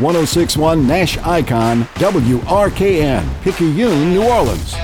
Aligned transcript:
1061 0.00 0.86
Nash 0.86 1.16
Icon 1.18 1.84
WRKN, 1.94 3.42
Picayune, 3.42 4.12
New 4.12 4.22
Orleans. 4.22 4.74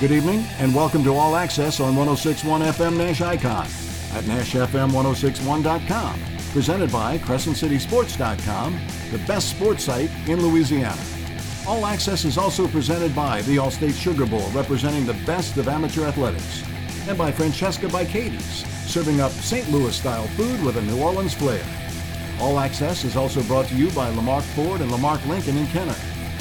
Good 0.00 0.12
evening 0.12 0.46
and 0.58 0.74
welcome 0.74 1.04
to 1.04 1.14
All 1.14 1.36
Access 1.36 1.80
on 1.80 1.94
1061 1.94 2.62
FM 2.62 2.96
Nash 2.96 3.20
Icon 3.20 3.66
at 4.14 4.24
NashFM1061.com. 4.24 6.20
Presented 6.52 6.90
by 6.90 7.18
CrescentCitySports.com, 7.18 8.80
the 9.10 9.18
best 9.26 9.50
sports 9.50 9.84
site 9.84 10.10
in 10.26 10.40
Louisiana. 10.40 11.02
All 11.66 11.84
Access 11.84 12.24
is 12.24 12.38
also 12.38 12.66
presented 12.66 13.14
by 13.14 13.42
the 13.42 13.56
Allstate 13.56 13.92
Sugar 13.92 14.24
Bowl, 14.24 14.48
representing 14.52 15.04
the 15.04 15.20
best 15.26 15.58
of 15.58 15.68
amateur 15.68 16.06
athletics, 16.06 16.64
and 17.06 17.18
by 17.18 17.30
Francesca 17.30 17.88
by 17.88 18.06
Katie's, 18.06 18.64
serving 18.88 19.20
up 19.20 19.30
St. 19.32 19.70
Louis 19.70 19.94
style 19.94 20.26
food 20.28 20.62
with 20.64 20.78
a 20.78 20.82
New 20.82 21.00
Orleans 21.00 21.34
flair. 21.34 21.62
All 22.40 22.58
Access 22.58 23.04
is 23.04 23.16
also 23.16 23.42
brought 23.42 23.66
to 23.66 23.74
you 23.74 23.90
by 23.90 24.08
Lamarque 24.08 24.44
Ford 24.54 24.80
and 24.80 24.90
Lamarque 24.90 25.26
Lincoln 25.26 25.58
in 25.58 25.66
Kenner, 25.66 25.96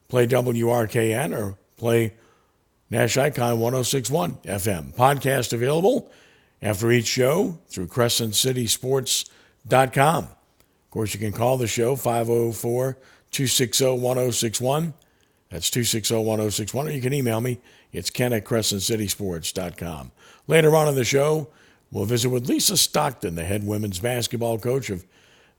play 0.09 0.27
WRKN 0.27 1.33
or 1.33 1.57
play 1.77 2.13
Nash 2.89 3.17
Icon 3.17 3.61
1061 3.61 4.33
FM. 4.43 4.93
Podcast 4.93 5.53
available 5.53 6.11
after 6.61 6.91
each 6.91 7.07
show 7.07 7.57
through 7.69 7.87
CrescentCitySports.com. 7.87 10.23
Of 10.25 10.91
course, 10.91 11.13
you 11.13 11.21
can 11.21 11.31
call 11.31 11.55
the 11.55 11.67
show 11.67 11.95
504 11.95 12.97
260 13.31 13.97
1061. 13.97 14.93
That's 15.49 15.69
260 15.69 16.15
1061. 16.15 16.87
Or 16.87 16.91
you 16.91 17.01
can 17.01 17.13
email 17.13 17.39
me. 17.39 17.61
It's 17.93 18.09
ken 18.09 18.33
at 18.33 18.43
crescentcitysports.com. 18.43 20.11
Later 20.47 20.75
on 20.75 20.89
in 20.89 20.95
the 20.95 21.05
show, 21.05 21.47
we'll 21.91 22.05
visit 22.05 22.29
with 22.29 22.47
Lisa 22.47 22.77
Stockton, 22.77 23.35
the 23.35 23.43
head 23.43 23.65
women's 23.65 23.99
basketball 23.99 24.57
coach 24.57 24.89
of 24.89 25.05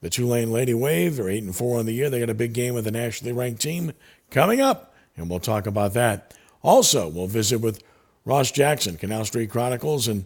the 0.01 0.11
Tulane 0.11 0.51
Lady 0.51 0.75
Wave. 0.75 1.17
They're 1.17 1.29
8 1.29 1.45
and 1.45 1.57
4 1.57 1.79
on 1.79 1.87
the 1.87 1.93
year. 1.93 2.11
They 2.11 2.21
got 2.21 2.31
a 2.31 2.35
big 2.35 2.53
game 2.53 2.75
with 2.75 2.87
a 2.87 2.91
nationally 2.91 3.33
ranked 3.33 3.63
team 3.63 3.93
coming 4.31 4.61
up, 4.61 4.95
and 5.17 5.31
we'll 5.31 5.41
talk 5.41 5.67
about 5.67 5.95
that. 5.95 6.35
Also, 6.63 7.09
we'll 7.09 7.27
visit 7.27 7.59
with 7.59 7.83
Ross 8.25 8.51
Jackson, 8.51 8.97
Canal 8.97 9.25
Street 9.25 9.51
Chronicles, 9.51 10.09
and 10.09 10.25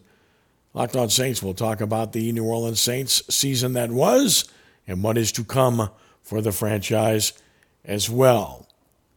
Locked 0.75 0.97
On 0.97 1.08
Saints. 1.08 1.42
We'll 1.42 1.54
talk 1.54 1.80
about 1.80 2.12
the 2.12 2.30
New 2.32 2.44
Orleans 2.44 2.80
Saints 2.80 3.22
season 3.34 3.72
that 3.72 3.91
was 3.91 4.44
and 4.86 5.03
what 5.03 5.16
is 5.16 5.32
to 5.32 5.44
come 5.44 5.91
for 6.22 6.41
the 6.41 6.53
franchise 6.53 7.32
as 7.84 8.10
well. 8.10 8.66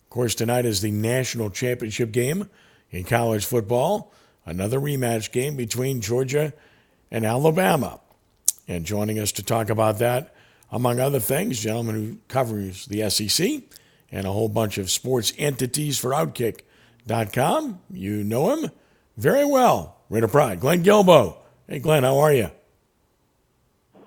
Of 0.03 0.09
course, 0.09 0.35
tonight 0.35 0.65
is 0.65 0.81
the 0.81 0.91
national 0.91 1.49
championship 1.49 2.11
game 2.11 2.49
in 2.91 3.03
college 3.03 3.45
football, 3.45 4.13
another 4.45 4.79
rematch 4.79 5.31
game 5.31 5.55
between 5.55 6.01
Georgia 6.01 6.53
and 7.11 7.25
Alabama. 7.25 7.99
And 8.67 8.85
joining 8.85 9.19
us 9.19 9.31
to 9.33 9.43
talk 9.43 9.69
about 9.69 9.99
that, 9.99 10.33
among 10.71 10.99
other 10.99 11.19
things, 11.19 11.59
gentleman 11.59 11.95
who 11.95 12.17
covers 12.27 12.85
the 12.85 13.09
SEC 13.09 13.63
and 14.11 14.27
a 14.27 14.31
whole 14.31 14.49
bunch 14.49 14.77
of 14.77 14.91
sports 14.91 15.33
entities 15.37 15.97
for 15.97 16.11
Outkick.com. 16.11 17.79
You 17.91 18.23
know 18.23 18.55
him 18.55 18.71
very 19.17 19.45
well. 19.45 19.97
Raider 20.09 20.27
Pride, 20.27 20.59
Glenn 20.59 20.83
Guilbeau. 20.83 21.37
Hey, 21.67 21.79
Glenn, 21.79 22.03
how 22.03 22.17
are 22.19 22.33
you? 22.33 22.51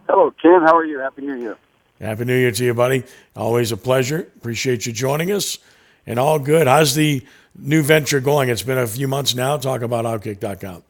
Hello, 0.09 0.33
Ken. 0.43 0.63
How 0.63 0.77
are 0.77 0.85
you? 0.85 0.99
Happy 0.99 1.23
New 1.23 1.37
Year. 1.37 1.57
Happy 2.01 2.25
New 2.25 2.37
Year 2.37 2.51
to 2.51 2.65
you, 2.65 2.75
buddy. 2.75 3.05
Always 3.37 3.71
a 3.73 3.77
pleasure. 3.77 4.29
Appreciate 4.37 4.85
you 4.87 4.93
joining 4.93 5.31
us. 5.31 5.59
And 6.05 6.19
all 6.19 6.41
good. 6.41 6.67
How's 6.67 6.97
the 6.97 7.25
new 7.57 7.83
venture 7.83 8.19
going? 8.19 8.49
It's 8.49 8.63
been 8.63 8.79
a 8.79 8.87
few 8.89 9.07
months 9.07 9.37
now. 9.37 9.57
Talk 9.57 9.83
about 9.83 10.05
Outkick.com. 10.05 10.83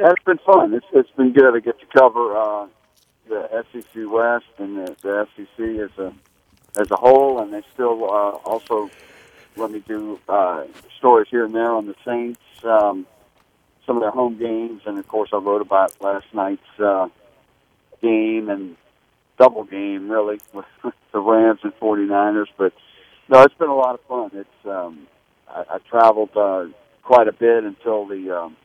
It's 0.00 0.22
been 0.24 0.38
fun. 0.38 0.74
It's 0.74 0.86
it's 0.92 1.10
been 1.16 1.32
good. 1.32 1.56
I 1.56 1.60
get 1.60 1.80
to 1.80 1.86
cover 1.86 2.36
uh, 2.36 2.66
the 3.28 3.64
SEC 3.72 4.08
West 4.08 4.46
and 4.58 4.78
the, 4.78 4.96
the 5.02 5.26
SEC 5.36 5.66
as 5.80 5.98
a 5.98 6.14
as 6.80 6.90
a 6.92 6.96
whole, 6.96 7.40
and 7.40 7.52
they 7.52 7.62
still 7.74 8.04
uh, 8.04 8.38
also 8.44 8.90
let 9.56 9.72
me 9.72 9.80
do 9.80 10.20
uh, 10.28 10.64
stories 10.98 11.26
here 11.30 11.44
and 11.44 11.54
there 11.54 11.72
on 11.72 11.86
the 11.86 11.96
Saints, 12.04 12.40
um, 12.62 13.06
some 13.86 13.96
of 13.96 14.02
their 14.02 14.12
home 14.12 14.38
games, 14.38 14.82
and 14.86 14.98
of 14.98 15.08
course 15.08 15.30
I 15.32 15.38
wrote 15.38 15.62
about 15.62 16.00
last 16.00 16.26
night's 16.32 16.78
uh, 16.78 17.08
game 18.00 18.48
and 18.48 18.76
double 19.36 19.64
game 19.64 20.08
really 20.08 20.40
with 20.52 20.66
the 21.12 21.18
Rams 21.18 21.60
and 21.64 21.72
49ers. 21.80 22.48
But 22.56 22.72
no, 23.28 23.42
it's 23.42 23.54
been 23.54 23.68
a 23.68 23.74
lot 23.74 23.94
of 23.94 24.00
fun. 24.02 24.30
It's 24.32 24.66
um, 24.66 25.08
I, 25.48 25.64
I 25.70 25.78
traveled 25.90 26.36
uh, 26.36 26.66
quite 27.02 27.26
a 27.26 27.32
bit 27.32 27.64
until 27.64 28.06
the 28.06 28.42
um, 28.42 28.56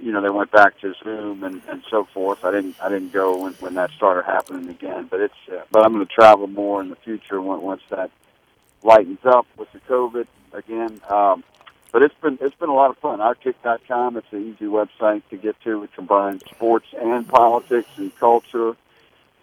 you 0.00 0.12
know 0.12 0.20
they 0.20 0.30
went 0.30 0.50
back 0.50 0.78
to 0.80 0.94
Zoom 1.02 1.44
and, 1.44 1.62
and 1.68 1.82
so 1.90 2.04
forth. 2.04 2.44
I 2.44 2.50
didn't 2.50 2.76
I 2.82 2.88
didn't 2.88 3.12
go 3.12 3.42
when, 3.42 3.52
when 3.54 3.74
that 3.74 3.90
started 3.92 4.24
happening 4.24 4.68
again. 4.68 5.06
But 5.10 5.20
it's 5.20 5.34
uh, 5.50 5.62
but 5.70 5.84
I'm 5.84 5.92
going 5.92 6.06
to 6.06 6.12
travel 6.12 6.46
more 6.46 6.80
in 6.80 6.88
the 6.88 6.96
future 6.96 7.40
when, 7.40 7.60
once 7.60 7.82
that 7.90 8.10
lightens 8.82 9.24
up 9.24 9.46
with 9.56 9.70
the 9.72 9.80
COVID 9.80 10.26
again. 10.52 11.00
Um, 11.08 11.44
but 11.92 12.02
it's 12.02 12.14
been 12.20 12.38
it's 12.40 12.54
been 12.54 12.68
a 12.68 12.74
lot 12.74 12.90
of 12.90 12.98
fun. 12.98 13.18
Outkick.com. 13.18 14.16
It's 14.16 14.32
an 14.32 14.54
easy 14.54 14.66
website 14.66 15.22
to 15.30 15.36
get 15.36 15.60
to. 15.62 15.82
It 15.84 15.92
combines 15.92 16.42
sports 16.44 16.86
and 16.98 17.28
politics 17.28 17.90
and 17.96 18.14
culture 18.16 18.76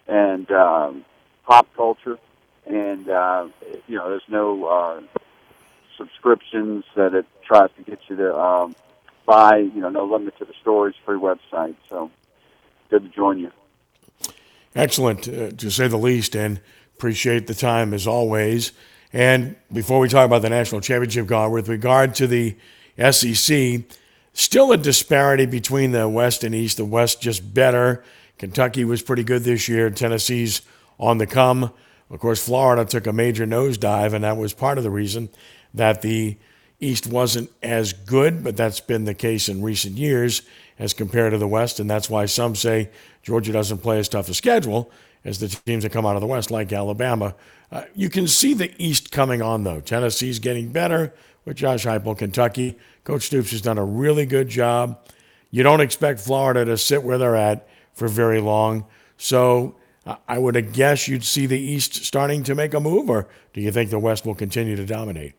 and 0.06 0.50
um, 0.50 1.04
pop 1.44 1.68
culture. 1.74 2.18
And 2.66 3.08
uh, 3.08 3.48
you 3.86 3.96
know, 3.96 4.10
there's 4.10 4.28
no 4.28 4.64
uh, 4.64 5.00
subscriptions 5.96 6.84
that 6.96 7.14
it 7.14 7.26
tries 7.42 7.70
to 7.76 7.82
get 7.82 8.00
you 8.08 8.16
to 8.16 8.36
um, 8.38 8.74
buy. 9.28 9.58
You 9.58 9.80
know, 9.80 9.90
no 9.90 10.06
limit 10.06 10.36
to 10.38 10.44
the 10.44 10.54
stories. 10.60 10.94
Free 11.04 11.18
website. 11.18 11.76
So 11.88 12.10
good 12.90 13.04
to 13.04 13.08
join 13.10 13.38
you. 13.38 13.52
Excellent, 14.74 15.28
uh, 15.28 15.50
to 15.50 15.70
say 15.70 15.88
the 15.88 15.96
least, 15.96 16.34
and 16.34 16.60
appreciate 16.96 17.46
the 17.46 17.54
time 17.54 17.94
as 17.94 18.06
always. 18.06 18.72
And 19.12 19.56
before 19.72 20.00
we 20.00 20.08
talk 20.08 20.26
about 20.26 20.42
the 20.42 20.50
national 20.50 20.80
championship, 20.80 21.26
God, 21.26 21.52
with 21.52 21.68
regard 21.68 22.14
to 22.16 22.26
the 22.26 22.56
SEC, 23.10 23.82
still 24.32 24.72
a 24.72 24.76
disparity 24.76 25.46
between 25.46 25.92
the 25.92 26.08
West 26.08 26.44
and 26.44 26.54
East. 26.54 26.76
The 26.76 26.84
West 26.84 27.20
just 27.20 27.54
better. 27.54 28.04
Kentucky 28.38 28.84
was 28.84 29.02
pretty 29.02 29.24
good 29.24 29.44
this 29.44 29.68
year. 29.68 29.90
Tennessee's 29.90 30.62
on 30.98 31.18
the 31.18 31.26
come. 31.26 31.72
Of 32.10 32.20
course, 32.20 32.44
Florida 32.44 32.84
took 32.84 33.06
a 33.06 33.12
major 33.12 33.46
nosedive, 33.46 34.12
and 34.12 34.24
that 34.24 34.36
was 34.36 34.52
part 34.52 34.78
of 34.78 34.84
the 34.84 34.90
reason 34.90 35.28
that 35.74 36.02
the 36.02 36.36
East 36.80 37.06
wasn't 37.06 37.50
as 37.62 37.92
good, 37.92 38.44
but 38.44 38.56
that's 38.56 38.80
been 38.80 39.04
the 39.04 39.14
case 39.14 39.48
in 39.48 39.62
recent 39.62 39.96
years 39.96 40.42
as 40.78 40.94
compared 40.94 41.32
to 41.32 41.38
the 41.38 41.48
West, 41.48 41.80
and 41.80 41.90
that's 41.90 42.08
why 42.08 42.26
some 42.26 42.54
say 42.54 42.90
Georgia 43.22 43.52
doesn't 43.52 43.78
play 43.78 43.98
as 43.98 44.08
tough 44.08 44.28
a 44.28 44.34
schedule 44.34 44.90
as 45.24 45.40
the 45.40 45.48
teams 45.48 45.82
that 45.82 45.90
come 45.90 46.06
out 46.06 46.14
of 46.14 46.20
the 46.20 46.26
West, 46.26 46.50
like 46.50 46.72
Alabama. 46.72 47.34
Uh, 47.72 47.82
you 47.94 48.08
can 48.08 48.28
see 48.28 48.54
the 48.54 48.72
East 48.78 49.10
coming 49.10 49.42
on, 49.42 49.64
though. 49.64 49.80
Tennessee's 49.80 50.38
getting 50.38 50.70
better 50.70 51.12
with 51.44 51.56
Josh 51.56 51.84
Heupel. 51.84 52.16
Kentucky, 52.16 52.78
Coach 53.04 53.24
Stoops 53.24 53.50
has 53.50 53.60
done 53.60 53.78
a 53.78 53.84
really 53.84 54.24
good 54.24 54.48
job. 54.48 54.98
You 55.50 55.64
don't 55.64 55.80
expect 55.80 56.20
Florida 56.20 56.64
to 56.64 56.78
sit 56.78 57.02
where 57.02 57.18
they're 57.18 57.36
at 57.36 57.68
for 57.92 58.06
very 58.06 58.40
long. 58.40 58.86
So 59.16 59.74
uh, 60.06 60.16
I 60.28 60.38
would 60.38 60.72
guess 60.72 61.08
you'd 61.08 61.24
see 61.24 61.46
the 61.46 61.58
East 61.58 62.04
starting 62.04 62.44
to 62.44 62.54
make 62.54 62.72
a 62.72 62.80
move, 62.80 63.10
or 63.10 63.26
do 63.52 63.60
you 63.60 63.72
think 63.72 63.90
the 63.90 63.98
West 63.98 64.24
will 64.24 64.36
continue 64.36 64.76
to 64.76 64.86
dominate? 64.86 65.34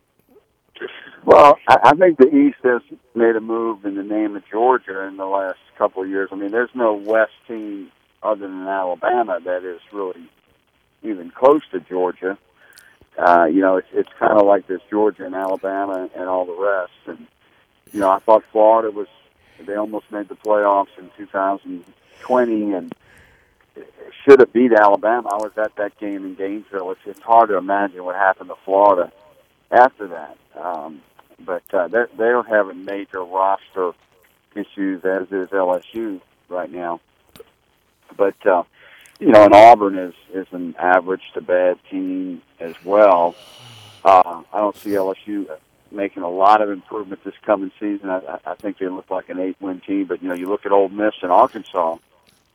Well, 1.25 1.57
I 1.67 1.95
think 1.95 2.17
the 2.17 2.33
East 2.33 2.59
has 2.63 2.81
made 3.13 3.35
a 3.35 3.41
move 3.41 3.85
in 3.85 3.95
the 3.95 4.03
name 4.03 4.35
of 4.35 4.43
Georgia 4.49 5.01
in 5.03 5.17
the 5.17 5.25
last 5.25 5.59
couple 5.77 6.01
of 6.01 6.09
years. 6.09 6.29
I 6.31 6.35
mean, 6.35 6.51
there's 6.51 6.73
no 6.73 6.93
West 6.93 7.33
team 7.47 7.91
other 8.23 8.47
than 8.47 8.67
Alabama 8.67 9.39
that 9.43 9.63
is 9.63 9.81
really 9.91 10.29
even 11.03 11.31
close 11.31 11.61
to 11.71 11.79
Georgia. 11.81 12.37
Uh, 13.17 13.45
you 13.45 13.61
know, 13.61 13.77
it's 13.77 13.87
it's 13.91 14.09
kind 14.17 14.39
of 14.39 14.45
like 14.45 14.67
this 14.67 14.81
Georgia 14.89 15.25
and 15.25 15.35
Alabama 15.35 16.09
and 16.15 16.29
all 16.29 16.45
the 16.45 16.57
rest. 16.57 16.91
And 17.05 17.27
you 17.91 17.99
know, 17.99 18.09
I 18.09 18.19
thought 18.19 18.43
Florida 18.51 18.91
was 18.91 19.07
they 19.65 19.75
almost 19.75 20.11
made 20.11 20.29
the 20.29 20.35
playoffs 20.35 20.97
in 20.97 21.09
2020 21.17 22.73
and 22.73 22.95
should 24.23 24.39
have 24.39 24.53
beat 24.53 24.71
Alabama. 24.73 25.29
I 25.29 25.35
was 25.35 25.51
at 25.57 25.75
that 25.75 25.97
game 25.99 26.25
in 26.25 26.35
Gainesville. 26.35 26.91
It's, 26.91 27.01
it's 27.05 27.19
hard 27.19 27.49
to 27.49 27.57
imagine 27.57 28.03
what 28.03 28.15
happened 28.15 28.49
to 28.49 28.55
Florida 28.63 29.11
after 29.71 30.07
that. 30.07 30.37
Um, 30.55 31.01
but 31.45 31.63
uh, 31.73 31.87
they're 31.87 32.09
they're 32.17 32.43
having 32.43 32.85
major 32.85 33.23
roster 33.23 33.93
issues 34.55 35.03
as 35.05 35.27
is 35.31 35.49
LSU 35.49 36.21
right 36.49 36.71
now. 36.71 36.99
But 38.17 38.45
uh, 38.45 38.63
you 39.19 39.31
know, 39.31 39.43
and 39.43 39.53
Auburn 39.53 39.97
is 39.97 40.13
is 40.33 40.47
an 40.51 40.75
average 40.77 41.23
to 41.33 41.41
bad 41.41 41.77
team 41.89 42.41
as 42.59 42.73
well. 42.83 43.35
Uh, 44.03 44.43
I 44.53 44.59
don't 44.59 44.75
see 44.77 44.91
LSU 44.91 45.49
making 45.91 46.23
a 46.23 46.29
lot 46.29 46.61
of 46.61 46.69
improvement 46.69 47.23
this 47.23 47.33
coming 47.45 47.71
season. 47.79 48.09
I, 48.09 48.39
I 48.45 48.55
think 48.55 48.77
they 48.77 48.87
look 48.87 49.09
like 49.09 49.29
an 49.29 49.39
eight-win 49.39 49.81
team, 49.81 50.05
but 50.05 50.21
you 50.21 50.29
know, 50.29 50.35
you 50.35 50.47
look 50.47 50.65
at 50.65 50.71
Ole 50.71 50.89
Miss 50.89 51.13
and 51.21 51.31
Arkansas; 51.31 51.97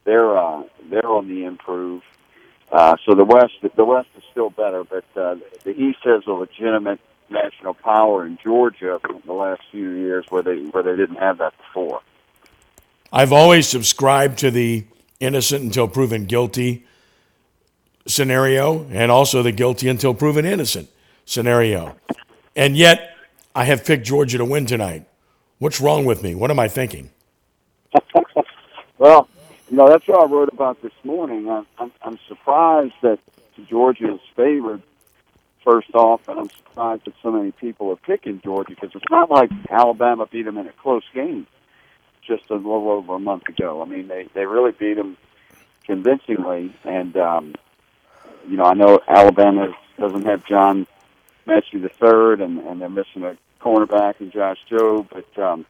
they're 0.05 0.37
uh, 0.37 0.63
they're 0.89 1.07
on 1.07 1.29
the 1.29 1.45
improve. 1.45 2.03
Uh, 2.73 2.97
so 3.05 3.15
the 3.15 3.25
West, 3.25 3.53
the 3.77 3.85
West 3.85 4.09
is 4.17 4.25
still 4.31 4.51
better, 4.51 4.85
but 4.85 5.05
uh, 5.17 5.37
the 5.65 5.79
East 5.79 5.99
has 6.05 6.23
a 6.27 6.33
legitimate 6.33 6.99
national 7.31 7.75
power 7.75 8.27
in 8.27 8.39
Georgia 8.43 9.01
in 9.09 9.23
the 9.25 9.33
last 9.33 9.63
few 9.71 9.91
years, 9.91 10.27
where 10.29 10.43
they 10.43 10.59
where 10.65 10.83
they 10.83 10.97
didn't 10.97 11.17
have 11.17 11.39
that 11.39 11.55
before. 11.59 12.01
I've 13.13 13.33
always 13.33 13.69
subscribed 13.69 14.39
to 14.39 14.51
the 14.51 14.85
innocent 15.21 15.63
until 15.63 15.89
proven 15.89 16.27
guilty 16.27 16.85
scenario, 18.07 18.87
and 18.91 19.11
also 19.11 19.43
the 19.43 19.53
guilty 19.53 19.89
until 19.89 20.15
proven 20.15 20.45
innocent 20.45 20.89
scenario. 21.25 21.97
And 22.57 22.77
yet, 22.77 23.17
I 23.55 23.65
have 23.65 23.85
picked 23.85 24.05
Georgia 24.07 24.39
to 24.39 24.45
win 24.45 24.67
tonight. 24.67 25.07
What's 25.59 25.81
wrong 25.81 26.05
with 26.05 26.23
me? 26.23 26.35
What 26.35 26.51
am 26.51 26.59
I 26.59 26.69
thinking? 26.69 27.11
well, 28.99 29.29
you 29.71 29.77
know, 29.77 29.89
that's 29.89 30.07
what 30.07 30.21
I 30.21 30.31
wrote 30.31 30.51
about 30.53 30.83
this 30.83 30.93
morning. 31.05 31.49
I'm, 31.49 31.67
I'm, 31.79 31.93
I'm 32.03 32.19
surprised 32.29 32.95
that 33.03 33.19
Georgia 33.69 34.15
is 34.15 34.21
favored, 34.37 34.83
first 35.65 35.95
off, 35.95 36.29
and 36.29 36.39
I'm 36.39 36.51
surprised 36.51 37.07
that 37.07 37.15
so 37.23 37.33
many 37.33 37.53
people 37.53 37.91
are 37.91 37.97
picking 37.97 38.41
Georgia 38.45 38.75
because 38.75 38.91
it's 38.95 39.11
not 39.11 39.31
like 39.31 39.51
Alabama 39.71 40.27
beat 40.31 40.45
them 40.45 40.59
in 40.59 40.67
a 40.67 40.73
close 40.73 41.05
game 41.15 41.47
just 42.27 42.51
a 42.51 42.55
little 42.55 42.91
over 42.91 43.15
a 43.15 43.19
month 43.19 43.49
ago. 43.49 43.83
I 43.83 43.87
mean, 43.87 44.09
they, 44.09 44.29
they 44.35 44.47
really 44.47 44.73
beat 44.73 44.95
them 44.95 45.17
convincingly, 45.85 46.75
and, 46.85 47.17
um, 47.17 47.55
you 48.49 48.57
know, 48.57 48.65
I 48.65 48.75
know 48.75 49.01
Alabama 49.09 49.75
doesn't 49.99 50.25
have 50.25 50.47
John 50.47 50.87
Metchie 51.47 51.83
the 51.83 51.91
third, 51.91 52.41
and, 52.41 52.61
and 52.61 52.81
they're 52.81 52.89
missing 52.89 53.25
a 53.25 53.37
cornerback 53.61 54.21
and 54.21 54.33
Josh 54.33 54.59
Jobe, 54.71 55.09
but 55.11 55.43
um, 55.43 55.67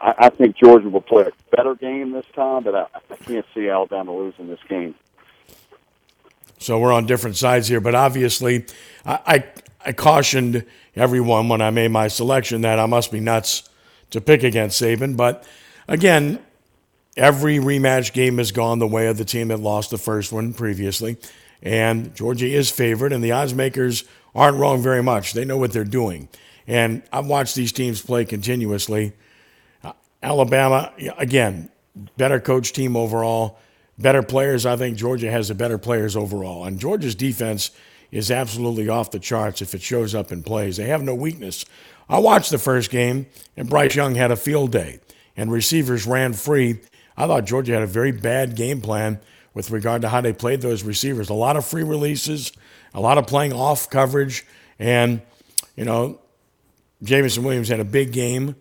I, 0.00 0.14
I 0.18 0.28
think 0.30 0.56
Georgia 0.56 0.88
will 0.88 1.00
play 1.00 1.24
a 1.24 1.56
better 1.56 1.74
game 1.74 2.12
this 2.12 2.26
time, 2.34 2.64
but 2.64 2.74
I, 2.74 2.86
I 3.10 3.16
can't 3.16 3.46
see 3.54 3.68
Alabama 3.68 4.16
losing 4.16 4.48
this 4.48 4.60
game. 4.68 4.94
So 6.58 6.78
we're 6.78 6.92
on 6.92 7.06
different 7.06 7.36
sides 7.36 7.68
here, 7.68 7.80
but 7.80 7.94
obviously, 7.94 8.66
I, 9.04 9.18
I, 9.26 9.44
I 9.86 9.92
cautioned 9.92 10.64
everyone 10.94 11.48
when 11.48 11.60
I 11.60 11.70
made 11.70 11.90
my 11.90 12.08
selection 12.08 12.62
that 12.62 12.78
I 12.78 12.86
must 12.86 13.12
be 13.12 13.20
nuts 13.20 13.68
to 14.10 14.20
pick 14.20 14.42
against 14.42 14.80
Saban. 14.80 15.16
But 15.16 15.46
again, 15.86 16.38
every 17.16 17.58
rematch 17.58 18.12
game 18.12 18.38
has 18.38 18.52
gone 18.52 18.78
the 18.78 18.86
way 18.86 19.06
of 19.06 19.18
the 19.18 19.24
team 19.24 19.48
that 19.48 19.60
lost 19.60 19.90
the 19.90 19.98
first 19.98 20.32
one 20.32 20.52
previously. 20.52 21.16
And 21.62 22.14
Georgia 22.14 22.46
is 22.46 22.70
favored, 22.70 23.12
and 23.12 23.22
the 23.22 23.32
odds 23.32 23.54
makers 23.54 24.04
aren't 24.34 24.58
wrong 24.58 24.82
very 24.82 25.02
much. 25.02 25.32
They 25.32 25.44
know 25.44 25.56
what 25.56 25.72
they're 25.72 25.84
doing. 25.84 26.28
And 26.66 27.02
I've 27.12 27.26
watched 27.26 27.54
these 27.54 27.72
teams 27.72 28.02
play 28.02 28.24
continuously. 28.24 29.12
Uh, 29.82 29.92
Alabama, 30.22 30.92
again, 31.16 31.70
better 32.16 32.40
coach 32.40 32.72
team 32.72 32.96
overall, 32.96 33.58
better 33.98 34.22
players. 34.22 34.66
I 34.66 34.76
think 34.76 34.96
Georgia 34.96 35.30
has 35.30 35.48
the 35.48 35.54
better 35.54 35.78
players 35.78 36.16
overall. 36.16 36.64
And 36.64 36.78
Georgia's 36.78 37.14
defense 37.14 37.70
is 38.10 38.30
absolutely 38.30 38.88
off 38.88 39.10
the 39.10 39.18
charts 39.18 39.62
if 39.62 39.74
it 39.74 39.82
shows 39.82 40.14
up 40.14 40.30
in 40.32 40.42
plays. 40.42 40.76
They 40.76 40.86
have 40.86 41.02
no 41.02 41.14
weakness. 41.14 41.64
I 42.08 42.18
watched 42.18 42.50
the 42.50 42.58
first 42.58 42.90
game, 42.90 43.26
and 43.56 43.68
Bryce 43.68 43.96
Young 43.96 44.14
had 44.14 44.30
a 44.30 44.36
field 44.36 44.70
day, 44.70 45.00
and 45.36 45.50
receivers 45.50 46.06
ran 46.06 46.34
free. 46.34 46.80
I 47.16 47.26
thought 47.26 47.46
Georgia 47.46 47.72
had 47.72 47.82
a 47.82 47.88
very 47.88 48.12
bad 48.12 48.54
game 48.54 48.80
plan 48.80 49.20
with 49.54 49.70
regard 49.70 50.02
to 50.02 50.08
how 50.08 50.20
they 50.20 50.32
played 50.32 50.60
those 50.60 50.84
receivers. 50.84 51.30
A 51.30 51.34
lot 51.34 51.56
of 51.56 51.64
free 51.64 51.82
releases, 51.82 52.52
a 52.94 53.00
lot 53.00 53.18
of 53.18 53.26
playing 53.26 53.52
off 53.52 53.90
coverage, 53.90 54.46
and, 54.78 55.20
you 55.74 55.84
know, 55.84 56.20
Jameson 57.02 57.42
Williams 57.42 57.68
had 57.68 57.80
a 57.80 57.84
big 57.84 58.12
game. 58.12 58.54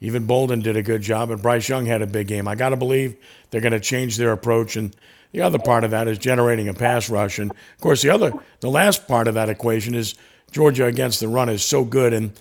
Even 0.00 0.26
Bolden 0.26 0.60
did 0.60 0.76
a 0.76 0.82
good 0.82 1.02
job, 1.02 1.30
and 1.30 1.42
Bryce 1.42 1.68
Young 1.68 1.86
had 1.86 2.02
a 2.02 2.06
big 2.06 2.28
game. 2.28 2.46
I 2.46 2.54
got 2.54 2.68
to 2.70 2.76
believe 2.76 3.16
they're 3.50 3.60
going 3.60 3.72
to 3.72 3.80
change 3.80 4.16
their 4.16 4.32
approach, 4.32 4.76
and 4.76 4.94
the 5.32 5.40
other 5.40 5.58
part 5.58 5.84
of 5.84 5.90
that 5.90 6.08
is 6.08 6.18
generating 6.18 6.68
a 6.68 6.74
pass 6.74 7.10
rush. 7.10 7.38
And 7.38 7.50
of 7.50 7.80
course, 7.80 8.02
the 8.02 8.10
other, 8.10 8.32
the 8.60 8.70
last 8.70 9.08
part 9.08 9.28
of 9.28 9.34
that 9.34 9.48
equation 9.48 9.94
is 9.94 10.14
Georgia 10.50 10.86
against 10.86 11.20
the 11.20 11.28
run 11.28 11.48
is 11.48 11.64
so 11.64 11.84
good, 11.84 12.12
and 12.12 12.32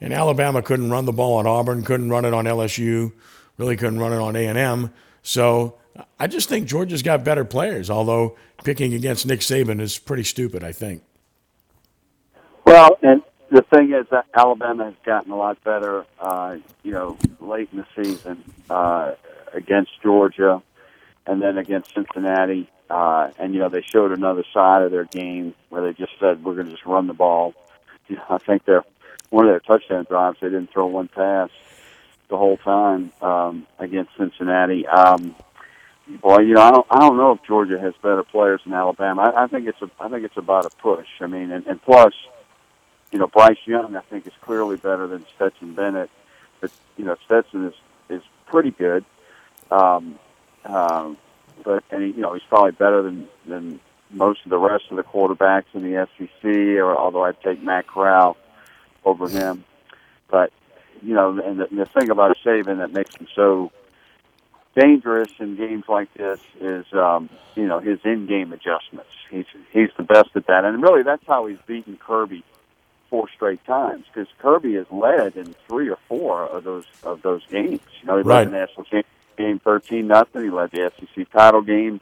and 0.00 0.14
Alabama 0.14 0.62
couldn't 0.62 0.90
run 0.90 1.04
the 1.04 1.12
ball 1.12 1.36
on 1.36 1.46
Auburn, 1.46 1.82
couldn't 1.82 2.08
run 2.08 2.24
it 2.24 2.32
on 2.32 2.46
LSU, 2.46 3.12
really 3.58 3.76
couldn't 3.76 3.98
run 3.98 4.12
it 4.12 4.18
on 4.18 4.34
A 4.34 4.46
and 4.46 4.56
M. 4.56 4.92
So 5.22 5.76
I 6.18 6.26
just 6.26 6.48
think 6.48 6.66
Georgia's 6.66 7.02
got 7.02 7.22
better 7.22 7.44
players. 7.44 7.90
Although 7.90 8.36
picking 8.64 8.94
against 8.94 9.26
Nick 9.26 9.40
Saban 9.40 9.80
is 9.80 9.98
pretty 9.98 10.24
stupid, 10.24 10.64
I 10.64 10.72
think. 10.72 11.02
Well, 12.64 12.96
and 13.02 13.22
the 13.50 13.62
thing 13.62 13.92
is 13.92 14.06
that 14.10 14.26
Alabama 14.34 14.84
has 14.84 14.94
gotten 15.04 15.32
a 15.32 15.36
lot 15.36 15.62
better, 15.64 16.06
uh, 16.20 16.56
you 16.82 16.92
know, 16.92 17.18
late 17.40 17.68
in 17.72 17.78
the 17.78 18.02
season 18.02 18.42
uh, 18.68 19.12
against 19.52 19.90
Georgia, 20.02 20.62
and 21.26 21.42
then 21.42 21.58
against 21.58 21.92
Cincinnati. 21.94 22.70
Uh, 22.88 23.30
and 23.38 23.54
you 23.54 23.60
know, 23.60 23.68
they 23.68 23.82
showed 23.82 24.12
another 24.12 24.44
side 24.52 24.82
of 24.82 24.90
their 24.90 25.04
game 25.04 25.54
where 25.68 25.82
they 25.82 25.92
just 25.92 26.12
said 26.18 26.42
we're 26.44 26.54
going 26.54 26.66
to 26.66 26.72
just 26.72 26.86
run 26.86 27.06
the 27.06 27.14
ball. 27.14 27.54
You 28.08 28.16
know, 28.16 28.24
I 28.28 28.38
think 28.38 28.64
they're 28.64 28.84
one 29.30 29.46
of 29.46 29.52
their 29.52 29.60
touchdown 29.60 30.06
drives, 30.08 30.38
they 30.40 30.48
didn't 30.48 30.72
throw 30.72 30.86
one 30.86 31.08
pass 31.08 31.50
the 32.28 32.36
whole 32.36 32.56
time 32.58 33.12
um, 33.22 33.66
against 33.78 34.10
Cincinnati. 34.16 34.86
Um, 34.86 35.34
boy, 36.20 36.38
you 36.38 36.54
know, 36.54 36.62
I 36.62 36.70
don't, 36.70 36.86
I 36.90 36.98
don't 36.98 37.16
know 37.16 37.32
if 37.32 37.42
Georgia 37.46 37.78
has 37.78 37.94
better 38.02 38.22
players 38.22 38.60
than 38.64 38.74
Alabama. 38.74 39.22
I, 39.22 39.44
I 39.44 39.46
think 39.46 39.68
it's 39.68 39.80
a, 39.82 39.90
I 40.00 40.08
think 40.08 40.24
it's 40.24 40.36
about 40.36 40.66
a 40.66 40.70
push. 40.70 41.06
I 41.20 41.26
mean, 41.26 41.50
and, 41.50 41.66
and 41.66 41.82
plus, 41.82 42.12
you 43.12 43.18
know, 43.18 43.26
Bryce 43.26 43.58
Young, 43.64 43.96
I 43.96 44.00
think 44.00 44.26
is 44.26 44.32
clearly 44.40 44.76
better 44.76 45.06
than 45.06 45.24
Stetson 45.34 45.74
Bennett. 45.74 46.10
But 46.60 46.70
you 46.96 47.04
know, 47.04 47.16
Stetson 47.24 47.66
is 47.66 47.74
is 48.08 48.22
pretty 48.46 48.70
good. 48.70 49.04
Um, 49.70 50.18
um, 50.64 51.16
but 51.64 51.84
and 51.90 52.02
he, 52.02 52.10
you 52.10 52.20
know, 52.20 52.34
he's 52.34 52.42
probably 52.48 52.72
better 52.72 53.02
than 53.02 53.28
than 53.46 53.80
most 54.10 54.40
of 54.44 54.50
the 54.50 54.58
rest 54.58 54.84
of 54.90 54.96
the 54.96 55.02
quarterbacks 55.02 55.66
in 55.74 55.82
the 55.82 56.08
SEC. 56.16 56.44
Or 56.44 56.96
although 56.96 57.24
I'd 57.24 57.40
take 57.42 57.62
Matt 57.62 57.86
Corral 57.86 58.36
over 59.04 59.28
him. 59.28 59.64
But 60.28 60.52
you 61.02 61.14
know, 61.14 61.38
and 61.40 61.60
the, 61.60 61.66
the 61.70 61.86
thing 61.86 62.10
about 62.10 62.36
Saban 62.44 62.78
that 62.78 62.92
makes 62.92 63.14
him 63.16 63.26
so 63.34 63.72
dangerous 64.78 65.30
in 65.40 65.56
games 65.56 65.84
like 65.88 66.12
this 66.14 66.40
is, 66.60 66.84
um, 66.92 67.28
you 67.56 67.66
know, 67.66 67.80
his 67.80 67.98
in-game 68.04 68.52
adjustments. 68.52 69.10
He's 69.30 69.46
he's 69.72 69.90
the 69.96 70.04
best 70.04 70.30
at 70.34 70.46
that, 70.46 70.64
and 70.64 70.82
really 70.82 71.02
that's 71.02 71.26
how 71.26 71.46
he's 71.46 71.58
beaten 71.66 71.96
Kirby 71.96 72.44
four 73.10 73.28
straight 73.34 73.64
times 73.66 74.06
because 74.06 74.28
Kirby 74.38 74.74
has 74.74 74.86
led 74.90 75.36
in 75.36 75.54
three 75.68 75.90
or 75.90 75.98
four 76.08 76.46
of 76.46 76.64
those 76.64 76.86
of 77.02 77.22
those 77.22 77.44
games. 77.46 77.80
You 78.00 78.06
know, 78.06 78.16
he 78.18 78.22
right. 78.22 78.46
led 78.46 78.48
the 78.48 78.58
national 78.66 78.86
game, 78.90 79.02
game 79.36 79.58
thirteen 79.58 80.06
nothing. 80.06 80.44
He 80.44 80.50
led 80.50 80.70
the 80.70 80.90
SEC 80.98 81.30
title 81.30 81.62
game 81.62 82.00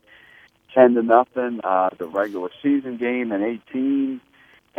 ten 0.75 0.95
to 0.95 1.03
nothing. 1.03 1.61
Uh, 1.65 1.91
the 1.99 2.07
regular 2.07 2.51
season 2.63 2.99
game 2.99 3.33
in 3.33 3.43
eighteen 3.43 4.21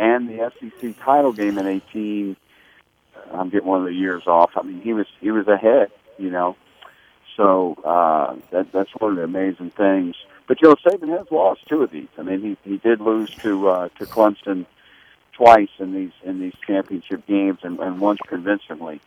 and 0.00 0.28
the 0.28 0.50
SEC 0.58 0.98
title 0.98 1.32
game 1.32 1.58
in 1.58 1.66
18. 1.66 2.34
I'm 3.32 3.50
getting 3.50 3.68
one 3.68 3.80
of 3.80 3.84
the 3.84 3.94
years 3.94 4.26
off. 4.26 4.52
I 4.56 4.62
mean, 4.62 4.80
he 4.80 4.94
was 4.94 5.06
he 5.20 5.30
was 5.30 5.46
ahead, 5.46 5.90
you 6.18 6.30
know. 6.30 6.56
So 7.36 7.74
uh, 7.84 8.36
that 8.50 8.72
that's 8.72 8.90
one 8.98 9.12
of 9.12 9.16
the 9.18 9.24
amazing 9.24 9.70
things. 9.70 10.16
But 10.48 10.60
you 10.62 10.68
know, 10.68 10.76
Saban 10.76 11.16
has 11.16 11.30
lost 11.30 11.66
two 11.68 11.82
of 11.82 11.90
these. 11.90 12.08
I 12.18 12.22
mean, 12.22 12.40
he 12.40 12.56
he 12.68 12.78
did 12.78 13.00
lose 13.00 13.30
to 13.36 13.68
uh, 13.68 13.88
to 13.98 14.06
Clemson 14.06 14.64
twice 15.40 15.70
in 15.78 15.92
these 15.92 16.12
in 16.22 16.38
these 16.38 16.54
championship 16.66 17.26
games, 17.26 17.58
and, 17.62 17.78
and 17.80 17.98
once 17.98 18.18
convincingly. 18.26 19.00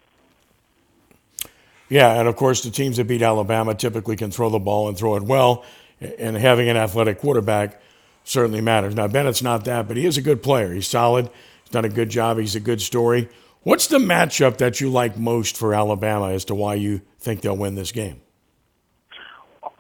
Yeah, 1.90 2.20
and 2.20 2.28
of 2.28 2.36
course, 2.36 2.64
the 2.64 2.72
teams 2.72 2.98
that 2.98 3.08
beat 3.08 3.22
Alabama 3.22 3.76
typically 3.76 4.16
can 4.16 4.32
throw 4.32 4.50
the 4.50 4.60
ball 4.60 4.88
and 4.88 4.98
throw 4.98 5.16
it 5.16 5.24
well, 5.24 5.64
and 6.02 6.36
having 6.36 6.70
an 6.70 6.78
athletic 6.78 7.20
quarterback 7.20 7.80
certainly 8.24 8.62
matters. 8.62 8.96
Now, 8.96 9.08
Bennett's 9.08 9.44
not 9.44 9.66
that, 9.66 9.88
but 9.88 9.96
he 9.96 10.06
is 10.06 10.18
a 10.18 10.22
good 10.22 10.42
player. 10.42 10.74
He's 10.74 10.88
solid. 10.88 11.30
He's 11.64 11.70
done 11.70 11.86
a 11.86 11.90
good 11.90 12.10
job. 12.10 12.40
He's 12.40 12.56
a 12.56 12.60
good 12.60 12.82
story. 12.82 13.30
What's 13.62 13.88
the 13.88 14.00
matchup 14.00 14.58
that 14.58 14.82
you 14.82 14.90
like 14.90 15.18
most 15.18 15.56
for 15.56 15.74
Alabama 15.74 16.32
as 16.32 16.46
to 16.46 16.56
why 16.56 16.76
you 16.76 17.02
think 17.20 17.42
they'll 17.42 17.56
win 17.56 17.76
this 17.76 17.92
game? 17.92 18.22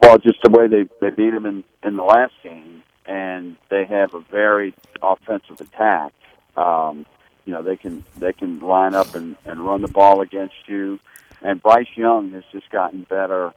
Well, 0.01 0.17
just 0.19 0.37
the 0.43 0.51
way 0.51 0.67
they 0.67 0.87
they 1.01 1.09
beat 1.09 1.31
them 1.31 1.45
in 1.47 1.63
in 1.83 1.95
the 1.95 2.03
last 2.03 2.33
game, 2.43 2.83
and 3.07 3.55
they 3.69 3.85
have 3.85 4.13
a 4.13 4.19
very 4.19 4.75
offensive 5.01 5.59
attack. 5.59 6.13
Um, 6.55 7.05
you 7.45 7.53
know, 7.53 7.61
they 7.61 7.77
can 7.77 8.03
they 8.17 8.33
can 8.33 8.59
line 8.59 8.95
up 8.95 9.15
and 9.15 9.35
and 9.45 9.65
run 9.65 9.81
the 9.81 9.87
ball 9.87 10.21
against 10.21 10.67
you. 10.67 10.99
And 11.41 11.61
Bryce 11.61 11.87
Young 11.95 12.31
has 12.31 12.43
just 12.51 12.69
gotten 12.69 13.03
better. 13.03 13.53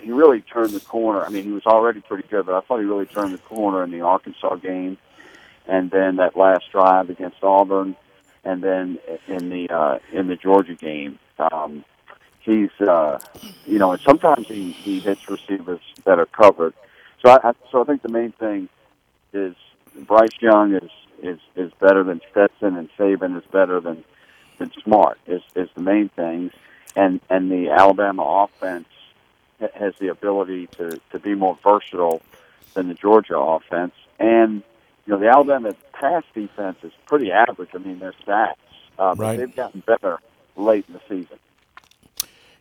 He 0.00 0.12
really 0.12 0.42
turned 0.42 0.70
the 0.70 0.80
corner. 0.80 1.24
I 1.24 1.30
mean, 1.30 1.44
he 1.44 1.50
was 1.50 1.66
already 1.66 2.00
pretty 2.00 2.28
good, 2.28 2.46
but 2.46 2.54
I 2.54 2.60
thought 2.60 2.78
he 2.78 2.84
really 2.84 3.06
turned 3.06 3.32
the 3.32 3.38
corner 3.38 3.82
in 3.82 3.90
the 3.90 4.02
Arkansas 4.02 4.56
game, 4.56 4.98
and 5.66 5.90
then 5.90 6.16
that 6.16 6.36
last 6.36 6.70
drive 6.70 7.10
against 7.10 7.42
Auburn, 7.42 7.96
and 8.44 8.62
then 8.62 8.98
in 9.26 9.48
the 9.48 9.70
uh, 9.70 9.98
in 10.12 10.28
the 10.28 10.36
Georgia 10.36 10.74
game. 10.74 11.18
Um, 11.38 11.84
he's 12.40 12.70
uh, 12.80 13.18
you 13.66 13.78
know, 13.78 13.92
and 13.92 14.00
sometimes 14.00 14.46
he, 14.48 14.72
he 14.72 15.00
hits 15.00 15.28
receivers 15.28 15.80
that 16.04 16.18
are 16.18 16.26
covered. 16.26 16.74
So 17.24 17.30
I, 17.30 17.50
I 17.50 17.52
so 17.70 17.82
I 17.82 17.84
think 17.84 18.02
the 18.02 18.08
main 18.08 18.32
thing 18.32 18.68
is 19.32 19.54
Bryce 20.06 20.28
Young 20.40 20.74
is 20.74 20.90
is 21.22 21.38
is 21.56 21.72
better 21.80 22.02
than 22.04 22.20
Stetson 22.30 22.76
and 22.76 22.88
Saban 22.98 23.36
is 23.36 23.44
better 23.50 23.80
than 23.80 24.04
than 24.58 24.72
Smart 24.82 25.18
is 25.26 25.42
is 25.54 25.68
the 25.74 25.82
main 25.82 26.08
things, 26.10 26.52
and 26.96 27.20
and 27.30 27.50
the 27.50 27.70
Alabama 27.70 28.48
offense 28.48 28.86
has 29.74 29.94
the 30.00 30.08
ability 30.08 30.66
to 30.78 31.00
to 31.10 31.18
be 31.18 31.34
more 31.34 31.58
versatile 31.62 32.22
than 32.74 32.88
the 32.88 32.94
Georgia 32.94 33.36
offense, 33.38 33.94
and 34.18 34.62
you 35.06 35.12
know 35.12 35.18
the 35.18 35.28
Alabama 35.28 35.74
pass 35.92 36.24
defense 36.34 36.78
is 36.82 36.92
pretty 37.06 37.30
average. 37.32 37.70
I 37.74 37.78
mean, 37.78 37.98
their 37.98 38.14
stats, 38.24 38.54
uh, 38.98 39.14
but 39.14 39.18
Right. 39.18 39.36
they've 39.38 39.54
gotten 39.56 39.82
better 39.86 40.18
late 40.56 40.84
in 40.88 40.94
the 40.94 41.00
season. 41.08 41.38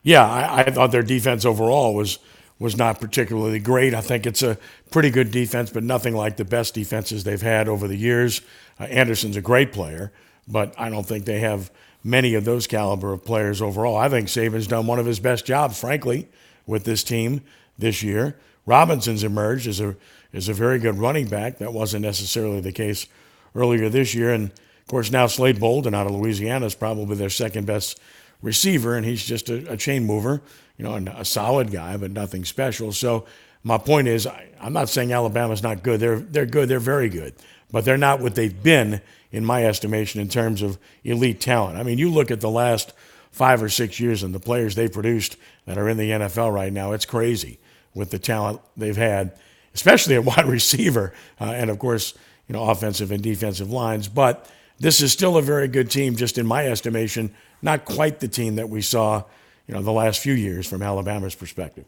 Yeah, 0.03 0.25
I, 0.25 0.61
I 0.61 0.71
thought 0.71 0.91
their 0.91 1.03
defense 1.03 1.43
overall 1.45 1.93
was 1.93 2.19
was 2.59 2.77
not 2.77 2.99
particularly 2.99 3.59
great. 3.59 3.93
I 3.93 4.01
think 4.01 4.25
it's 4.25 4.41
a 4.41 4.57
pretty 4.91 5.09
good 5.09 5.31
defense, 5.31 5.69
but 5.69 5.83
nothing 5.83 6.15
like 6.15 6.37
the 6.37 6.45
best 6.45 6.73
defenses 6.73 7.23
they've 7.23 7.41
had 7.41 7.67
over 7.67 7.87
the 7.87 7.95
years. 7.95 8.41
Uh, 8.79 8.85
Anderson's 8.85 9.37
a 9.37 9.41
great 9.41 9.71
player, 9.71 10.11
but 10.47 10.73
I 10.77 10.89
don't 10.89 11.05
think 11.05 11.25
they 11.25 11.39
have 11.39 11.71
many 12.03 12.33
of 12.33 12.45
those 12.45 12.67
caliber 12.67 13.13
of 13.13 13.25
players 13.25 13.61
overall. 13.61 13.97
I 13.97 14.09
think 14.09 14.27
Saban's 14.27 14.67
done 14.67 14.87
one 14.87 14.97
of 14.99 15.05
his 15.05 15.19
best 15.19 15.45
jobs, 15.45 15.79
frankly, 15.79 16.29
with 16.65 16.83
this 16.83 17.03
team 17.03 17.41
this 17.77 18.01
year. 18.01 18.37
Robinson's 18.65 19.23
emerged 19.23 19.67
as 19.67 19.79
a 19.79 19.95
as 20.33 20.49
a 20.49 20.53
very 20.53 20.77
good 20.77 20.97
running 20.97 21.27
back. 21.27 21.57
That 21.57 21.73
wasn't 21.73 22.03
necessarily 22.03 22.59
the 22.59 22.71
case 22.71 23.07
earlier 23.55 23.89
this 23.89 24.13
year, 24.13 24.31
and 24.31 24.49
of 24.51 24.87
course 24.87 25.11
now 25.11 25.27
Slade 25.27 25.59
Bolden 25.59 25.95
out 25.95 26.05
of 26.05 26.13
Louisiana 26.13 26.65
is 26.65 26.75
probably 26.75 27.15
their 27.15 27.29
second 27.29 27.65
best 27.65 27.99
receiver, 28.41 28.95
and 28.95 29.05
he's 29.05 29.25
just 29.25 29.49
a, 29.49 29.73
a 29.73 29.77
chain 29.77 30.05
mover, 30.05 30.41
you 30.77 30.85
know, 30.85 30.93
and 30.93 31.09
a 31.09 31.25
solid 31.25 31.71
guy, 31.71 31.97
but 31.97 32.11
nothing 32.11 32.45
special. 32.45 32.91
So 32.91 33.25
my 33.63 33.77
point 33.77 34.07
is, 34.07 34.27
I, 34.27 34.47
I'm 34.61 34.73
not 34.73 34.89
saying 34.89 35.11
Alabama's 35.11 35.63
not 35.63 35.83
good. 35.83 35.99
They're 35.99 36.19
they're 36.19 36.45
good. 36.45 36.69
They're 36.69 36.79
very 36.79 37.09
good, 37.09 37.33
but 37.71 37.85
they're 37.85 37.97
not 37.97 38.19
what 38.19 38.35
they've 38.35 38.63
been 38.63 39.01
in 39.31 39.43
my 39.43 39.65
estimation 39.65 40.21
in 40.21 40.29
terms 40.29 40.61
of 40.61 40.77
elite 41.03 41.41
talent. 41.41 41.77
I 41.77 41.83
mean, 41.83 41.97
you 41.97 42.09
look 42.09 42.31
at 42.31 42.41
the 42.41 42.49
last 42.49 42.93
five 43.31 43.61
or 43.61 43.69
six 43.69 43.99
years 43.99 44.23
and 44.23 44.33
the 44.33 44.39
players 44.39 44.75
they've 44.75 44.91
produced 44.91 45.37
that 45.65 45.77
are 45.77 45.89
in 45.89 45.97
the 45.97 46.09
NFL 46.09 46.53
right 46.53 46.71
now. 46.71 46.93
It's 46.93 47.05
crazy 47.05 47.59
with 47.93 48.09
the 48.09 48.19
talent 48.19 48.61
they've 48.75 48.97
had, 48.97 49.33
especially 49.73 50.15
at 50.15 50.23
wide 50.25 50.45
receiver, 50.45 51.13
uh, 51.39 51.45
and 51.45 51.69
of 51.69 51.79
course, 51.79 52.13
you 52.47 52.53
know, 52.53 52.69
offensive 52.69 53.11
and 53.11 53.21
defensive 53.21 53.69
lines. 53.69 54.07
But 54.07 54.49
this 54.79 55.01
is 55.01 55.11
still 55.11 55.37
a 55.37 55.41
very 55.41 55.67
good 55.67 55.91
team, 55.91 56.15
just 56.15 56.37
in 56.37 56.47
my 56.47 56.67
estimation. 56.67 57.33
Not 57.61 57.85
quite 57.85 58.19
the 58.19 58.27
team 58.27 58.55
that 58.55 58.69
we 58.69 58.81
saw, 58.81 59.23
you 59.67 59.73
know, 59.73 59.81
the 59.81 59.91
last 59.91 60.19
few 60.21 60.33
years 60.33 60.67
from 60.67 60.81
Alabama's 60.81 61.35
perspective. 61.35 61.85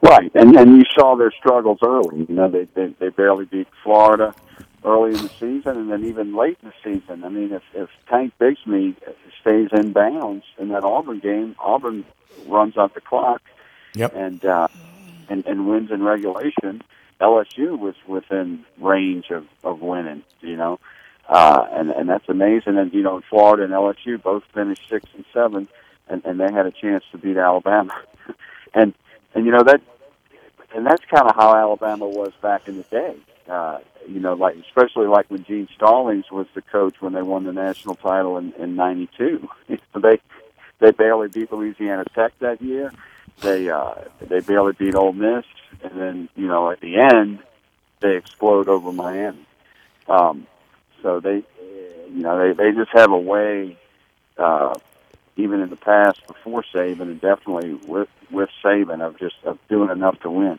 Right, 0.00 0.30
and 0.34 0.56
and 0.56 0.76
you 0.76 0.84
saw 0.96 1.16
their 1.16 1.32
struggles 1.32 1.78
early. 1.82 2.24
You 2.28 2.34
know, 2.34 2.48
they 2.48 2.64
they, 2.74 2.94
they 3.00 3.08
barely 3.08 3.46
beat 3.46 3.66
Florida 3.82 4.32
early 4.84 5.10
in 5.10 5.22
the 5.22 5.28
season, 5.40 5.76
and 5.76 5.90
then 5.90 6.04
even 6.04 6.36
late 6.36 6.56
in 6.62 6.68
the 6.70 6.74
season. 7.00 7.24
I 7.24 7.28
mean, 7.28 7.52
if 7.52 7.62
if 7.74 7.88
Tank 8.08 8.32
Bigsby 8.40 8.94
stays 9.40 9.70
in 9.72 9.92
bounds 9.92 10.44
in 10.56 10.68
that 10.68 10.84
Auburn 10.84 11.18
game, 11.18 11.56
Auburn 11.58 12.04
runs 12.46 12.76
out 12.76 12.94
the 12.94 13.00
clock 13.00 13.42
Yep. 13.94 14.14
and 14.14 14.44
uh, 14.44 14.68
and 15.28 15.44
and 15.46 15.66
wins 15.66 15.90
in 15.90 16.02
regulation. 16.04 16.82
LSU 17.20 17.76
was 17.76 17.96
within 18.06 18.64
range 18.80 19.30
of 19.30 19.46
of 19.64 19.80
winning. 19.80 20.22
You 20.40 20.54
know, 20.56 20.78
uh, 21.28 21.66
and 21.72 21.90
and 21.90 22.08
that's 22.08 22.28
amazing. 22.28 22.78
And 22.78 22.92
you 22.92 23.02
know, 23.02 23.20
Florida 23.28 23.64
and 23.64 23.72
LSU 23.72 24.22
both 24.22 24.44
finished 24.54 24.82
six 24.88 25.04
and 25.14 25.24
seven, 25.32 25.68
and 26.08 26.24
and 26.24 26.40
they 26.40 26.52
had 26.52 26.66
a 26.66 26.72
chance 26.72 27.04
to 27.12 27.18
beat 27.18 27.36
Alabama. 27.36 27.94
and 28.74 28.94
and 29.34 29.44
you 29.44 29.52
know 29.52 29.62
that, 29.64 29.80
and 30.74 30.86
that's 30.86 31.04
kind 31.04 31.28
of 31.28 31.36
how 31.36 31.54
Alabama 31.54 32.08
was 32.08 32.32
back 32.40 32.66
in 32.66 32.78
the 32.78 32.82
day. 32.84 33.16
Uh, 33.48 33.78
you 34.06 34.20
know, 34.20 34.34
like 34.34 34.56
especially 34.56 35.06
like 35.06 35.30
when 35.30 35.44
Gene 35.44 35.68
Stallings 35.74 36.30
was 36.30 36.46
the 36.54 36.62
coach 36.62 36.96
when 37.00 37.12
they 37.12 37.22
won 37.22 37.44
the 37.44 37.52
national 37.52 37.94
title 37.96 38.38
in 38.38 38.52
in 38.54 38.74
'92. 38.74 39.46
they 39.68 40.18
they 40.78 40.90
barely 40.92 41.28
beat 41.28 41.52
Louisiana 41.52 42.04
Tech 42.14 42.32
that 42.40 42.62
year. 42.62 42.90
They 43.42 43.68
uh, 43.68 43.94
they 44.20 44.40
barely 44.40 44.72
beat 44.72 44.94
Ole 44.94 45.12
Miss, 45.12 45.44
and 45.82 46.00
then 46.00 46.28
you 46.36 46.46
know 46.46 46.70
at 46.70 46.80
the 46.80 46.98
end 46.98 47.40
they 48.00 48.16
explode 48.16 48.68
over 48.68 48.92
Miami. 48.92 49.46
Um, 50.08 50.46
so 51.02 51.20
they, 51.20 51.42
you 52.12 52.22
know, 52.22 52.38
they 52.38 52.52
they 52.52 52.72
just 52.72 52.90
have 52.92 53.10
a 53.10 53.18
way, 53.18 53.76
uh, 54.36 54.74
even 55.36 55.60
in 55.60 55.70
the 55.70 55.76
past 55.76 56.26
before 56.26 56.64
Saban, 56.74 57.02
and 57.02 57.20
definitely 57.20 57.74
with 57.86 58.08
with 58.30 58.50
Saban 58.62 59.00
of 59.00 59.18
just 59.18 59.36
of 59.44 59.58
doing 59.68 59.90
enough 59.90 60.20
to 60.20 60.30
win. 60.30 60.58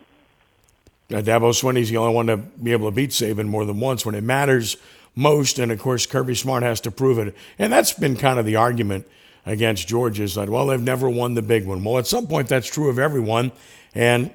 Uh, 1.12 1.22
Dabo 1.22 1.54
Swinney's 1.56 1.90
the 1.90 1.98
only 1.98 2.14
one 2.14 2.28
to 2.28 2.38
be 2.38 2.72
able 2.72 2.88
to 2.88 2.96
beat 2.96 3.10
Saban 3.10 3.48
more 3.48 3.66
than 3.66 3.80
once 3.80 4.06
when 4.06 4.14
it 4.14 4.24
matters 4.24 4.78
most. 5.16 5.58
And 5.58 5.72
of 5.72 5.80
course, 5.80 6.06
Kirby 6.06 6.36
Smart 6.36 6.62
has 6.62 6.82
to 6.82 6.92
prove 6.92 7.18
it. 7.18 7.36
And 7.58 7.74
that's 7.74 7.94
been 7.94 8.16
kind 8.16 8.38
of 8.38 8.46
the 8.46 8.58
argument 8.58 9.08
against 9.46 9.88
Georgia 9.88 10.24
is 10.24 10.36
that, 10.36 10.50
well, 10.50 10.68
they've 10.68 10.80
never 10.80 11.10
won 11.10 11.34
the 11.34 11.42
big 11.42 11.66
one. 11.66 11.84
Well, 11.84 11.98
at 11.98 12.06
some 12.06 12.28
point, 12.28 12.48
that's 12.48 12.68
true 12.68 12.90
of 12.90 13.00
everyone. 13.00 13.52
And 13.96 14.32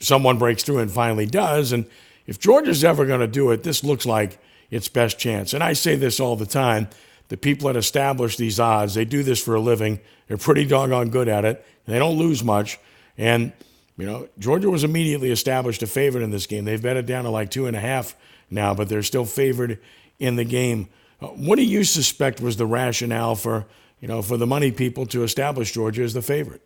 someone 0.00 0.36
breaks 0.38 0.64
through 0.64 0.78
and 0.78 0.90
finally 0.90 1.26
does. 1.26 1.70
And 1.70 1.86
if 2.26 2.40
Georgia's 2.40 2.82
ever 2.82 3.06
going 3.06 3.20
to 3.20 3.28
do 3.28 3.52
it, 3.52 3.62
this 3.62 3.84
looks 3.84 4.04
like 4.04 4.38
its 4.70 4.88
best 4.88 5.18
chance. 5.18 5.54
And 5.54 5.62
I 5.62 5.72
say 5.72 5.96
this 5.96 6.20
all 6.20 6.36
the 6.36 6.46
time. 6.46 6.88
The 7.28 7.36
people 7.36 7.66
that 7.66 7.76
establish 7.76 8.36
these 8.36 8.60
odds, 8.60 8.94
they 8.94 9.04
do 9.04 9.22
this 9.22 9.42
for 9.42 9.54
a 9.54 9.60
living. 9.60 10.00
They're 10.28 10.36
pretty 10.36 10.64
doggone 10.64 11.10
good 11.10 11.28
at 11.28 11.44
it. 11.44 11.64
And 11.86 11.94
they 11.94 11.98
don't 11.98 12.16
lose 12.16 12.44
much. 12.44 12.78
And 13.18 13.52
you 13.96 14.06
know, 14.06 14.28
Georgia 14.38 14.68
was 14.68 14.84
immediately 14.84 15.30
established 15.30 15.82
a 15.82 15.86
favorite 15.86 16.22
in 16.22 16.30
this 16.30 16.46
game. 16.46 16.64
They've 16.64 16.82
bet 16.82 16.96
it 16.96 17.06
down 17.06 17.24
to 17.24 17.30
like 17.30 17.50
two 17.50 17.66
and 17.66 17.76
a 17.76 17.80
half 17.80 18.14
now, 18.50 18.74
but 18.74 18.88
they're 18.88 19.02
still 19.02 19.24
favored 19.24 19.78
in 20.18 20.36
the 20.36 20.44
game. 20.44 20.88
Uh, 21.20 21.28
what 21.28 21.56
do 21.56 21.64
you 21.64 21.82
suspect 21.82 22.40
was 22.40 22.58
the 22.58 22.66
rationale 22.66 23.34
for, 23.34 23.64
you 24.00 24.08
know, 24.08 24.20
for 24.20 24.36
the 24.36 24.46
money 24.46 24.70
people 24.70 25.06
to 25.06 25.22
establish 25.22 25.72
Georgia 25.72 26.02
as 26.02 26.12
the 26.12 26.22
favorite? 26.22 26.60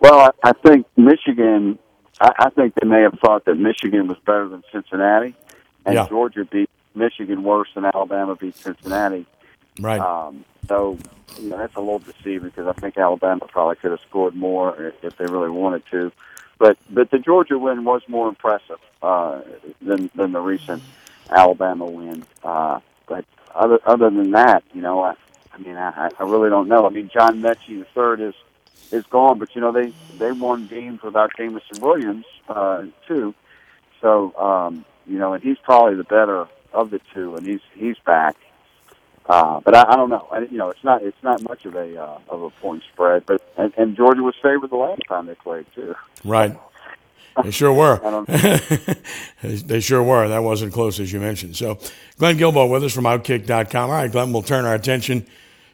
Well, 0.00 0.32
I, 0.42 0.52
think 0.52 0.86
Michigan. 0.96 1.78
I, 2.20 2.32
I 2.38 2.50
think 2.50 2.74
they 2.80 2.88
may 2.88 3.02
have 3.02 3.18
thought 3.24 3.44
that 3.44 3.56
Michigan 3.56 4.08
was 4.08 4.18
better 4.26 4.48
than 4.48 4.64
Cincinnati, 4.72 5.34
and 5.84 5.94
Yeah. 5.94 6.08
Georgia 6.08 6.44
beat 6.44 6.69
Michigan 6.94 7.42
worse 7.42 7.68
than 7.74 7.84
Alabama 7.84 8.36
beat 8.36 8.56
Cincinnati. 8.56 9.26
Right. 9.80 10.00
Um, 10.00 10.44
so 10.68 10.98
you 11.40 11.48
know, 11.50 11.58
that's 11.58 11.76
a 11.76 11.80
little 11.80 12.00
deceiving 12.00 12.48
because 12.50 12.66
I 12.66 12.72
think 12.72 12.98
Alabama 12.98 13.46
probably 13.48 13.76
could 13.76 13.92
have 13.92 14.00
scored 14.00 14.34
more 14.34 14.76
if- 14.82 15.04
if 15.04 15.16
they 15.16 15.26
really 15.26 15.50
wanted 15.50 15.84
to. 15.92 16.12
But 16.58 16.76
but 16.90 17.10
the 17.10 17.18
Georgia 17.18 17.58
win 17.58 17.84
was 17.84 18.02
more 18.08 18.28
impressive 18.28 18.78
uh, 19.02 19.40
than 19.80 20.10
than 20.14 20.32
the 20.32 20.40
recent 20.40 20.82
Alabama 21.30 21.86
win. 21.86 22.24
Uh, 22.44 22.80
but 23.06 23.24
other 23.54 23.78
other 23.86 24.10
than 24.10 24.32
that, 24.32 24.62
you 24.74 24.82
know, 24.82 25.00
I, 25.02 25.14
I 25.54 25.58
mean, 25.58 25.76
I, 25.76 26.10
I 26.18 26.22
really 26.24 26.50
don't 26.50 26.68
know. 26.68 26.86
I 26.86 26.90
mean, 26.90 27.08
John 27.12 27.40
Metchie 27.40 27.78
the 27.78 27.86
third 27.94 28.20
is 28.20 28.34
is 28.92 29.04
gone, 29.06 29.38
but 29.38 29.54
you 29.54 29.60
know 29.60 29.72
they 29.72 29.92
they 30.18 30.32
won 30.32 30.66
games 30.66 31.00
without 31.02 31.30
Jameson 31.36 31.80
Williams 31.80 32.26
uh, 32.48 32.84
too. 33.06 33.34
So 34.00 34.34
um, 34.36 34.84
you 35.06 35.18
know, 35.18 35.32
and 35.32 35.42
he's 35.42 35.58
probably 35.58 35.94
the 35.96 36.04
better 36.04 36.46
of 36.72 36.90
the 36.90 37.00
two, 37.14 37.36
and 37.36 37.46
he's 37.46 37.60
he's 37.74 37.96
back. 38.04 38.36
Uh, 39.26 39.60
but 39.60 39.76
I, 39.76 39.92
I 39.92 39.96
don't 39.96 40.10
know. 40.10 40.26
I, 40.32 40.40
you 40.40 40.58
know, 40.58 40.70
it's 40.70 40.82
not 40.82 41.02
it's 41.02 41.22
not 41.22 41.42
much 41.42 41.64
of 41.64 41.74
a 41.74 42.02
uh, 42.02 42.18
of 42.28 42.42
a 42.42 42.50
point 42.50 42.82
spread. 42.92 43.24
But 43.26 43.42
and, 43.56 43.72
and 43.76 43.96
Georgia 43.96 44.22
was 44.22 44.34
favored 44.42 44.70
the 44.70 44.76
last 44.76 45.02
time 45.08 45.26
they 45.26 45.34
played 45.34 45.66
too. 45.74 45.94
Right. 46.24 46.58
They 47.44 47.52
sure 47.52 47.72
were. 47.72 48.24
They 49.40 49.80
sure 49.80 50.02
were. 50.02 50.28
That 50.28 50.42
wasn't 50.42 50.72
close, 50.72 50.98
as 51.00 51.12
you 51.12 51.20
mentioned. 51.20 51.56
So, 51.56 51.78
Glenn 52.18 52.36
Guilbeau 52.36 52.68
with 52.68 52.84
us 52.84 52.92
from 52.92 53.04
Outkick.com. 53.04 53.88
All 53.88 53.96
right, 53.96 54.10
Glenn, 54.10 54.32
we'll 54.32 54.42
turn 54.42 54.66
our 54.66 54.74
attention 54.74 55.26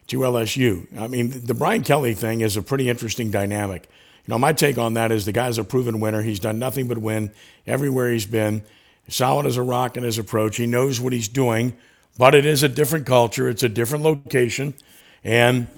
to 0.08 0.18
LSU. 0.18 0.86
I 0.96 1.08
mean, 1.08 1.32
the 1.44 1.54
Brian 1.54 1.82
Kelly 1.82 2.14
thing 2.14 2.42
is 2.42 2.56
a 2.56 2.62
pretty 2.62 2.88
interesting 2.88 3.30
dynamic. 3.30 3.88
You 4.26 4.32
know, 4.32 4.38
my 4.38 4.52
take 4.52 4.78
on 4.78 4.94
that 4.94 5.10
is 5.10 5.24
the 5.24 5.32
guy's 5.32 5.58
a 5.58 5.64
proven 5.64 5.98
winner. 5.98 6.22
He's 6.22 6.40
done 6.40 6.58
nothing 6.58 6.88
but 6.88 6.98
win 6.98 7.32
everywhere 7.66 8.12
he's 8.12 8.26
been. 8.26 8.62
Solid 9.08 9.46
as 9.46 9.56
a 9.56 9.62
rock 9.62 9.96
in 9.96 10.02
his 10.02 10.18
approach. 10.18 10.56
He 10.56 10.66
knows 10.66 11.00
what 11.00 11.12
he's 11.12 11.28
doing, 11.28 11.76
but 12.18 12.34
it 12.34 12.44
is 12.44 12.62
a 12.62 12.68
different 12.68 13.06
culture. 13.06 13.48
It's 13.48 13.62
a 13.62 13.68
different 13.68 14.04
location, 14.04 14.74
and 15.22 15.68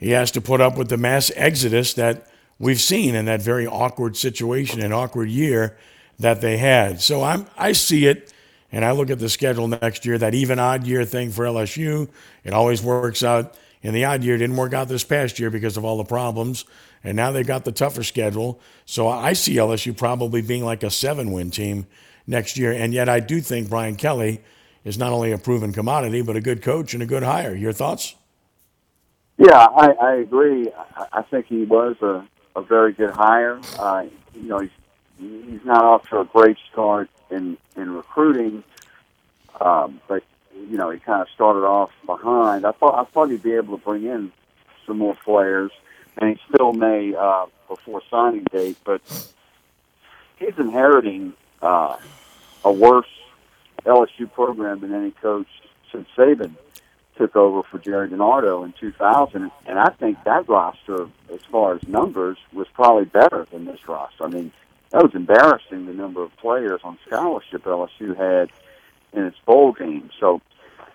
he 0.00 0.10
has 0.10 0.30
to 0.32 0.40
put 0.40 0.60
up 0.60 0.76
with 0.76 0.88
the 0.88 0.96
mass 0.96 1.32
exodus 1.34 1.94
that 1.94 2.28
we've 2.58 2.80
seen 2.80 3.14
in 3.14 3.24
that 3.24 3.42
very 3.42 3.66
awkward 3.66 4.16
situation 4.16 4.80
and 4.80 4.94
awkward 4.94 5.28
year 5.28 5.76
that 6.18 6.40
they 6.40 6.56
had. 6.56 7.00
So 7.00 7.22
I'm 7.22 7.46
I 7.56 7.72
see 7.72 8.06
it 8.06 8.32
and 8.70 8.84
I 8.84 8.92
look 8.92 9.10
at 9.10 9.18
the 9.18 9.28
schedule 9.28 9.66
next 9.66 10.04
year, 10.04 10.18
that 10.18 10.34
even 10.34 10.58
odd 10.58 10.86
year 10.86 11.04
thing 11.04 11.30
for 11.30 11.44
LSU, 11.44 12.08
it 12.44 12.52
always 12.52 12.82
works 12.82 13.22
out. 13.22 13.54
And 13.82 13.94
the 13.94 14.04
odd 14.04 14.24
year 14.24 14.36
didn't 14.36 14.56
work 14.56 14.74
out 14.74 14.88
this 14.88 15.04
past 15.04 15.38
year 15.38 15.50
because 15.50 15.76
of 15.76 15.84
all 15.84 15.96
the 15.96 16.04
problems. 16.04 16.64
And 17.04 17.16
now 17.16 17.30
they've 17.30 17.46
got 17.46 17.64
the 17.64 17.72
tougher 17.72 18.02
schedule. 18.02 18.60
So 18.84 19.08
I 19.08 19.32
see 19.32 19.54
LSU 19.54 19.96
probably 19.96 20.42
being 20.42 20.64
like 20.64 20.82
a 20.82 20.90
seven 20.90 21.32
win 21.32 21.50
team 21.50 21.86
next 22.28 22.56
year. 22.58 22.70
And 22.70 22.94
yet 22.94 23.08
I 23.08 23.18
do 23.18 23.40
think 23.40 23.68
Brian 23.68 23.96
Kelly 23.96 24.40
is 24.84 24.98
not 24.98 25.12
only 25.12 25.32
a 25.32 25.38
proven 25.38 25.72
commodity, 25.72 26.22
but 26.22 26.36
a 26.36 26.40
good 26.40 26.62
coach 26.62 26.94
and 26.94 27.02
a 27.02 27.06
good 27.06 27.24
hire. 27.24 27.54
Your 27.54 27.72
thoughts? 27.72 28.14
Yeah, 29.38 29.66
I, 29.76 29.90
I 29.92 30.14
agree. 30.16 30.70
I, 30.96 31.06
I 31.12 31.22
think 31.22 31.46
he 31.46 31.64
was 31.64 31.96
a, 32.02 32.26
a 32.54 32.62
very 32.62 32.92
good 32.92 33.10
hire. 33.10 33.58
Uh, 33.78 34.06
you 34.34 34.48
know, 34.48 34.60
he's 34.60 34.70
he's 35.18 35.64
not 35.64 35.84
off 35.84 36.08
to 36.10 36.20
a 36.20 36.24
great 36.24 36.56
start 36.70 37.08
in 37.30 37.56
in 37.76 37.92
recruiting, 37.92 38.64
um, 39.60 40.00
but 40.08 40.24
you 40.52 40.76
know 40.76 40.90
he 40.90 40.98
kind 40.98 41.22
of 41.22 41.28
started 41.34 41.64
off 41.64 41.90
behind. 42.04 42.66
I 42.66 42.72
thought 42.72 42.98
I 42.98 43.04
thought 43.12 43.30
he'd 43.30 43.42
be 43.42 43.54
able 43.54 43.78
to 43.78 43.84
bring 43.84 44.04
in 44.04 44.32
some 44.86 44.98
more 44.98 45.16
players, 45.24 45.70
and 46.16 46.30
he 46.30 46.40
still 46.52 46.72
may 46.72 47.14
uh, 47.14 47.46
before 47.68 48.02
signing 48.10 48.44
date. 48.50 48.76
But 48.84 49.02
he's 50.36 50.58
inheriting 50.58 51.34
uh, 51.62 51.96
a 52.64 52.72
worse 52.72 53.06
LSU 53.84 54.32
program 54.32 54.80
than 54.80 54.94
any 54.94 55.10
coach 55.12 55.46
since 55.92 56.08
Saban 56.16 56.54
took 57.16 57.34
over 57.34 57.62
for 57.64 57.78
Jerry 57.78 58.08
DiNardo 58.08 58.64
in 58.64 58.72
2000, 58.78 59.50
and 59.66 59.78
I 59.78 59.90
think 59.90 60.22
that 60.24 60.48
roster, 60.48 61.08
as 61.32 61.40
far 61.50 61.74
as 61.74 61.86
numbers, 61.88 62.38
was 62.52 62.68
probably 62.72 63.06
better 63.06 63.46
than 63.50 63.64
this 63.64 63.80
roster. 63.88 64.24
I 64.24 64.28
mean, 64.28 64.52
that 64.90 65.02
was 65.02 65.14
embarrassing 65.14 65.86
the 65.86 65.92
number 65.92 66.22
of 66.22 66.34
players 66.36 66.80
on 66.84 66.98
scholarship 67.06 67.64
LSU 67.64 68.16
had 68.16 68.50
in 69.12 69.24
its 69.24 69.36
bowl 69.44 69.72
game. 69.72 70.10
So, 70.20 70.40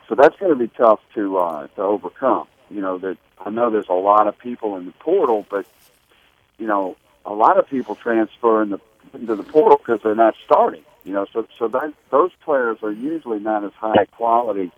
so 0.07 0.15
that's 0.15 0.37
going 0.37 0.51
to 0.51 0.57
be 0.57 0.69
tough 0.69 0.99
to 1.15 1.37
uh, 1.37 1.67
to 1.67 1.81
overcome. 1.81 2.47
You 2.69 2.81
know 2.81 2.97
that 2.99 3.17
I 3.39 3.49
know 3.49 3.69
there's 3.69 3.89
a 3.89 3.93
lot 3.93 4.27
of 4.27 4.37
people 4.37 4.77
in 4.77 4.85
the 4.85 4.91
portal, 4.93 5.45
but 5.49 5.65
you 6.57 6.67
know 6.67 6.95
a 7.25 7.33
lot 7.33 7.59
of 7.59 7.67
people 7.67 7.95
transfer 7.95 8.63
in 8.63 8.69
the 8.69 8.79
into 9.13 9.35
the 9.35 9.43
portal 9.43 9.77
because 9.77 10.01
they're 10.01 10.15
not 10.15 10.35
starting. 10.43 10.83
You 11.03 11.13
know, 11.13 11.25
so 11.33 11.45
so 11.59 11.67
that 11.67 11.93
those 12.11 12.31
players 12.43 12.77
are 12.81 12.91
usually 12.91 13.39
not 13.39 13.63
as 13.63 13.73
high 13.73 14.05
quality 14.05 14.71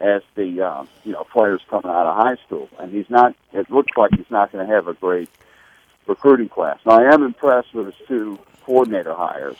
as 0.00 0.22
the 0.34 0.60
uh, 0.60 0.84
you 1.04 1.12
know 1.12 1.24
players 1.24 1.60
coming 1.68 1.90
out 1.90 2.06
of 2.06 2.16
high 2.16 2.36
school. 2.46 2.68
And 2.78 2.92
he's 2.92 3.10
not. 3.10 3.34
It 3.52 3.70
looks 3.70 3.92
like 3.96 4.12
he's 4.14 4.30
not 4.30 4.52
going 4.52 4.66
to 4.66 4.72
have 4.72 4.86
a 4.86 4.94
great 4.94 5.28
recruiting 6.06 6.48
class. 6.48 6.78
Now 6.86 7.00
I 7.00 7.12
am 7.12 7.24
impressed 7.24 7.74
with 7.74 7.86
his 7.86 7.94
two 8.06 8.38
coordinator 8.64 9.14
hires. 9.14 9.56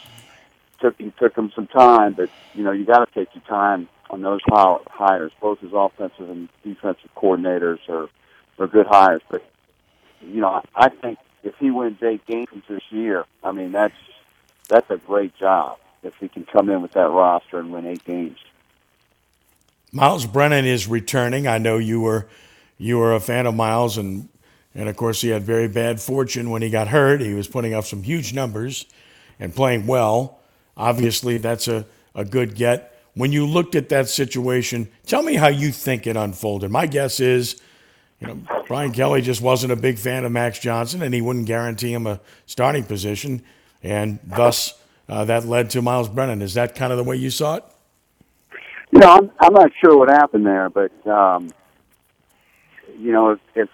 Took 0.81 0.99
he 0.99 1.13
took 1.19 1.37
him 1.37 1.51
some 1.55 1.67
time, 1.67 2.13
but 2.13 2.31
you 2.55 2.63
know 2.63 2.73
you 2.73 2.85
got 2.85 3.07
to 3.07 3.15
take 3.15 3.35
your 3.35 3.45
time 3.45 3.89
on 4.11 4.23
those 4.23 4.41
hires. 4.47 5.33
Both 5.41 5.61
his 5.61 5.73
offensive 5.73 6.31
and 6.31 6.49
defensive 6.63 7.11
coordinators 7.17 7.79
are 7.89 8.09
are 8.59 8.69
good 8.69 8.87
hires. 8.87 9.23
But 9.29 9.45
you 10.21 10.41
know 10.41 10.63
I 10.75 10.89
think 10.89 11.19
if 11.43 11.57
he 11.59 11.73
wins 11.73 12.01
eight 12.01 12.25
games 12.27 12.63
this 12.69 12.83
year, 12.91 13.25
I 13.43 13.51
mean 13.51 13.73
that's 13.73 13.95
that's 14.69 14.89
a 14.89 14.99
great 14.99 15.37
job 15.37 15.79
if 16.03 16.15
he 16.17 16.29
can 16.29 16.45
come 16.45 16.69
in 16.69 16.83
with 16.83 16.93
that 16.93 17.11
roster 17.11 17.59
and 17.59 17.73
win 17.73 17.87
eight 17.87 18.05
games. 18.05 18.39
Myles 19.93 20.27
Brennan 20.27 20.65
is 20.65 20.89
returning. 20.89 21.47
I 21.47 21.59
know 21.59 21.79
you 21.79 22.01
were 22.01 22.27
you 22.79 22.99
were 22.99 23.15
a 23.15 23.21
fan 23.21 23.47
of 23.47 23.55
Myles, 23.55 23.99
and 23.99 24.29
and 24.75 24.89
of 24.89 24.97
course, 24.97 25.21
he 25.21 25.29
had 25.29 25.43
very 25.43 25.69
bad 25.69 26.01
fortune 26.01 26.51
when 26.51 26.63
he 26.63 26.71
got 26.71 26.89
hurt. 26.89 27.21
He 27.21 27.35
was 27.35 27.47
putting 27.47 27.75
up 27.75 27.85
some 27.85 28.03
huge 28.03 28.33
numbers 28.33 28.87
and 29.39 29.55
playing 29.55 29.87
well. 29.87 30.41
Obviously, 30.77 31.37
that's 31.39 31.69
a, 31.69 31.87
a 32.15 32.25
good 32.25 32.55
get. 32.55 32.89
When 33.15 33.33
you 33.33 33.47
looked 33.47 33.75
at 33.75 33.91
that 33.91 34.09
situation, 34.09 34.89
tell 35.07 35.23
me 35.23 35.35
how 35.35 35.49
you 35.49 35.71
think 35.71 36.07
it 36.07 36.17
unfolded. 36.17 36.71
My 36.71 36.87
guess 36.87 37.21
is, 37.21 37.61
you 38.19 38.27
know, 38.27 38.39
Brian 38.67 38.93
Kelly 38.93 39.21
just 39.21 39.43
wasn't 39.43 39.73
a 39.73 39.77
big 39.77 39.99
fan 39.99 40.25
of 40.25 40.33
Max 40.33 40.59
Johnson, 40.59 41.03
and 41.03 41.13
he 41.13 41.21
wouldn't 41.21 41.45
guarantee 41.45 41.93
him 41.93 42.07
a 42.07 42.21
starting 42.47 42.85
position, 42.85 43.43
and 43.83 44.19
thus 44.25 44.73
uh, 45.13 45.27
that 45.27 45.45
led 45.45 45.69
to 45.69 45.83
Myles 45.83 46.09
Brennan. 46.09 46.41
Is 46.41 46.55
that 46.55 46.75
kind 46.75 46.91
of 46.91 46.97
the 46.97 47.05
way 47.05 47.17
you 47.17 47.29
saw 47.29 47.57
it? 47.57 47.65
You 48.91 49.01
know, 49.01 49.11
I'm, 49.11 49.31
I'm 49.41 49.53
not 49.53 49.71
sure 49.79 49.97
what 49.99 50.09
happened 50.09 50.47
there, 50.47 50.71
but 50.71 51.07
um, 51.07 51.53
you 52.99 53.13
know, 53.13 53.33
if, 53.33 53.41
if 53.55 53.69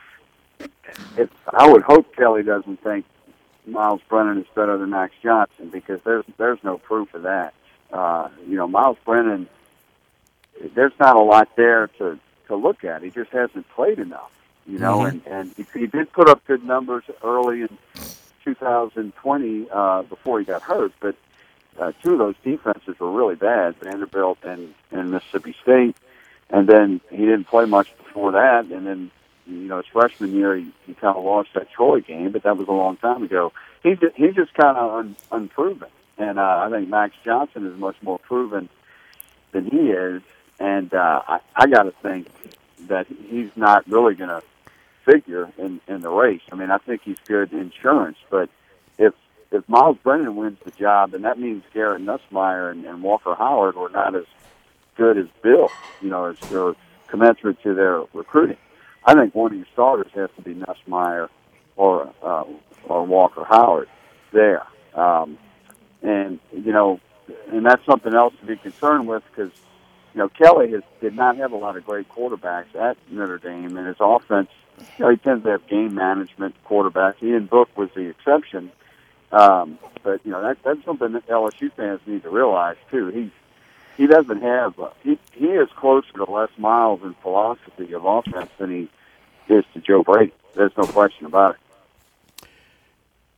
if 1.17 1.31
I 1.53 1.71
would 1.71 1.83
hope 1.83 2.15
Kelly 2.17 2.43
doesn't 2.43 2.83
think 2.83 3.05
Myles 3.67 4.01
Brennan 4.09 4.39
is 4.39 4.47
better 4.53 4.79
than 4.79 4.91
Max 4.91 5.15
Johnson 5.23 5.69
because 5.69 6.01
there's 6.03 6.25
there's 6.39 6.59
no 6.65 6.77
proof 6.77 7.15
of 7.15 7.23
that. 7.23 7.55
Uh, 7.93 8.29
you 8.49 8.57
know, 8.57 8.67
Myles 8.67 8.99
Brennan, 9.05 9.49
there's 10.75 10.93
not 10.99 11.15
a 11.15 11.23
lot 11.23 11.55
there 11.55 11.87
to 11.99 12.19
to 12.49 12.57
look 12.57 12.83
at. 12.83 13.03
He 13.03 13.11
just 13.11 13.31
hasn't 13.31 13.69
played 13.71 14.01
enough. 14.01 14.33
You 14.67 14.81
know, 14.81 14.99
mm-hmm. 14.99 15.29
and 15.29 15.57
and 15.57 15.67
he, 15.73 15.81
he 15.81 15.87
did 15.87 16.11
put 16.11 16.29
up 16.29 16.45
good 16.47 16.65
numbers 16.65 17.05
early 17.23 17.63
in 17.63 17.79
2020 18.45 19.67
uh, 19.71 20.03
before 20.03 20.41
he 20.41 20.45
got 20.45 20.63
hurt, 20.63 20.93
but 20.99 21.15
uh, 21.79 21.93
two 22.03 22.13
of 22.13 22.19
those 22.19 22.35
defenses 22.45 22.99
were 22.99 23.11
really 23.11 23.37
bad, 23.37 23.77
Vanderbilt 23.77 24.39
and 24.43 24.75
and 24.91 25.11
Mississippi 25.11 25.55
State. 25.63 25.97
And 26.51 26.67
then 26.67 27.01
he 27.11 27.19
didn't 27.19 27.45
play 27.45 27.67
much 27.67 27.95
before 27.99 28.33
that, 28.33 28.67
and 28.67 28.87
then 28.87 29.11
you 29.49 29.69
know, 29.69 29.79
his 29.79 29.87
freshman 29.87 30.35
year, 30.35 30.57
he, 30.57 30.71
he 30.87 30.95
kind 30.95 31.17
of 31.17 31.25
lost 31.25 31.51
that 31.55 31.71
Troy 31.71 32.01
game, 32.01 32.33
but 32.33 32.43
that 32.43 32.57
was 32.57 32.69
a 32.69 32.73
long 32.73 32.97
time 32.97 33.23
ago. 33.23 33.53
He's 33.83 33.99
he's 34.15 34.35
just 34.35 34.53
kind 34.55 34.77
of 34.77 34.99
un, 34.99 35.17
unproven, 35.33 35.89
and 36.19 36.39
uh, 36.39 36.63
I 36.67 36.71
think 36.71 36.89
Max 36.89 37.15
Johnson 37.25 37.67
is 37.67 37.79
much 37.79 37.97
more 38.03 38.19
proven 38.19 38.69
than 39.53 39.65
he 39.65 39.91
is. 39.91 40.23
And 40.61 40.93
uh, 40.93 41.23
I, 41.27 41.41
I 41.55 41.67
got 41.67 41.85
to 41.85 41.93
think 42.03 42.29
that 42.89 43.07
he's 43.07 43.51
not 43.57 43.89
really 43.89 44.15
going 44.15 44.31
to 44.31 44.43
figure 45.05 45.51
in 45.57 45.81
in 45.89 46.03
the 46.03 46.11
race. 46.11 46.43
I 46.53 46.57
mean, 46.57 46.71
I 46.71 46.79
think 46.79 47.03
he's 47.03 47.19
good 47.27 47.53
insurance, 47.53 48.19
but 48.29 48.51
if 49.51 49.69
Myles 49.69 49.97
Brennan 50.03 50.37
wins 50.37 50.59
the 50.65 50.71
job, 50.71 51.13
then 51.13 51.23
that 51.23 51.39
means 51.39 51.63
Garrett 51.73 52.03
Nussmeier 52.03 52.71
and, 52.71 52.85
and 52.85 53.03
Walker 53.03 53.35
Howard 53.35 53.77
were 53.77 53.89
not 53.89 54.15
as 54.15 54.27
good 54.97 55.17
as 55.17 55.27
Bill, 55.43 55.71
you 56.03 56.11
know, 56.11 56.27
as 56.27 56.53
or 56.53 56.77
commensurate 57.09 57.63
to 57.63 57.75
their 57.75 58.03
recruiting. 58.13 58.59
I 59.05 59.15
think 59.15 59.35
one 59.35 59.53
of 59.53 59.57
your 59.57 59.67
starters 59.73 60.13
has 60.15 60.31
to 60.37 60.43
be 60.43 60.55
Nussmeier 60.55 61.29
or 61.77 62.13
uh, 62.23 62.45
or 62.85 63.05
Walker 63.05 63.45
Howard 63.45 63.89
there. 64.33 64.67
Um, 64.95 65.39
and 66.03 66.41
you 66.53 66.73
know, 66.73 67.01
and 67.51 67.65
that's 67.65 67.85
something 67.87 68.15
else 68.15 68.35
to 68.41 68.47
be 68.47 68.57
concerned 68.57 69.09
with 69.09 69.23
because 69.31 69.53
you 70.15 70.19
know 70.19 70.29
Kelly 70.29 70.73
has 70.73 70.83
did 71.01 71.15
not 71.15 71.37
have 71.39 71.53
a 71.53 71.57
lot 71.57 71.77
of 71.77 71.87
great 71.87 72.09
quarterbacks 72.09 72.75
at 72.75 72.97
Notre 73.11 73.39
Dame, 73.39 73.77
and 73.77 73.87
his 73.87 73.97
offense, 74.01 74.51
you 74.99 75.05
know, 75.05 75.11
he 75.11 75.17
tends 75.17 75.45
to 75.45 75.51
have 75.51 75.67
game 75.69 75.95
management 75.95 76.55
quarterbacks. 76.69 77.23
Ian 77.23 77.47
Book 77.47 77.69
was 77.77 77.89
the 77.95 78.09
exception, 78.09 78.71
um, 79.33 79.79
but 80.03 80.21
you 80.25 80.31
know 80.31 80.43
that 80.43 80.63
that's 80.63 80.85
something 80.85 81.13
that 81.13 81.27
LSU 81.27 81.73
fans 81.73 82.01
need 82.07 82.23
to 82.23 82.31
realize 82.31 82.77
too. 82.91 83.09
He's 83.09 83.31
he 83.97 84.07
doesn't 84.07 84.43
have 84.43 84.79
uh, 84.79 84.91
he 85.03 85.19
he 85.33 85.47
is 85.47 85.69
closer 85.77 86.13
to 86.13 86.25
Les 86.25 86.49
Miles 86.57 87.03
in 87.03 87.15
philosophy 87.15 87.93
of 87.93 88.05
offense 88.05 88.51
than 88.59 88.71
he 88.71 89.53
is 89.53 89.65
to 89.75 89.81
Joe 89.81 90.03
Brady. 90.03 90.33
There's 90.55 90.77
no 90.77 90.85
question 90.85 91.27
about 91.27 91.57
it. 91.57 92.49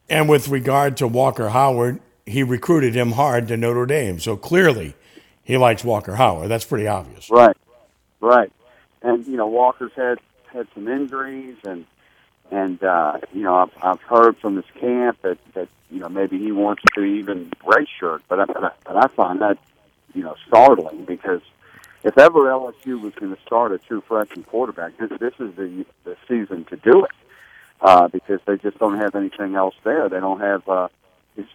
And 0.08 0.28
with 0.28 0.48
regard 0.48 0.96
to 0.98 1.06
Walker 1.06 1.50
Howard, 1.50 2.00
he 2.26 2.42
recruited 2.42 2.94
him 2.94 3.12
hard 3.12 3.48
to 3.48 3.56
Notre 3.56 3.86
Dame. 3.86 4.18
So 4.18 4.36
clearly, 4.36 4.94
he 5.42 5.56
likes 5.56 5.84
Walker 5.84 6.16
Howard. 6.16 6.48
That's 6.48 6.64
pretty 6.64 6.86
obvious. 6.86 7.30
Right, 7.30 7.56
right. 8.20 8.52
And 9.02 9.26
you 9.26 9.36
know, 9.36 9.46
Walker's 9.46 9.92
had 9.94 10.18
had 10.52 10.66
some 10.74 10.88
injuries, 10.88 11.56
and 11.64 11.86
and 12.50 12.82
uh, 12.82 13.18
you 13.32 13.42
know, 13.42 13.54
I've, 13.54 13.72
I've 13.82 14.02
heard 14.02 14.36
from 14.38 14.56
his 14.56 14.64
camp 14.78 15.18
that 15.22 15.38
that 15.54 15.68
you 15.90 16.00
know 16.00 16.08
maybe 16.08 16.38
he 16.38 16.52
wants 16.52 16.82
to 16.94 17.02
even 17.02 17.50
but 18.28 18.40
I, 18.40 18.44
but 18.46 18.64
I, 18.64 18.70
but 18.84 18.96
I 18.96 19.06
find 19.08 19.40
that 19.40 19.58
you 20.14 20.22
know 20.22 20.34
startling 20.46 21.04
because 21.04 21.42
if 22.02 22.16
ever 22.18 22.40
LSU 22.40 23.00
was 23.00 23.14
going 23.14 23.34
to 23.34 23.40
start 23.42 23.72
a 23.72 23.78
true 23.78 24.02
freshman 24.06 24.44
quarterback, 24.44 24.96
this 24.98 25.10
this 25.18 25.34
is 25.38 25.54
the 25.54 25.86
the 26.04 26.16
season 26.28 26.64
to 26.66 26.76
do 26.76 27.04
it 27.04 27.10
uh, 27.80 28.08
because 28.08 28.40
they 28.46 28.56
just 28.56 28.78
don't 28.78 28.98
have 28.98 29.14
anything 29.14 29.54
else 29.54 29.74
there. 29.84 30.08
They 30.08 30.20
don't 30.20 30.40
have, 30.40 30.68
uh, 30.68 30.88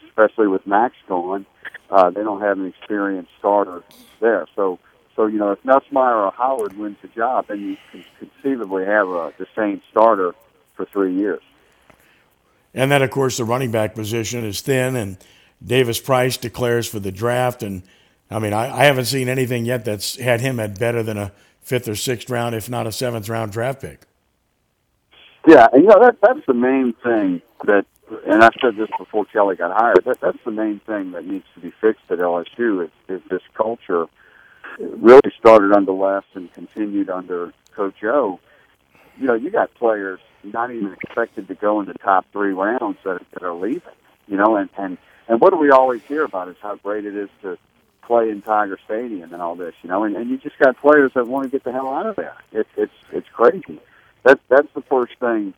especially 0.08 0.48
with 0.48 0.66
Max 0.66 0.96
gone, 1.08 1.46
uh, 1.90 2.10
they 2.10 2.24
don't 2.24 2.42
have 2.42 2.58
an 2.58 2.68
experienced 2.68 3.32
starter 3.40 3.84
there. 4.20 4.48
So 4.56 4.80
so 5.16 5.26
you 5.28 5.40
know 5.40 5.52
if 5.52 5.64
Nussmeier 5.64 6.28
or 6.28 6.32
Howard 6.32 6.78
wins 6.78 6.98
the 7.02 7.10
job, 7.10 7.48
then 7.48 7.60
you 7.62 7.78
can 7.92 8.06
conceivably 8.20 8.86
have 8.86 9.08
a, 9.10 9.34
the 9.38 9.48
same 9.56 9.82
starter 9.92 10.34
for 10.76 10.86
three 10.86 11.16
years. 11.16 11.42
And 12.74 12.92
then 12.92 13.02
of 13.02 13.12
course 13.12 13.38
the 13.38 13.46
running 13.46 13.72
back 13.72 13.96
position 13.96 14.44
is 14.44 14.62
thin, 14.62 14.96
and 14.96 15.18
Davis 15.66 16.00
Price 16.00 16.38
declares 16.38 16.88
for 16.88 17.00
the 17.00 17.12
draft 17.12 17.64
and 17.64 17.84
I 18.30 18.40
mean, 18.40 18.54
I, 18.54 18.82
I 18.82 18.86
haven't 18.86 19.06
seen 19.06 19.30
anything 19.30 19.66
yet 19.66 19.86
that's 19.86 20.18
had 20.18 20.42
him 20.42 20.60
at 20.60 20.80
better 20.80 21.04
than 21.04 21.18
a 21.18 21.32
fifth 21.62 21.88
or 21.88 21.96
sixth 21.96 22.30
round, 22.30 22.56
if 22.56 22.70
not 22.70 22.88
a 22.88 22.92
seventh 22.92 23.30
round 23.30 23.52
draft 23.52 23.82
pick. 23.82 24.02
Yeah, 25.48 25.68
and 25.72 25.84
you 25.84 25.90
know 25.90 26.00
that 26.02 26.18
that's 26.22 26.46
the 26.48 26.56
main 26.56 26.94
thing 27.04 27.42
that, 27.66 27.86
and 28.28 28.44
I 28.44 28.50
said 28.62 28.78
this 28.78 28.90
before 28.98 29.26
Kelly 29.26 29.56
got 29.56 29.80
hired. 29.80 30.04
That 30.06 30.20
that's 30.22 30.44
the 30.44 30.52
main 30.52 30.80
thing 30.88 31.12
that 31.12 31.26
needs 31.26 31.46
to 31.54 31.60
be 31.60 31.72
fixed 31.80 32.04
at 32.10 32.18
LSU 32.18 32.86
is, 32.86 32.92
is 33.08 33.22
this 33.30 33.42
culture. 33.54 34.04
It 34.80 34.90
really 34.98 35.32
started 35.38 35.72
under 35.72 35.92
Les 35.92 36.24
and 36.34 36.52
continued 36.54 37.10
under 37.10 37.54
Coach 37.76 38.04
O. 38.04 38.40
You 39.20 39.28
know, 39.28 39.36
you 39.36 39.52
got 39.52 39.74
players 39.76 40.20
not 40.54 40.72
even 40.72 40.94
expected 40.94 41.48
to 41.48 41.56
go 41.56 41.80
in 41.80 41.88
the 41.88 41.94
top 41.96 42.26
three 42.32 42.54
rounds 42.54 42.98
that, 43.04 43.22
that 43.34 43.44
are 43.44 43.54
leaving. 43.54 43.82
You 44.28 44.38
know, 44.38 44.56
and 44.56 44.70
and 44.78 44.98
and 45.28 45.42
what 45.42 45.52
do 45.52 45.58
we 45.58 45.72
always 45.72 46.02
hear 46.04 46.24
about 46.24 46.50
is 46.50 46.56
how 46.62 46.76
great 46.76 47.06
it 47.06 47.16
is 47.16 47.30
to 47.42 47.58
play 48.04 48.30
in 48.30 48.42
Tiger 48.42 48.80
Stadium 48.86 49.34
and 49.34 49.42
all 49.42 49.56
this. 49.56 49.74
You 49.82 49.90
know, 49.90 50.04
and, 50.04 50.16
and 50.16 50.30
you 50.30 50.38
just 50.38 50.58
got 50.60 50.78
players 50.78 51.12
that 51.16 51.28
want 51.28 51.46
to 51.46 51.50
get 51.50 51.64
the 51.64 51.72
hell 51.72 51.90
out 51.90 52.06
of 52.06 52.16
there. 52.16 52.36
It's 52.52 52.70
it's 52.78 52.94
it's 53.12 53.28
crazy. 53.30 53.80
That's 54.24 54.42
that's 54.50 54.72
the 54.74 54.82
first 54.82 55.14
thing. 55.20 55.54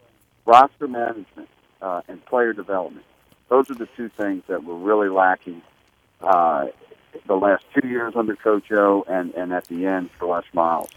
Roster 0.46 0.88
management 0.88 1.50
uh, 1.82 2.02
and 2.08 2.24
player 2.26 2.54
development. 2.54 3.06
Those 3.50 3.70
are 3.70 3.76
the 3.76 3.88
two 3.98 4.10
things 4.10 4.44
that 4.48 4.64
were 4.64 4.78
really 4.78 5.10
lacking 5.10 5.62
uh, 6.22 6.68
the 7.26 7.36
last 7.36 7.66
two 7.74 7.88
years 7.88 8.14
under 8.16 8.36
Coach 8.36 8.72
O, 8.72 9.04
and 9.08 9.34
and 9.36 9.54
at 9.54 9.66
the 9.66 9.86
end 9.86 10.10
for 10.18 10.28
Les 10.28 10.46
Miles. 10.54 10.90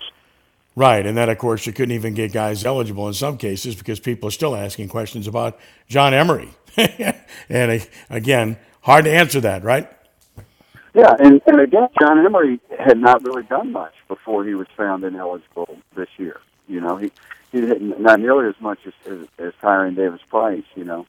Right, 0.80 1.04
and 1.04 1.14
then 1.14 1.28
of 1.28 1.36
course 1.36 1.66
you 1.66 1.74
couldn't 1.74 1.94
even 1.94 2.14
get 2.14 2.32
guys 2.32 2.64
eligible 2.64 3.06
in 3.06 3.12
some 3.12 3.36
cases 3.36 3.76
because 3.76 4.00
people 4.00 4.28
are 4.28 4.32
still 4.32 4.56
asking 4.56 4.88
questions 4.88 5.26
about 5.26 5.58
John 5.88 6.14
Emery, 6.14 6.48
and 6.78 7.82
uh, 7.82 7.84
again, 8.08 8.56
hard 8.80 9.04
to 9.04 9.12
answer 9.12 9.42
that, 9.42 9.62
right? 9.62 9.92
Yeah, 10.94 11.14
and, 11.18 11.42
and 11.46 11.60
again, 11.60 11.88
John 12.00 12.24
Emery 12.24 12.60
had 12.78 12.96
not 12.96 13.22
really 13.22 13.42
done 13.42 13.72
much 13.72 13.92
before 14.08 14.42
he 14.46 14.54
was 14.54 14.68
found 14.74 15.04
ineligible 15.04 15.76
this 15.96 16.08
year. 16.16 16.40
You 16.66 16.80
know, 16.80 16.96
he 16.96 17.12
he 17.52 17.60
didn't 17.60 18.00
not 18.00 18.18
nearly 18.18 18.48
as 18.48 18.58
much 18.58 18.78
as 18.86 18.94
as, 19.04 19.28
as 19.38 19.52
Tyrion 19.62 19.96
Davis 19.96 20.22
Price. 20.30 20.64
You 20.76 20.84
know, 20.84 21.06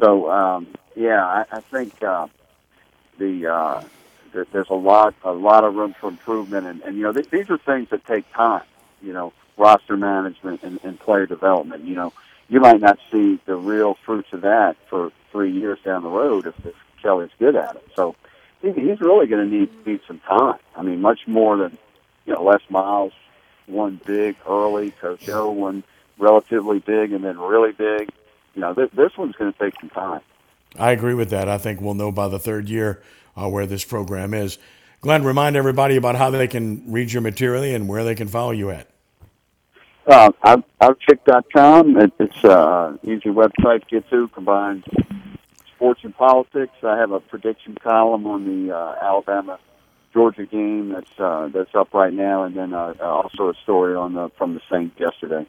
so 0.00 0.30
um, 0.30 0.68
yeah, 0.94 1.26
I, 1.26 1.44
I 1.50 1.60
think 1.62 2.00
uh, 2.00 2.28
the 3.18 3.48
uh, 3.52 3.82
there, 4.32 4.46
there's 4.52 4.70
a 4.70 4.74
lot 4.74 5.16
a 5.24 5.32
lot 5.32 5.64
of 5.64 5.74
room 5.74 5.96
for 5.98 6.08
improvement, 6.08 6.68
and, 6.68 6.80
and 6.82 6.96
you 6.96 7.02
know 7.02 7.12
th- 7.12 7.30
these 7.30 7.50
are 7.50 7.58
things 7.58 7.88
that 7.88 8.06
take 8.06 8.32
time. 8.32 8.62
You 9.04 9.12
know, 9.12 9.32
roster 9.56 9.96
management 9.96 10.62
and, 10.62 10.80
and 10.82 10.98
player 10.98 11.26
development. 11.26 11.84
You 11.84 11.94
know, 11.94 12.12
you 12.48 12.60
might 12.60 12.80
not 12.80 12.98
see 13.12 13.38
the 13.46 13.56
real 13.56 13.94
fruits 14.04 14.32
of 14.32 14.42
that 14.42 14.76
for 14.88 15.12
three 15.30 15.52
years 15.52 15.78
down 15.84 16.02
the 16.02 16.08
road 16.08 16.46
if, 16.46 16.66
if 16.66 16.74
Kelly's 17.02 17.30
good 17.38 17.56
at 17.56 17.76
it. 17.76 17.86
So 17.94 18.16
he, 18.62 18.72
he's 18.72 19.00
really 19.00 19.26
going 19.26 19.48
to 19.48 19.56
need 19.56 19.86
need 19.86 20.00
some 20.06 20.20
time. 20.20 20.58
I 20.76 20.82
mean, 20.82 21.00
much 21.00 21.20
more 21.26 21.56
than 21.56 21.76
you 22.26 22.34
know 22.34 22.42
Les 22.42 22.62
Miles 22.70 23.12
won 23.66 24.00
big 24.04 24.36
early, 24.46 24.90
Coach 24.92 25.28
O 25.28 25.50
won 25.50 25.84
relatively 26.18 26.78
big, 26.78 27.12
and 27.12 27.24
then 27.24 27.38
really 27.38 27.72
big. 27.72 28.10
You 28.54 28.60
know, 28.60 28.74
th- 28.74 28.92
this 28.92 29.16
one's 29.16 29.34
going 29.36 29.52
to 29.52 29.58
take 29.58 29.78
some 29.80 29.90
time. 29.90 30.20
I 30.78 30.92
agree 30.92 31.14
with 31.14 31.30
that. 31.30 31.48
I 31.48 31.58
think 31.58 31.80
we'll 31.80 31.94
know 31.94 32.12
by 32.12 32.28
the 32.28 32.38
third 32.38 32.68
year 32.68 33.02
uh, 33.36 33.48
where 33.48 33.66
this 33.66 33.84
program 33.84 34.34
is. 34.34 34.58
Glenn, 35.00 35.24
remind 35.24 35.56
everybody 35.56 35.96
about 35.96 36.16
how 36.16 36.30
they 36.30 36.48
can 36.48 36.90
read 36.90 37.12
your 37.12 37.22
material 37.22 37.62
and 37.62 37.88
where 37.88 38.04
they 38.04 38.14
can 38.14 38.28
follow 38.28 38.52
you 38.52 38.70
at. 38.70 38.88
Uh, 40.06 40.30
Outkick.com. 40.80 41.96
It, 41.98 42.12
it's 42.18 42.44
uh, 42.44 42.96
easy 43.02 43.30
website 43.30 43.80
to 43.80 43.86
get 43.90 44.10
to. 44.10 44.28
Combines 44.28 44.84
sports 45.74 46.00
and 46.02 46.16
politics. 46.16 46.72
I 46.82 46.98
have 46.98 47.10
a 47.10 47.20
prediction 47.20 47.76
column 47.82 48.26
on 48.26 48.44
the 48.44 48.74
uh, 48.74 48.96
Alabama 49.02 49.58
Georgia 50.12 50.46
game 50.46 50.90
that's 50.90 51.18
uh, 51.18 51.48
that's 51.52 51.74
up 51.74 51.92
right 51.92 52.12
now, 52.12 52.44
and 52.44 52.56
then 52.56 52.72
uh, 52.72 52.94
also 53.00 53.50
a 53.50 53.54
story 53.62 53.94
on 53.94 54.14
the 54.14 54.30
from 54.38 54.54
the 54.54 54.60
Saints 54.70 54.98
yesterday. 54.98 55.46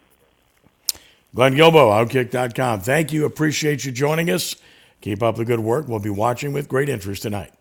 Glenn 1.35 1.53
Guilbeau, 1.53 1.91
Outkick.com. 1.91 2.79
Thank 2.79 3.11
you. 3.11 3.25
Appreciate 3.25 3.83
you 3.83 3.91
joining 3.91 4.29
us. 4.29 4.55
Keep 5.01 5.21
up 5.21 5.35
the 5.35 5.45
good 5.45 5.59
work. 5.59 5.87
We'll 5.87 5.99
be 5.99 6.09
watching 6.09 6.53
with 6.53 6.69
great 6.69 6.87
interest 6.87 7.23
tonight. 7.23 7.51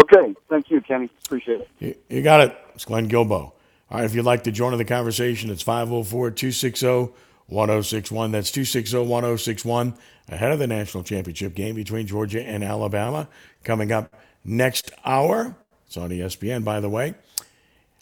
Okay. 0.00 0.34
Thank 0.48 0.70
you, 0.70 0.80
Kenny. 0.80 1.10
Appreciate 1.26 1.60
it. 1.62 1.68
You, 1.80 1.94
you 2.08 2.22
got 2.22 2.40
it. 2.40 2.56
It's 2.74 2.84
Glenn 2.84 3.08
Guilbeau. 3.08 3.52
All 3.94 4.00
right, 4.00 4.06
if 4.06 4.14
you'd 4.16 4.24
like 4.24 4.42
to 4.42 4.50
join 4.50 4.72
in 4.72 4.78
the 4.80 4.84
conversation, 4.84 5.50
it's 5.50 5.62
504 5.62 6.32
260 6.32 7.14
1061. 7.46 8.32
That's 8.32 8.50
260 8.50 8.98
1061 8.98 9.94
ahead 10.30 10.50
of 10.50 10.58
the 10.58 10.66
national 10.66 11.04
championship 11.04 11.54
game 11.54 11.76
between 11.76 12.08
Georgia 12.08 12.42
and 12.42 12.64
Alabama 12.64 13.28
coming 13.62 13.92
up 13.92 14.12
next 14.44 14.90
hour. 15.04 15.54
It's 15.86 15.96
on 15.96 16.10
ESPN, 16.10 16.64
by 16.64 16.80
the 16.80 16.88
way. 16.88 17.14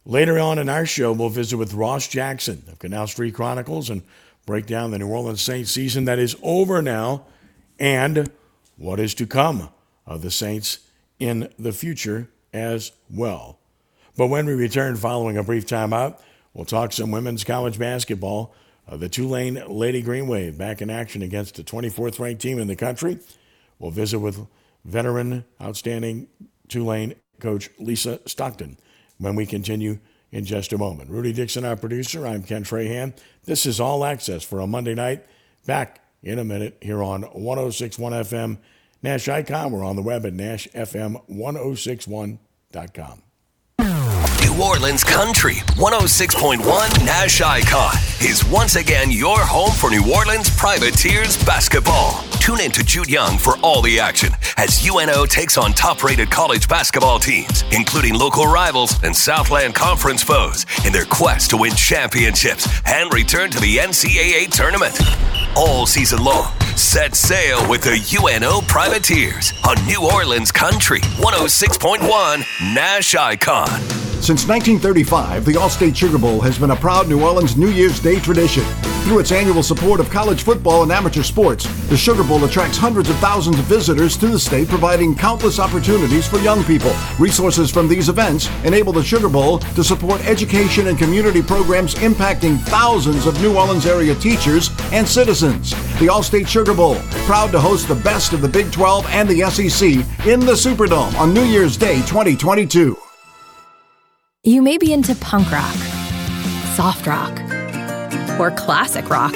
Later 0.07 0.39
on 0.39 0.59
in 0.59 0.71
our 0.71 0.87
show, 0.87 1.13
we'll 1.13 1.29
visit 1.29 1.59
with 1.59 1.75
Ross 1.75 2.09
Jackson 2.09 2.63
of 2.73 2.79
Canal 2.79 3.07
Street 3.07 3.35
Chronicles 3.35 3.91
and 3.91 4.01
break 4.47 4.65
down 4.65 4.93
the 4.93 4.99
New 4.99 5.09
Orleans 5.09 5.43
Saints 5.43 5.73
season 5.73 6.07
that 6.07 6.19
is 6.19 6.37
over 6.43 6.81
now 6.81 7.27
and 7.79 8.31
what 8.79 8.99
is 8.99 9.13
to 9.17 9.27
come 9.27 9.69
of 10.07 10.23
the 10.23 10.31
Saints 10.31 10.79
in 11.19 11.53
the 11.59 11.73
future 11.73 12.31
as 12.51 12.93
well. 13.11 13.59
But 14.17 14.27
when 14.27 14.47
we 14.47 14.53
return 14.53 14.97
following 14.97 15.37
a 15.37 15.43
brief 15.43 15.67
timeout, 15.67 16.21
we'll 16.53 16.65
talk 16.65 16.93
some 16.93 17.11
women's 17.11 17.45
college 17.45 17.79
basketball. 17.79 18.55
Uh, 18.87 18.97
the 18.97 19.09
Tulane 19.09 19.63
Lady 19.69 20.03
Green 20.03 20.27
Wave 20.27 20.59
back 20.59 20.83
in 20.83 20.91
action 20.91 21.23
against 21.23 21.55
the 21.55 21.65
24th 21.65 22.19
ranked 22.19 22.43
team 22.43 22.59
in 22.59 22.67
the 22.67 22.77
country. 22.77 23.19
We'll 23.79 23.91
visit 23.91 24.19
with 24.19 24.47
veteran, 24.85 25.45
outstanding 25.61 26.29
Tulane 26.69 27.15
coach 27.41 27.71
Lisa 27.79 28.21
Stockton 28.27 28.79
when 29.19 29.35
we 29.35 29.47
continue 29.47 29.99
in 30.31 30.45
just 30.45 30.73
a 30.73 30.79
moment. 30.79 31.11
Rudy 31.11 31.33
Dixon, 31.33 31.65
our 31.65 31.77
producer. 31.77 32.27
I'm 32.27 32.43
Ken 32.43 32.65
Trahan. 32.65 33.17
This 33.45 33.67
is 33.67 33.81
All 33.81 34.05
Access 34.05 34.43
for 34.43 34.61
a 34.61 34.67
Monday 34.67 34.95
night. 34.95 35.25
Back 35.67 36.01
in 36.23 36.39
a 36.39 36.45
minute 36.45 36.79
here 36.81 37.03
on 37.03 37.23
1061 37.23 38.13
FM 38.13 38.59
Nash 39.03 39.29
Icon. 39.29 39.73
We're 39.73 39.85
on 39.85 39.97
the 39.97 40.03
web 40.03 40.27
at 40.27 40.35
NashFM1061.com. 40.35 43.23
New 44.53 44.63
Orleans 44.63 45.03
Country 45.03 45.55
106.1 45.77 46.59
Nash 47.07 47.41
Icon 47.41 47.95
is 48.21 48.45
once 48.45 48.77
again 48.77 49.11
your 49.11 49.39
home 49.39 49.71
for 49.71 49.89
New 49.89 50.13
Orleans 50.13 50.51
Privateers 50.51 51.43
basketball. 51.45 52.23
Tune 52.33 52.61
in 52.61 52.71
to 52.73 52.85
Jude 52.85 53.09
Young 53.09 53.39
for 53.39 53.57
all 53.63 53.81
the 53.81 53.99
action 53.99 54.33
as 54.59 54.87
UNO 54.87 55.25
takes 55.25 55.57
on 55.57 55.73
top 55.73 56.05
rated 56.05 56.31
college 56.31 56.69
basketball 56.69 57.19
teams, 57.19 57.65
including 57.73 58.15
local 58.15 58.45
rivals 58.47 59.03
and 59.03 59.17
Southland 59.17 59.75
Conference 59.75 60.23
foes, 60.23 60.67
in 60.85 60.93
their 60.93 61.07
quest 61.07 61.51
to 61.51 61.57
win 61.57 61.75
championships 61.75 62.69
and 62.85 63.13
return 63.15 63.51
to 63.51 63.61
the 63.61 63.79
NCAA 63.79 64.51
tournament. 64.51 64.99
All 65.57 65.87
season 65.87 66.23
long, 66.23 66.53
set 66.77 67.15
sail 67.15 67.67
with 67.71 67.83
the 67.83 67.99
UNO 68.21 68.61
Privateers 68.63 69.55
on 69.67 69.83
New 69.87 70.07
Orleans 70.13 70.53
Country 70.53 71.01
106.1 71.01 72.75
Nash 72.75 73.15
Icon. 73.15 74.12
Since 74.23 74.47
1935, 74.47 75.45
the 75.45 75.55
Allstate 75.55 75.97
Sugar 75.97 76.17
Bowl 76.17 76.41
has 76.43 76.57
been 76.57 76.71
a 76.71 76.77
proud 76.77 77.09
New 77.09 77.25
Orleans 77.25 77.57
New 77.57 77.71
Year's 77.71 77.99
Day 77.99 78.21
tradition. 78.21 78.63
Through 79.03 79.19
its 79.19 79.33
annual 79.33 79.65
support 79.65 79.99
of 79.99 80.11
college 80.11 80.45
football 80.45 80.85
and 80.85 80.93
amateur 80.93 81.25
sports, 81.25 81.67
the 81.89 81.97
Sugar 81.97 82.23
Bowl 82.23 82.45
attracts 82.45 82.79
hundreds 82.79 83.11
of 83.11 83.17
thousands 83.17 83.59
of 83.59 83.65
visitors 83.65 84.17
to 84.19 84.29
the 84.29 84.39
state, 84.39 84.69
providing 84.69 85.17
countless 85.17 85.59
opportunities 85.59 86.29
for 86.29 86.39
young 86.39 86.63
people. 86.63 86.93
Resources 87.19 87.69
from 87.73 87.89
these 87.89 88.09
events 88.09 88.49
enable 88.63 88.93
the 88.93 89.03
Sugar 89.03 89.29
Bowl 89.29 89.59
to 89.59 89.83
support 89.83 90.25
education 90.25 90.87
and 90.87 90.97
community 90.97 91.43
programs 91.43 91.97
impacting 91.97 92.61
thousands 92.61 93.27
of 93.27 93.43
New 93.43 93.57
Orleans 93.57 93.87
area 93.87 94.15
teachers 94.15 94.71
and 94.93 95.07
citizens. 95.07 95.71
The 95.99 96.07
Allstate 96.07 96.47
Sugar 96.47 96.75
Bowl, 96.75 96.95
proud 97.27 97.51
to 97.51 97.61
host 97.61 97.89
the 97.89 97.97
best 97.97 98.33
of 98.33 98.41
the 98.41 98.49
Big 98.49 98.71
12 98.71 99.05
and 99.07 99.29
the 99.29 99.51
SEC 99.51 99.83
in 100.29 100.39
the 100.39 100.53
Superdome 100.53 101.13
on 101.19 101.35
New 101.35 101.43
Year's 101.43 101.77
Day 101.77 101.97
2022. 102.03 102.97
You 104.45 104.61
may 104.61 104.77
be 104.77 104.93
into 104.93 105.15
punk 105.15 105.53
rock, 105.53 105.77
soft 106.75 107.07
rock, 107.07 107.31
or 108.41 108.51
classic 108.51 109.09
rock, 109.09 109.33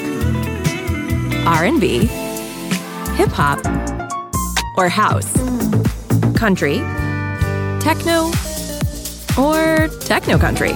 R&B, 1.47 2.07
hip 3.15 3.29
hop, 3.29 3.65
or 4.75 4.89
house, 4.89 5.31
country, 6.35 6.79
techno, 7.79 8.33
or 9.41 9.87
techno 10.01 10.37
country. 10.37 10.73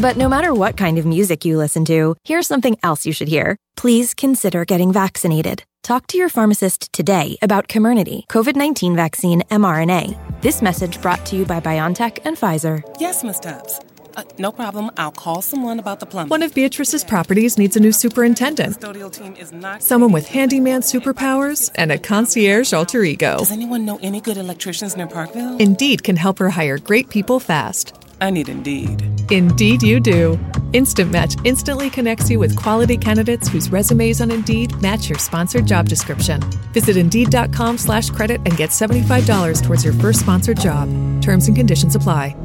But 0.00 0.16
no 0.16 0.28
matter 0.28 0.54
what 0.54 0.76
kind 0.76 0.96
of 0.96 1.04
music 1.04 1.44
you 1.44 1.58
listen 1.58 1.84
to, 1.86 2.14
here's 2.22 2.46
something 2.46 2.76
else 2.84 3.06
you 3.06 3.12
should 3.12 3.26
hear. 3.26 3.56
Please 3.76 4.14
consider 4.14 4.64
getting 4.64 4.92
vaccinated. 4.92 5.64
Talk 5.90 6.06
to 6.06 6.16
your 6.16 6.28
pharmacist 6.28 6.92
today 6.92 7.36
about 7.42 7.66
Comirnaty, 7.66 8.24
COVID 8.28 8.54
19 8.54 8.94
vaccine 8.94 9.42
mRNA. 9.50 10.16
This 10.40 10.62
message 10.62 11.02
brought 11.02 11.26
to 11.26 11.34
you 11.34 11.44
by 11.44 11.58
BioNTech 11.58 12.20
and 12.24 12.36
Pfizer. 12.36 12.84
Yes, 13.00 13.24
Miss 13.24 13.40
Tubbs. 13.40 13.80
Uh, 14.14 14.22
no 14.38 14.52
problem. 14.52 14.92
I'll 14.96 15.10
call 15.10 15.42
someone 15.42 15.80
about 15.80 15.98
the 15.98 16.06
plumbing. 16.06 16.28
One 16.28 16.44
of 16.44 16.54
Beatrice's 16.54 17.02
properties 17.02 17.58
needs 17.58 17.74
a 17.76 17.80
new 17.80 17.90
superintendent. 17.90 18.78
custodial 18.78 19.10
team 19.12 19.34
is 19.34 19.50
not. 19.50 19.82
Someone 19.82 20.12
with 20.12 20.28
handyman 20.28 20.82
superpowers 20.82 21.72
and 21.74 21.90
a 21.90 21.98
concierge 21.98 22.72
alter 22.72 23.02
ego. 23.02 23.38
Does 23.38 23.50
anyone 23.50 23.84
know 23.84 23.98
any 24.00 24.20
good 24.20 24.36
electricians 24.36 24.96
near 24.96 25.08
Parkville? 25.08 25.56
Indeed 25.58 26.04
can 26.04 26.14
help 26.14 26.38
her 26.38 26.50
hire 26.50 26.78
great 26.78 27.10
people 27.10 27.40
fast. 27.40 27.94
I 28.20 28.30
need 28.30 28.48
Indeed. 28.50 29.02
Indeed, 29.30 29.82
you 29.82 29.98
do. 29.98 30.38
Instant 30.74 31.10
Match 31.10 31.36
instantly 31.44 31.88
connects 31.88 32.28
you 32.28 32.38
with 32.38 32.54
quality 32.54 32.96
candidates 32.96 33.48
whose 33.48 33.70
resumes 33.70 34.20
on 34.20 34.30
Indeed 34.30 34.78
match 34.82 35.08
your 35.08 35.18
sponsored 35.18 35.66
job 35.66 35.88
description. 35.88 36.42
Visit 36.72 36.96
Indeed.com 36.96 37.78
slash 37.78 38.10
credit 38.10 38.42
and 38.44 38.56
get 38.56 38.70
$75 38.70 39.64
towards 39.64 39.84
your 39.84 39.94
first 39.94 40.20
sponsored 40.20 40.60
job. 40.60 40.88
Terms 41.22 41.48
and 41.48 41.56
conditions 41.56 41.96
apply. 41.96 42.36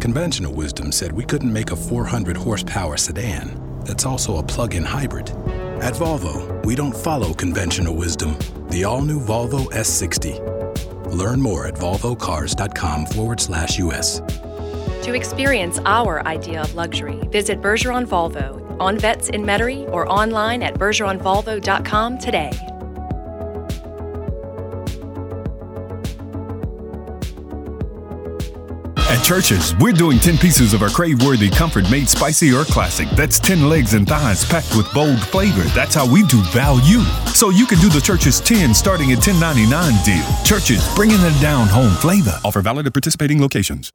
Conventional 0.00 0.54
wisdom 0.54 0.92
said 0.92 1.12
we 1.12 1.24
couldn't 1.24 1.52
make 1.52 1.72
a 1.72 1.76
400 1.76 2.36
horsepower 2.36 2.96
sedan 2.96 3.70
that's 3.84 4.06
also 4.06 4.36
a 4.36 4.42
plug 4.42 4.74
in 4.74 4.84
hybrid. 4.84 5.30
At 5.82 5.94
Volvo, 5.94 6.64
we 6.64 6.74
don't 6.74 6.94
follow 6.94 7.34
conventional 7.34 7.96
wisdom. 7.96 8.38
The 8.68 8.84
all 8.84 9.02
new 9.02 9.18
Volvo 9.18 9.66
S60. 9.72 11.12
Learn 11.12 11.40
more 11.40 11.66
at 11.66 11.74
volvocars.com 11.74 13.06
forward 13.06 13.40
slash 13.40 13.78
US. 13.78 14.20
To 15.02 15.14
experience 15.14 15.80
our 15.86 16.26
idea 16.26 16.60
of 16.60 16.74
luxury, 16.74 17.18
visit 17.30 17.62
Bergeron 17.62 18.06
Volvo 18.06 18.78
on 18.78 18.98
Vets 18.98 19.30
in 19.30 19.42
Metairie 19.42 19.90
or 19.90 20.06
online 20.12 20.62
at 20.62 20.74
bergeronvolvo.com 20.74 22.18
today. 22.18 22.50
At 29.10 29.24
Church's, 29.24 29.74
we're 29.74 29.90
doing 29.90 30.20
10 30.20 30.38
pieces 30.38 30.72
of 30.72 30.82
our 30.82 30.88
crave 30.88 31.20
worthy 31.24 31.50
comfort 31.50 31.90
made 31.90 32.08
spicy 32.08 32.52
or 32.52 32.62
classic. 32.62 33.08
That's 33.10 33.40
10 33.40 33.68
legs 33.68 33.94
and 33.94 34.06
thighs 34.06 34.44
packed 34.44 34.76
with 34.76 34.86
bold 34.94 35.20
flavor. 35.20 35.64
That's 35.74 35.96
how 35.96 36.08
we 36.08 36.22
do 36.22 36.40
value. 36.52 37.00
So 37.34 37.50
you 37.50 37.66
can 37.66 37.80
do 37.80 37.88
the 37.88 38.00
Church's 38.00 38.40
10 38.40 38.72
starting 38.72 39.10
at 39.10 39.18
$10.99 39.18 40.04
deal. 40.04 40.44
Church's, 40.44 40.94
bringing 40.94 41.18
it 41.18 41.42
down 41.42 41.66
home 41.66 41.90
flavor. 41.94 42.38
Offer 42.44 42.62
valid 42.62 42.86
at 42.86 42.92
participating 42.92 43.40
locations. 43.40 43.90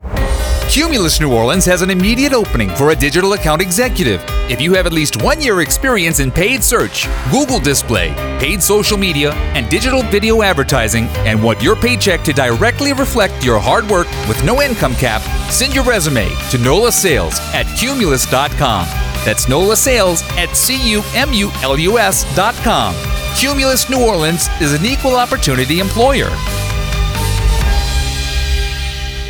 Cumulus 0.68 1.22
New 1.22 1.32
Orleans 1.32 1.64
has 1.66 1.84
an 1.84 1.92
immediate 1.92 2.34
opening 2.34 2.70
for 2.76 2.90
a 2.90 2.96
digital 2.96 3.34
account 3.34 3.62
executive. 3.62 4.22
If 4.50 4.60
you 4.60 4.74
have 4.74 4.88
at 4.88 4.94
least 4.94 5.22
one 5.22 5.40
year 5.40 5.62
experience 5.62 6.20
in 6.20 6.32
paid 6.32 6.64
search, 6.64 7.08
Google 7.32 7.60
display, 7.60 8.10
paid 8.40 8.62
social 8.62 8.98
media, 8.98 9.32
and 9.54 9.70
digital 9.70 10.02
video 10.04 10.42
advertising, 10.42 11.06
and 11.24 11.42
want 11.42 11.62
your 11.62 11.76
paycheck 11.76 12.24
to 12.24 12.34
directly 12.34 12.94
reflect 12.94 13.46
your 13.46 13.60
hard 13.60 13.88
work 13.88 14.08
with 14.28 14.44
no 14.44 14.62
income 14.62 14.96
cap, 15.06 15.22
send 15.52 15.76
your 15.76 15.84
resume 15.84 16.28
to 16.50 16.58
NOLA 16.58 16.92
Sales 16.92 17.40
at 17.54 17.68
Cumulus.com. 17.78 18.88
That's 19.24 19.48
NOLA 19.48 19.78
Sales 19.78 20.24
at 20.32 20.56
C-U-M-U-L-U-S.com. 20.56 20.96
Cumulus 23.38 23.88
New 23.88 24.04
Orleans 24.04 24.50
is 24.60 24.74
an 24.74 24.84
equal 24.84 25.16
opportunity 25.16 25.80
employer. 25.80 26.30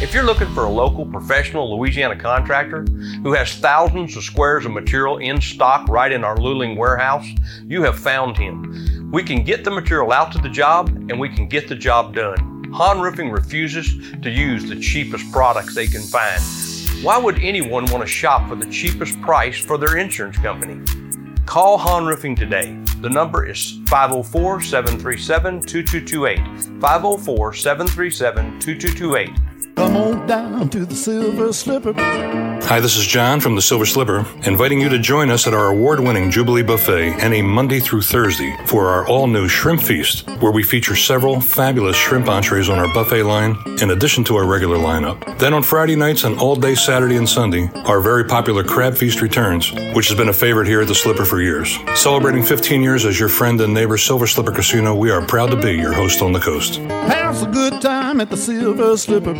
If 0.01 0.13
you're 0.13 0.23
looking 0.23 0.47
for 0.53 0.63
a 0.63 0.69
local 0.69 1.05
professional 1.05 1.77
Louisiana 1.77 2.15
contractor 2.15 2.85
who 3.23 3.33
has 3.33 3.55
thousands 3.55 4.15
of 4.15 4.23
squares 4.23 4.65
of 4.65 4.71
material 4.71 5.17
in 5.17 5.41
stock 5.41 5.89
right 5.89 6.11
in 6.11 6.23
our 6.23 6.37
Luling 6.37 6.77
warehouse, 6.77 7.27
you 7.65 7.83
have 7.83 7.99
found 7.99 8.37
him. 8.37 9.09
We 9.11 9.23
can 9.23 9.43
get 9.43 9.65
the 9.65 9.71
material 9.71 10.13
out 10.13 10.31
to 10.33 10.37
the 10.37 10.47
job 10.49 10.87
and 11.09 11.19
we 11.19 11.27
can 11.27 11.49
get 11.49 11.67
the 11.67 11.75
job 11.75 12.15
done. 12.15 12.54
Han 12.75 12.99
Roofing 12.99 13.31
refuses 13.31 14.11
to 14.21 14.29
use 14.29 14.67
the 14.67 14.77
cheapest 14.77 15.31
products 15.31 15.75
they 15.75 15.87
can 15.87 16.01
find. 16.01 16.41
Why 17.01 17.17
would 17.17 17.39
anyone 17.39 17.85
want 17.85 18.01
to 18.01 18.05
shop 18.05 18.49
for 18.49 18.57
the 18.57 18.69
cheapest 18.69 19.21
price 19.21 19.57
for 19.57 19.77
their 19.77 19.95
insurance 19.95 20.37
company? 20.39 20.81
Call 21.45 21.77
Han 21.77 22.05
Roofing 22.05 22.35
today. 22.35 22.77
The 22.99 23.09
number 23.09 23.45
is 23.45 23.79
504 23.87 24.59
737 24.59 25.61
2228. 25.61 26.81
504 26.81 27.53
737 27.53 28.59
2228. 28.59 29.29
Come 29.75 29.97
on 29.97 30.27
down 30.27 30.69
to 30.69 30.85
the 30.85 30.95
Silver 30.95 31.51
Slipper. 31.51 31.93
Hi, 32.65 32.79
this 32.79 32.95
is 32.97 33.05
John 33.05 33.39
from 33.39 33.55
the 33.55 33.61
Silver 33.61 33.85
Slipper, 33.85 34.25
inviting 34.45 34.79
you 34.81 34.89
to 34.89 34.97
join 34.97 35.29
us 35.29 35.45
at 35.45 35.53
our 35.53 35.67
award 35.67 35.99
winning 35.99 36.31
Jubilee 36.31 36.63
Buffet 36.63 37.21
any 37.21 37.41
Monday 37.41 37.79
through 37.79 38.01
Thursday 38.01 38.57
for 38.65 38.87
our 38.87 39.07
all 39.07 39.27
new 39.27 39.47
Shrimp 39.47 39.81
Feast, 39.81 40.27
where 40.39 40.51
we 40.51 40.63
feature 40.63 40.95
several 40.95 41.39
fabulous 41.39 41.95
shrimp 41.95 42.27
entrees 42.27 42.69
on 42.69 42.79
our 42.79 42.91
buffet 42.93 43.23
line, 43.23 43.55
in 43.81 43.91
addition 43.91 44.23
to 44.23 44.35
our 44.35 44.45
regular 44.45 44.77
lineup. 44.77 45.37
Then 45.37 45.53
on 45.53 45.61
Friday 45.61 45.95
nights 45.95 46.23
and 46.23 46.39
all 46.39 46.55
day 46.55 46.73
Saturday 46.73 47.17
and 47.17 47.29
Sunday, 47.29 47.69
our 47.85 47.99
very 47.99 48.23
popular 48.23 48.63
Crab 48.63 48.95
Feast 48.95 49.21
returns, 49.21 49.71
which 49.93 50.07
has 50.07 50.17
been 50.17 50.29
a 50.29 50.33
favorite 50.33 50.67
here 50.67 50.81
at 50.81 50.87
the 50.87 50.95
Slipper 50.95 51.25
for 51.25 51.41
years. 51.41 51.77
Celebrating 51.93 52.43
15 52.43 52.81
years 52.81 53.05
as 53.05 53.19
your 53.19 53.29
friend 53.29 53.61
and 53.61 53.73
neighbor 53.73 53.97
Silver 53.97 54.25
Slipper 54.25 54.51
Casino, 54.51 54.95
we 54.95 55.11
are 55.11 55.21
proud 55.21 55.51
to 55.51 55.57
be 55.57 55.73
your 55.73 55.93
host 55.93 56.21
on 56.21 56.31
the 56.31 56.39
coast. 56.39 56.77
Have 56.77 57.43
a 57.43 57.51
good 57.51 57.81
time 57.81 58.21
at 58.21 58.31
the 58.31 58.37
Silver 58.37 58.97
Slipper. 58.97 59.33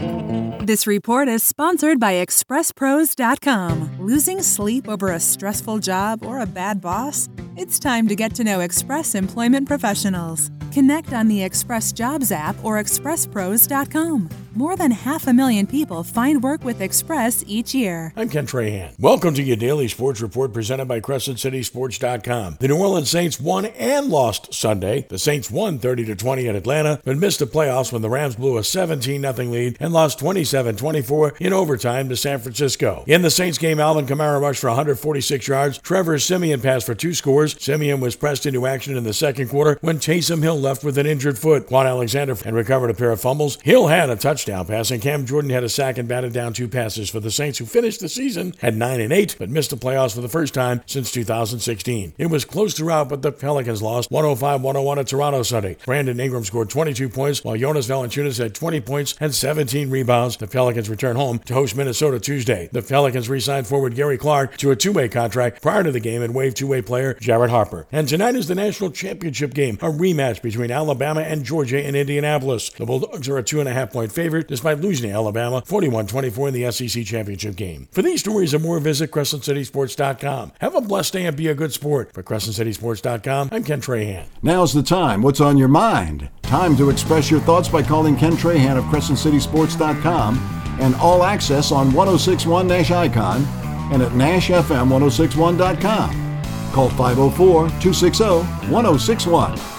This 0.66 0.88
report 0.88 1.28
is 1.28 1.44
sponsored 1.44 2.00
by 2.00 2.14
ExpressPros.com. 2.26 3.98
Losing 4.00 4.42
sleep 4.42 4.90
over 4.90 5.10
a 5.10 5.20
stressful 5.20 5.78
job 5.78 6.26
or 6.26 6.40
a 6.40 6.48
bad 6.48 6.82
boss? 6.82 7.30
It's 7.56 7.78
time 7.78 8.08
to 8.08 8.16
get 8.16 8.34
to 8.34 8.44
know 8.44 8.62
Express 8.62 9.14
Employment 9.14 9.68
Professionals. 9.68 10.50
Connect 10.72 11.14
on 11.14 11.28
the 11.28 11.44
Express 11.44 11.92
Jobs 11.92 12.32
app 12.32 12.56
or 12.64 12.82
ExpressPros.com. 12.82 14.45
More 14.58 14.78
than 14.78 14.92
half 14.92 15.28
a 15.28 15.34
million 15.34 15.68
people 15.68 16.02
find 16.02 16.42
work 16.42 16.64
with 16.64 16.80
Express 16.80 17.44
each 17.46 17.76
year. 17.76 18.14
I'm 18.16 18.30
Ken 18.30 18.48
Trahan. 18.48 18.98
Welcome 18.98 19.34
to 19.34 19.44
your 19.44 19.58
daily 19.58 19.90
sports 19.90 20.22
report 20.22 20.54
presented 20.54 20.86
by 20.86 21.02
CrescentCitySports.com. 21.02 22.60
The 22.62 22.70
New 22.70 22.78
Orleans 22.78 23.10
Saints 23.10 23.38
won 23.38 23.66
and 23.66 24.08
lost 24.08 24.54
Sunday. 24.54 25.08
The 25.10 25.20
Saints 25.20 25.52
won 25.52 25.78
30 25.78 26.06
to 26.06 26.16
20 26.16 26.48
at 26.48 26.56
Atlanta, 26.56 27.02
but 27.04 27.18
missed 27.18 27.40
the 27.40 27.48
playoffs 27.48 27.92
when 27.92 28.02
the 28.02 28.10
Rams 28.10 28.38
blew 28.38 28.58
a 28.58 28.64
17 28.64 29.22
0 29.24 29.34
lead 29.50 29.76
and 29.82 29.92
lost 29.92 30.20
27 30.20 30.78
24 30.78 31.34
in 31.42 31.52
overtime 31.52 32.08
to 32.08 32.16
San 32.16 32.40
Francisco. 32.40 33.04
In 33.08 33.24
the 33.24 33.32
Saints 33.32 33.58
game, 33.58 33.82
Alvin 33.82 34.06
Kamara 34.06 34.40
rushed 34.40 34.62
for 34.62 34.70
146 34.70 35.50
yards. 35.50 35.80
Trevor 35.80 36.18
Siemian 36.18 36.62
passed 36.62 36.86
for 36.86 36.96
two 36.96 37.14
scores. 37.14 37.62
Simeon 37.62 38.00
was 38.00 38.16
pressed 38.16 38.46
into 38.46 38.66
action 38.66 38.96
in 38.96 39.04
the 39.04 39.14
second 39.14 39.50
quarter 39.50 39.78
when 39.82 39.98
Taysom 39.98 40.42
Hill 40.42 40.58
left 40.58 40.86
with 40.86 40.98
an 40.98 41.06
injured 41.06 41.38
foot. 41.38 41.68
Kwon 41.68 41.86
Alexander 41.86 42.38
and 42.46 42.56
recovered 42.56 42.90
a 42.90 42.94
pair 42.94 43.12
of 43.12 43.20
fumbles. 43.20 43.60
Hill 43.62 43.88
had 43.88 44.10
a 44.10 44.16
touchdown 44.16 44.45
touchdown 44.46 44.66
pass, 44.68 44.92
and 44.92 45.02
Cam 45.02 45.26
Jordan 45.26 45.50
had 45.50 45.64
a 45.64 45.70
sack 45.70 45.98
and 45.98 46.08
batted 46.08 46.32
down 46.32 46.54
two 46.54 46.68
passes 46.68 47.10
for 47.10 47.20
the 47.20 47.32
Saints, 47.32 47.58
who 47.58 47.66
finished 47.66 48.00
the 48.00 48.10
season 48.10 48.54
at 48.62 48.76
9 48.76 49.02
and 49.02 49.12
8, 49.12 49.38
but 49.40 49.50
missed 49.50 49.72
the 49.72 49.76
playoffs 49.76 50.14
for 50.14 50.22
the 50.22 50.30
first 50.30 50.54
time 50.54 50.82
since 50.86 51.12
2016. 51.12 52.14
It 52.18 52.28
was 52.28 52.46
close 52.46 52.76
throughout, 52.76 53.10
but 53.10 53.24
the 53.24 53.32
Pelicans 53.32 53.82
lost 53.82 54.12
105 54.12 54.62
101 54.62 55.00
at 55.00 55.08
Toronto 55.08 55.42
Sunday. 55.42 55.78
Brandon 55.86 56.20
Ingram 56.20 56.44
scored 56.44 56.70
22 56.70 57.10
points, 57.10 57.44
while 57.44 57.58
Jonas 57.58 57.88
Valanciunas 57.88 58.38
had 58.38 58.54
20 58.54 58.82
points 58.82 59.16
and 59.20 59.34
17 59.34 59.90
rebounds. 59.90 60.38
The 60.38 60.48
Pelicans 60.48 60.90
return 60.90 61.16
home 61.16 61.40
to 61.40 61.54
host 61.54 61.76
Minnesota 61.76 62.20
Tuesday. 62.20 62.70
The 62.72 62.84
Pelicans 62.84 63.30
re 63.30 63.40
signed 63.40 63.68
forward 63.68 63.96
Gary 63.96 64.18
Clark 64.18 64.58
to 64.58 64.72
a 64.72 64.76
two 64.76 64.92
way 64.92 65.10
contract 65.10 65.62
prior 65.62 65.84
to 65.84 65.92
the 65.92 66.00
game 66.00 66.22
and 66.22 66.36
waived 66.36 66.58
two 66.58 66.68
way 66.68 66.82
player 66.82 67.16
Jared 67.16 67.50
Harper. 67.50 67.88
And 67.92 68.08
tonight 68.08 68.36
is 68.36 68.48
the 68.48 68.56
national 68.56 68.92
championship 68.92 69.54
game, 69.54 69.76
a 69.76 69.90
rematch 69.90 70.42
between 70.42 70.72
Alabama 70.72 71.22
and 71.22 71.44
Georgia 71.44 71.84
in 71.84 71.96
Indianapolis. 71.96 72.70
The 72.70 72.86
Bulldogs 72.86 73.28
are 73.28 73.38
a 73.38 73.44
two 73.44 73.60
and 73.60 73.68
a 73.68 73.74
half 73.74 73.92
point 73.92 74.12
favorite 74.12 74.35
despite 74.44 74.80
losing 74.80 75.10
to 75.10 75.16
Alabama 75.16 75.62
41-24 75.62 76.48
in 76.48 76.54
the 76.54 76.72
SEC 76.72 77.06
championship 77.06 77.56
game. 77.56 77.88
For 77.92 78.02
these 78.02 78.20
stories 78.20 78.54
and 78.54 78.64
more, 78.64 78.80
visit 78.80 79.12
CrescentCitySports.com. 79.12 80.54
Have 80.62 80.76
a 80.76 80.82
blessed 80.82 81.14
day 81.14 81.26
and 81.26 81.36
be 81.36 81.48
a 81.48 81.56
good 81.56 81.74
sport. 81.74 82.14
For 82.14 82.24
CrescentCitySports.com, 82.24 83.50
I'm 83.52 83.64
Ken 83.64 83.82
Trahan. 83.82 84.26
Now's 84.42 84.74
the 84.74 84.84
time. 84.84 85.22
What's 85.22 85.42
on 85.42 85.58
your 85.58 85.68
mind? 85.68 86.30
Time 86.44 86.78
to 86.78 86.90
express 86.90 87.32
your 87.32 87.40
thoughts 87.42 87.70
by 87.70 87.82
calling 87.82 88.16
Ken 88.16 88.34
Trahan 88.34 88.78
of 88.78 88.84
CrescentCitySports.com 88.86 90.78
and 90.80 90.96
All 90.96 91.24
Access 91.24 91.72
on 91.72 91.94
1061 91.94 92.68
Nash 92.68 92.92
Icon 92.92 93.44
and 93.92 94.02
at 94.02 94.12
NashFM1061.com. 94.12 96.42
Call 96.74 96.90
504 96.90 97.70
260 97.80 98.24
1061. 98.72 99.75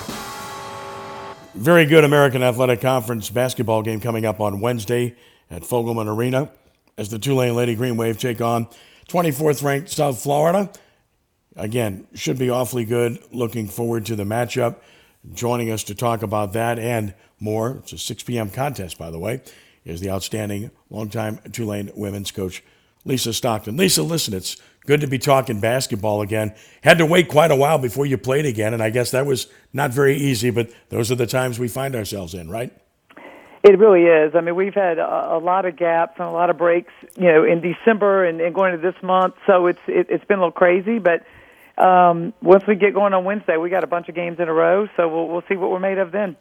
Very 1.57 1.87
good 1.87 2.05
American 2.05 2.43
Athletic 2.43 2.83
Conference 2.83 3.31
basketball 3.31 3.81
game 3.81 3.99
coming 3.99 4.27
up 4.27 4.41
on 4.41 4.61
Wednesday 4.61 5.17
at 5.51 5.63
Fogelman 5.63 6.07
Arena 6.07 6.51
as 6.99 7.09
the 7.09 7.19
Tulane 7.19 7.57
Lady 7.57 7.75
Green 7.75 7.97
Wave 7.97 8.19
take 8.19 8.43
on 8.43 8.69
24th 9.09 9.63
ranked 9.65 9.89
South 9.89 10.23
Florida. 10.23 10.71
Again, 11.57 12.07
should 12.15 12.39
be 12.39 12.51
awfully 12.51 12.85
good. 12.85 13.19
Looking 13.33 13.69
forward 13.69 14.05
to 14.07 14.17
the 14.17 14.25
matchup. 14.25 14.77
Joining 15.33 15.71
us 15.71 15.83
to 15.85 15.95
talk 15.95 16.23
about 16.23 16.53
that 16.53 16.79
and 16.79 17.15
more, 17.41 17.79
it's 17.79 17.95
a 17.95 17.99
6 17.99 18.23
p.m. 18.25 18.51
contest, 18.51 18.99
by 18.99 19.11
the 19.11 19.19
way, 19.19 19.41
is 19.83 20.03
the 20.03 20.11
outstanding 20.11 20.71
longtime 20.91 21.39
Tulane 21.53 21.91
women's 21.97 22.31
coach, 22.31 22.63
Lisa 23.07 23.33
Stockton. 23.33 23.79
Lisa, 23.79 24.03
listen, 24.03 24.35
it's 24.35 24.59
good 24.87 25.01
to 25.01 25.07
be 25.07 25.19
talking 25.19 25.61
basketball 25.61 26.23
again. 26.23 26.55
Had 26.83 26.99
to 26.99 27.07
wait 27.07 27.29
quite 27.29 27.51
a 27.51 27.57
while 27.57 27.79
before 27.79 28.07
you 28.07 28.17
played 28.17 28.47
again, 28.47 28.73
and 28.73 28.83
I 28.83 28.91
guess 28.91 29.11
that 29.11 29.27
was 29.27 29.49
not 29.73 29.91
very 29.91 30.17
easy, 30.17 30.51
but 30.51 30.71
those 30.89 31.11
are 31.11 31.17
the 31.17 31.27
times 31.27 31.59
we 31.59 31.69
find 31.69 31.95
ourselves 31.95 32.35
in, 32.35 32.49
right? 32.49 32.73
It 33.63 33.79
really 33.81 34.05
is. 34.05 34.35
I 34.37 34.43
mean, 34.43 34.55
we've 34.55 34.75
had 34.75 34.99
a, 34.99 35.37
a 35.37 35.39
lot 35.39 35.65
of 35.65 35.77
gaps 35.77 36.15
and 36.19 36.29
a 36.29 36.31
lot 36.31 36.51
of 36.51 36.57
breaks, 36.57 36.93
you 37.17 37.25
know, 37.25 37.43
in 37.43 37.61
December 37.61 38.25
and, 38.25 38.41
and 38.41 38.55
going 38.55 38.73
to 38.73 38.79
this 38.79 38.95
month. 39.03 39.35
So 39.45 39.67
it's 39.67 39.81
it, 39.89 40.07
it's 40.09 40.25
been 40.25 40.39
a 40.39 40.43
little 40.43 40.53
crazy, 40.53 41.01
but 41.01 41.27
um, 41.77 42.33
once 42.41 42.65
we 42.69 42.77
get 42.77 42.95
going 42.95 43.13
on 43.13 43.25
Wednesday, 43.25 43.57
we 43.57 43.69
got 43.69 43.83
a 43.83 43.89
bunch 43.89 44.09
of 44.09 44.15
games 44.15 44.39
in 44.39 44.49
a 44.49 44.53
row. 44.53 44.89
So 44.97 45.09
we'll 45.09 45.27
we'll 45.27 45.43
see 45.49 45.57
what 45.57 45.71
we're 45.71 45.81
made 45.81 45.99
of 45.99 46.13
then. 46.13 46.37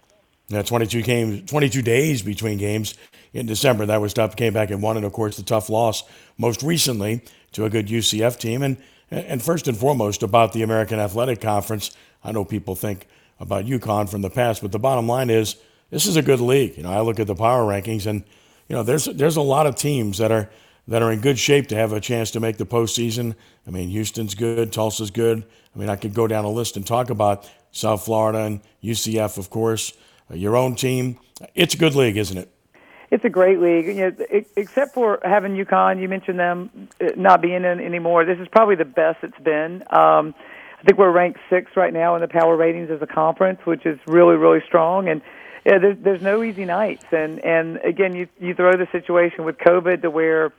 Yeah, 0.49 0.61
22 0.61 1.01
games, 1.01 1.49
22 1.49 1.81
days 1.81 2.21
between 2.21 2.59
games 2.59 2.93
in 3.33 3.47
December. 3.47 3.87
That 3.87 4.01
was 4.01 4.13
tough. 4.13 4.35
Came 4.35 4.53
back 4.53 4.69
and 4.69 4.79
won, 4.79 4.95
and 4.95 5.05
of 5.05 5.11
course 5.11 5.37
the 5.37 5.43
tough 5.43 5.69
loss 5.69 6.03
most 6.37 6.61
recently 6.61 7.23
to 7.55 7.65
a 7.65 7.69
good 7.69 7.87
UCF 7.87 8.39
team. 8.39 8.61
And 8.61 8.77
and 9.11 9.41
first 9.41 9.67
and 9.67 9.77
foremost 9.77 10.23
about 10.23 10.53
the 10.53 10.63
American 10.63 10.99
Athletic 10.99 11.41
Conference. 11.41 11.95
I 12.23 12.31
know 12.31 12.43
people 12.43 12.75
think 12.75 13.07
about 13.39 13.65
UConn 13.65 14.09
from 14.09 14.21
the 14.21 14.29
past, 14.29 14.61
but 14.61 14.71
the 14.71 14.79
bottom 14.79 15.07
line 15.07 15.29
is 15.29 15.57
this 15.89 16.05
is 16.05 16.15
a 16.15 16.21
good 16.21 16.39
league. 16.41 16.77
You 16.77 16.83
know, 16.83 16.91
I 16.91 17.01
look 17.01 17.19
at 17.19 17.27
the 17.27 17.35
power 17.35 17.63
rankings, 17.63 18.07
and 18.07 18.23
you 18.67 18.75
know 18.75 18.83
there's 18.83 19.05
there's 19.05 19.37
a 19.37 19.41
lot 19.41 19.67
of 19.67 19.75
teams 19.75 20.17
that 20.17 20.31
are 20.31 20.49
that 20.87 21.01
are 21.01 21.11
in 21.11 21.21
good 21.21 21.39
shape 21.39 21.67
to 21.67 21.75
have 21.75 21.93
a 21.93 21.99
chance 21.99 22.31
to 22.31 22.39
make 22.39 22.57
the 22.57 22.65
postseason. 22.65 23.35
I 23.67 23.71
mean, 23.71 23.89
Houston's 23.89 24.35
good, 24.35 24.71
Tulsa's 24.71 25.11
good. 25.11 25.45
I 25.75 25.79
mean, 25.79 25.89
I 25.89 25.95
could 25.95 26.13
go 26.13 26.27
down 26.27 26.45
a 26.45 26.49
list 26.49 26.77
and 26.77 26.85
talk 26.85 27.09
about 27.09 27.49
South 27.71 28.05
Florida 28.05 28.39
and 28.39 28.61
UCF, 28.83 29.37
of 29.37 29.49
course, 29.49 29.93
uh, 30.31 30.35
your 30.35 30.55
own 30.55 30.75
team. 30.75 31.19
It's 31.53 31.73
a 31.73 31.77
good 31.77 31.95
league, 31.95 32.17
isn't 32.17 32.37
it? 32.37 32.54
It's 33.11 33.23
a 33.23 33.29
great 33.29 33.59
league. 33.59 33.87
You 33.87 34.11
know, 34.11 34.43
except 34.55 34.93
for 34.93 35.19
having 35.23 35.55
UConn, 35.55 36.01
you 36.01 36.09
mentioned 36.09 36.39
them 36.39 36.89
uh, 36.99 37.09
not 37.15 37.41
being 37.41 37.63
in 37.63 37.79
anymore. 37.79 38.25
This 38.25 38.39
is 38.39 38.47
probably 38.47 38.75
the 38.75 38.85
best 38.85 39.23
it's 39.23 39.39
been. 39.39 39.83
Um, 39.89 40.33
I 40.79 40.83
think 40.85 40.97
we're 40.97 41.11
ranked 41.11 41.39
sixth 41.49 41.75
right 41.75 41.93
now 41.93 42.15
in 42.15 42.21
the 42.21 42.27
power 42.27 42.55
ratings 42.55 42.91
as 42.91 43.01
a 43.01 43.07
conference, 43.07 43.59
which 43.65 43.85
is 43.85 43.97
really, 44.07 44.35
really 44.35 44.61
strong. 44.67 45.07
And 45.07 45.21
yeah, 45.65 45.79
there's, 45.79 45.97
there's 45.99 46.21
no 46.21 46.43
easy 46.43 46.65
nights. 46.65 47.05
And 47.11 47.43
and 47.43 47.77
again, 47.77 48.15
you 48.15 48.27
you 48.39 48.53
throw 48.53 48.71
the 48.73 48.87
situation 48.91 49.45
with 49.45 49.57
COVID 49.57 50.01
to 50.03 50.09
where 50.09 50.53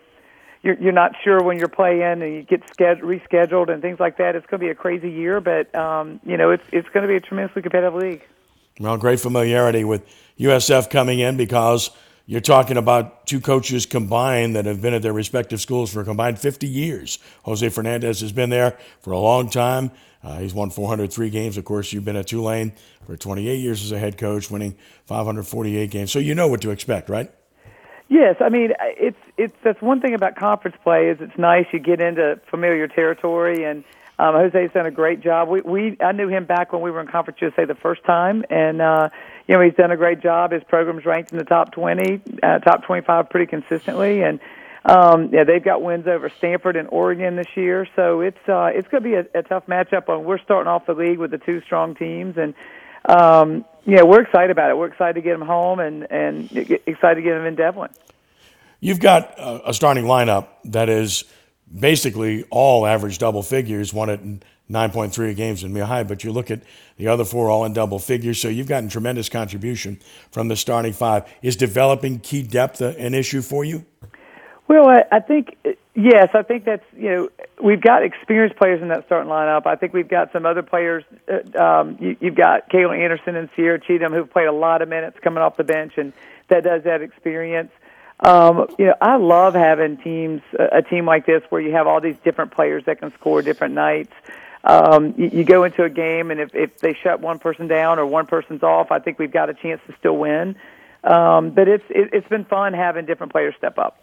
you're 0.63 0.75
you're 0.81 0.93
not 0.93 1.13
sure 1.23 1.43
when 1.43 1.59
you're 1.59 1.69
playing 1.69 2.03
and 2.03 2.21
you 2.21 2.43
get 2.43 2.69
scheduled, 2.71 3.09
rescheduled 3.09 3.73
and 3.73 3.81
things 3.81 4.01
like 4.01 4.19
that. 4.19 4.35
It's 4.35 4.47
going 4.47 4.61
to 4.61 4.67
be 4.67 4.71
a 4.71 4.75
crazy 4.75 5.11
year, 5.11 5.41
but 5.41 5.73
um, 5.75 6.21
you 6.25 6.37
know 6.37 6.51
it's 6.51 6.65
it's 6.73 6.89
going 6.89 7.03
to 7.03 7.09
be 7.09 7.17
a 7.17 7.21
tremendously 7.21 7.63
competitive 7.63 7.95
league. 7.95 8.23
Well, 8.81 8.97
great 8.97 9.21
familiarity 9.21 9.85
with 9.85 10.05
USF 10.39 10.91
coming 10.91 11.19
in 11.21 11.37
because 11.37 11.91
you're 12.27 12.41
talking 12.41 12.77
about 12.77 13.25
two 13.27 13.41
coaches 13.41 13.87
combined 13.87 14.57
that 14.57 14.67
have 14.67 14.83
been 14.83 14.95
at 14.95 15.03
their 15.03 15.13
respective 15.13 15.61
schools 15.61 15.93
for 15.93 16.01
a 16.01 16.05
combined 16.05 16.39
50 16.39 16.67
years. 16.67 17.21
Jose 17.45 17.69
Fernandez 17.69 18.21
has 18.21 18.33
been 18.33 18.51
there 18.51 18.77
for 19.01 19.13
a 19.13 19.19
long 19.19 19.49
time. 19.49 19.93
Uh, 20.25 20.39
he's 20.39 20.53
won 20.53 20.71
403 20.71 21.31
games. 21.31 21.57
Of 21.57 21.65
course, 21.65 21.93
you've 21.93 22.05
been 22.05 22.17
at 22.17 22.27
Tulane 22.27 22.73
for 23.05 23.17
28 23.17 23.55
years 23.57 23.85
as 23.85 23.93
a 23.93 23.99
head 23.99 24.19
coach, 24.19 24.51
winning 24.51 24.77
548 25.05 25.89
games. 25.89 26.11
So 26.11 26.19
you 26.19 26.35
know 26.35 26.49
what 26.49 26.61
to 26.63 26.71
expect, 26.71 27.09
right? 27.09 27.31
Yes, 28.09 28.37
I 28.41 28.51
mean 28.51 28.73
it's 28.81 29.19
it's 29.37 29.57
that's 29.65 29.83
one 29.83 30.01
thing 30.01 30.15
about 30.15 30.37
conference 30.37 30.77
play 30.85 31.09
is 31.09 31.19
it's 31.21 31.37
nice 31.37 31.67
you 31.73 31.81
get 31.81 32.01
into 32.01 32.41
familiar 32.49 32.87
territory 32.87 33.65
and 33.65 33.83
um, 34.19 34.35
Jose's 34.35 34.71
done 34.73 34.87
a 34.87 34.91
great 34.91 35.21
job. 35.21 35.49
We 35.49 35.61
we 35.61 35.97
I 36.01 36.13
knew 36.13 36.29
him 36.29 36.47
back 36.47 36.73
when 36.73 36.83
we 36.83 36.91
were 36.91 37.01
in 37.01 37.07
Conference 37.07 37.41
USA 37.43 37.65
the 37.65 37.75
first 37.75 38.05
time, 38.05 38.45
and 38.49 38.81
uh, 38.81 39.09
you 39.47 39.55
know 39.55 39.63
he's 39.63 39.75
done 39.75 39.91
a 39.91 39.97
great 39.97 40.21
job. 40.21 40.53
His 40.53 40.63
program's 40.65 41.05
ranked 41.05 41.33
in 41.33 41.39
the 41.39 41.45
top 41.45 41.73
20, 41.73 42.21
uh, 42.43 42.59
top 42.61 42.85
25 42.85 43.31
pretty 43.31 43.47
consistently, 43.47 44.23
and 44.23 44.41
um, 44.85 45.31
yeah, 45.33 45.45
they've 45.45 45.63
got 45.63 45.83
wins 45.83 46.07
over 46.07 46.31
Stanford 46.39 46.77
and 46.77 46.89
Oregon 46.91 47.37
this 47.37 47.49
year. 47.57 47.87
So 47.97 48.21
it's 48.21 48.49
uh, 48.49 48.71
it's 48.73 48.89
going 48.89 49.03
to 49.03 49.09
be 49.09 49.15
a, 49.15 49.39
a 49.39 49.43
tough 49.43 49.67
matchup. 49.67 50.09
On 50.09 50.25
we're 50.25 50.39
starting 50.39 50.69
off 50.69 50.87
the 50.87 50.95
league 50.95 51.19
with 51.19 51.31
the 51.31 51.39
two 51.39 51.61
strong 51.63 51.95
teams, 51.95 52.37
and 52.37 52.55
um, 53.05 53.65
yeah, 53.85 54.03
we're 54.03 54.23
excited 54.23 54.51
about 54.51 54.71
it. 54.71 54.77
We're 54.77 54.89
excited 54.89 55.15
to 55.15 55.23
get 55.23 55.39
them 55.39 55.47
home 55.47 55.81
and 55.81 56.07
and 56.11 56.51
excited 56.87 57.17
to 57.17 57.23
get 57.23 57.35
them 57.35 57.47
in 57.47 57.55
Devlin. 57.57 57.91
You've 58.81 59.01
got 59.01 59.35
a 59.39 59.73
starting 59.73 60.05
lineup 60.05 60.49
that 60.67 60.89
is 60.89 61.25
basically 61.75 62.45
all 62.51 62.87
average 62.87 63.19
double 63.19 63.43
figures, 63.43 63.93
one 63.93 64.11
at 64.11 64.21
9.3 64.71 65.37
games 65.37 65.63
in 65.63 65.75
High, 65.77 66.03
but 66.03 66.25
you 66.25 66.33
look 66.33 66.51
at 66.51 66.61
the 66.97 67.09
other 67.09 67.25
four 67.25 67.51
all 67.51 67.65
in 67.65 67.73
double 67.73 67.99
figures. 67.99 68.41
So 68.41 68.49
you've 68.49 68.67
gotten 68.67 68.89
tremendous 68.89 69.29
contribution 69.29 70.01
from 70.31 70.49
the 70.49 70.57
starting 70.57 70.93
five. 70.93 71.25
Is 71.43 71.57
developing 71.57 72.19
key 72.19 72.43
depth 72.43 72.81
an 72.81 73.15
issue 73.15 73.43
for 73.43 73.65
you? 73.65 73.85
Well, 74.69 74.89
I, 74.89 75.05
I 75.13 75.21
think 75.21 75.57
yes. 75.95 76.31
I 76.35 76.43
think 76.43 76.65
that's 76.65 76.85
you 76.97 77.09
know 77.09 77.29
we've 77.63 77.81
got 77.81 78.03
experienced 78.03 78.57
players 78.57 78.83
in 78.83 78.89
that 78.89 79.07
starting 79.07 79.31
lineup. 79.31 79.67
I 79.67 79.77
think 79.77 79.93
we've 79.93 80.09
got 80.09 80.33
some 80.33 80.45
other 80.45 80.63
players. 80.63 81.05
Uh, 81.29 81.63
um, 81.63 81.97
you, 82.01 82.17
you've 82.21 82.35
got 82.35 82.69
Kayla 82.69 82.99
Anderson 82.99 83.37
and 83.37 83.49
Sierra 83.55 83.81
Cheatham 83.81 84.13
who've 84.13 84.31
played 84.31 84.49
a 84.49 84.53
lot 84.53 84.83
of 84.83 84.89
minutes 84.89 85.19
coming 85.23 85.43
off 85.43 85.57
the 85.57 85.65
bench, 85.65 85.93
and 85.97 86.13
that 86.49 86.65
does 86.65 86.83
that 86.83 87.03
experience. 87.03 87.71
Um, 88.19 88.67
you 88.79 88.87
know, 88.87 88.95
I 89.01 89.17
love 89.17 89.55
having 89.55 89.99
teams, 89.99 90.41
a 90.59 90.83
team 90.83 91.05
like 91.05 91.27
this, 91.27 91.43
where 91.51 91.61
you 91.61 91.73
have 91.73 91.87
all 91.87 92.01
these 92.01 92.17
different 92.25 92.51
players 92.51 92.85
that 92.87 92.99
can 92.99 93.13
score 93.15 93.43
different 93.43 93.75
nights. 93.75 94.13
Um, 94.67 95.15
you, 95.17 95.31
you 95.33 95.45
go 95.45 95.63
into 95.63 95.85
a 95.85 95.91
game, 95.91 96.33
and 96.33 96.41
if, 96.41 96.55
if 96.55 96.79
they 96.79 96.93
shut 96.95 97.21
one 97.21 97.39
person 97.39 97.69
down 97.69 98.01
or 98.01 98.07
one 98.07 98.27
person's 98.27 98.65
off, 98.65 98.91
I 98.91 98.99
think 98.99 99.19
we've 99.19 99.31
got 99.31 99.49
a 99.49 99.55
chance 99.55 99.81
to 99.87 99.95
still 99.99 100.17
win. 100.17 100.57
Um, 101.05 101.51
but 101.51 101.69
it's 101.69 101.85
it, 101.89 102.11
it's 102.13 102.29
been 102.29 102.45
fun 102.45 102.73
having 102.73 103.07
different 103.07 103.31
players 103.31 103.55
step 103.57 103.79
up. 103.79 104.03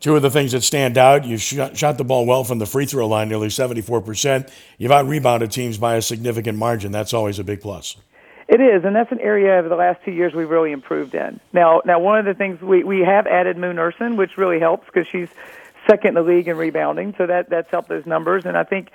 Two 0.00 0.16
of 0.16 0.22
the 0.22 0.30
things 0.30 0.52
that 0.52 0.62
stand 0.62 0.98
out, 0.98 1.24
you 1.24 1.36
shot, 1.36 1.76
shot 1.76 1.96
the 1.98 2.04
ball 2.04 2.26
well 2.26 2.44
from 2.44 2.58
the 2.58 2.66
free 2.66 2.86
throw 2.86 3.06
line, 3.08 3.28
nearly 3.28 3.48
74%. 3.48 4.48
You've 4.78 4.92
out 4.92 5.06
rebounded 5.06 5.50
teams 5.50 5.76
by 5.76 5.96
a 5.96 6.02
significant 6.02 6.56
margin. 6.56 6.92
That's 6.92 7.12
always 7.12 7.40
a 7.40 7.44
big 7.44 7.60
plus. 7.60 7.96
It 8.48 8.60
is, 8.60 8.84
and 8.84 8.96
that's 8.96 9.12
an 9.12 9.20
area 9.20 9.58
over 9.58 9.68
the 9.68 9.76
last 9.76 10.02
two 10.04 10.12
years 10.12 10.34
we've 10.34 10.48
really 10.48 10.72
improved 10.72 11.14
in. 11.14 11.38
Now, 11.52 11.82
now 11.84 11.98
one 11.98 12.18
of 12.18 12.24
the 12.24 12.34
things 12.34 12.60
we 12.60 12.82
we 12.82 13.00
have 13.00 13.26
added 13.26 13.58
Moon 13.58 13.78
Ursin, 13.78 14.16
which 14.16 14.38
really 14.38 14.58
helps 14.58 14.86
because 14.86 15.06
she's 15.06 15.28
second 15.86 16.08
in 16.08 16.14
the 16.14 16.22
league 16.22 16.48
in 16.48 16.56
rebounding, 16.56 17.14
so 17.18 17.26
that 17.26 17.50
that's 17.50 17.70
helped 17.70 17.88
those 17.88 18.06
numbers. 18.06 18.46
And 18.46 18.56
I 18.56 18.64
think 18.64 18.90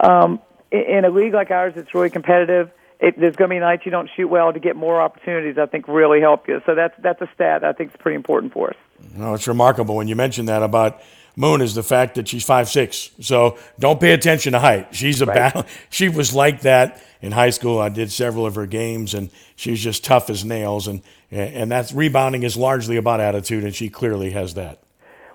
um, 0.00 0.40
in, 0.70 1.04
a 1.04 1.10
league 1.10 1.34
like 1.34 1.50
ours, 1.50 1.74
it's 1.76 1.94
really 1.94 2.10
competitive. 2.10 2.70
It, 3.00 3.18
there's 3.18 3.36
going 3.36 3.50
to 3.50 3.54
be 3.54 3.60
nights 3.60 3.84
you 3.84 3.90
don't 3.90 4.08
shoot 4.16 4.28
well 4.28 4.52
to 4.52 4.60
get 4.60 4.76
more 4.76 5.00
opportunities. 5.00 5.58
I 5.58 5.66
think 5.66 5.88
really 5.88 6.20
help 6.20 6.48
you. 6.48 6.62
So 6.64 6.74
that's 6.74 6.94
that's 6.98 7.20
a 7.20 7.28
stat 7.34 7.64
I 7.64 7.72
think 7.72 7.90
is 7.90 7.96
pretty 7.98 8.16
important 8.16 8.52
for 8.52 8.70
us. 8.70 8.76
No, 9.14 9.34
it's 9.34 9.48
remarkable 9.48 9.96
when 9.96 10.08
you 10.08 10.16
mentioned 10.16 10.48
that 10.48 10.62
about 10.62 11.02
Moon 11.36 11.60
is 11.60 11.74
the 11.74 11.82
fact 11.82 12.14
that 12.14 12.28
she's 12.28 12.44
five 12.44 12.68
six. 12.68 13.10
So 13.20 13.58
don't 13.78 14.00
pay 14.00 14.12
attention 14.12 14.52
to 14.52 14.60
height. 14.60 14.94
She's 14.94 15.20
a 15.20 15.26
right. 15.26 15.34
battle. 15.34 15.66
She 15.90 16.08
was 16.08 16.34
like 16.34 16.62
that 16.62 17.02
in 17.20 17.32
high 17.32 17.50
school. 17.50 17.78
I 17.78 17.88
did 17.88 18.10
several 18.10 18.46
of 18.46 18.54
her 18.54 18.66
games, 18.66 19.14
and 19.14 19.30
she's 19.56 19.82
just 19.82 20.04
tough 20.04 20.30
as 20.30 20.44
nails. 20.44 20.86
And 20.86 21.02
and 21.30 21.70
that's 21.70 21.92
rebounding 21.92 22.44
is 22.44 22.56
largely 22.56 22.96
about 22.96 23.20
attitude, 23.20 23.64
and 23.64 23.74
she 23.74 23.90
clearly 23.90 24.30
has 24.30 24.54
that. 24.54 24.78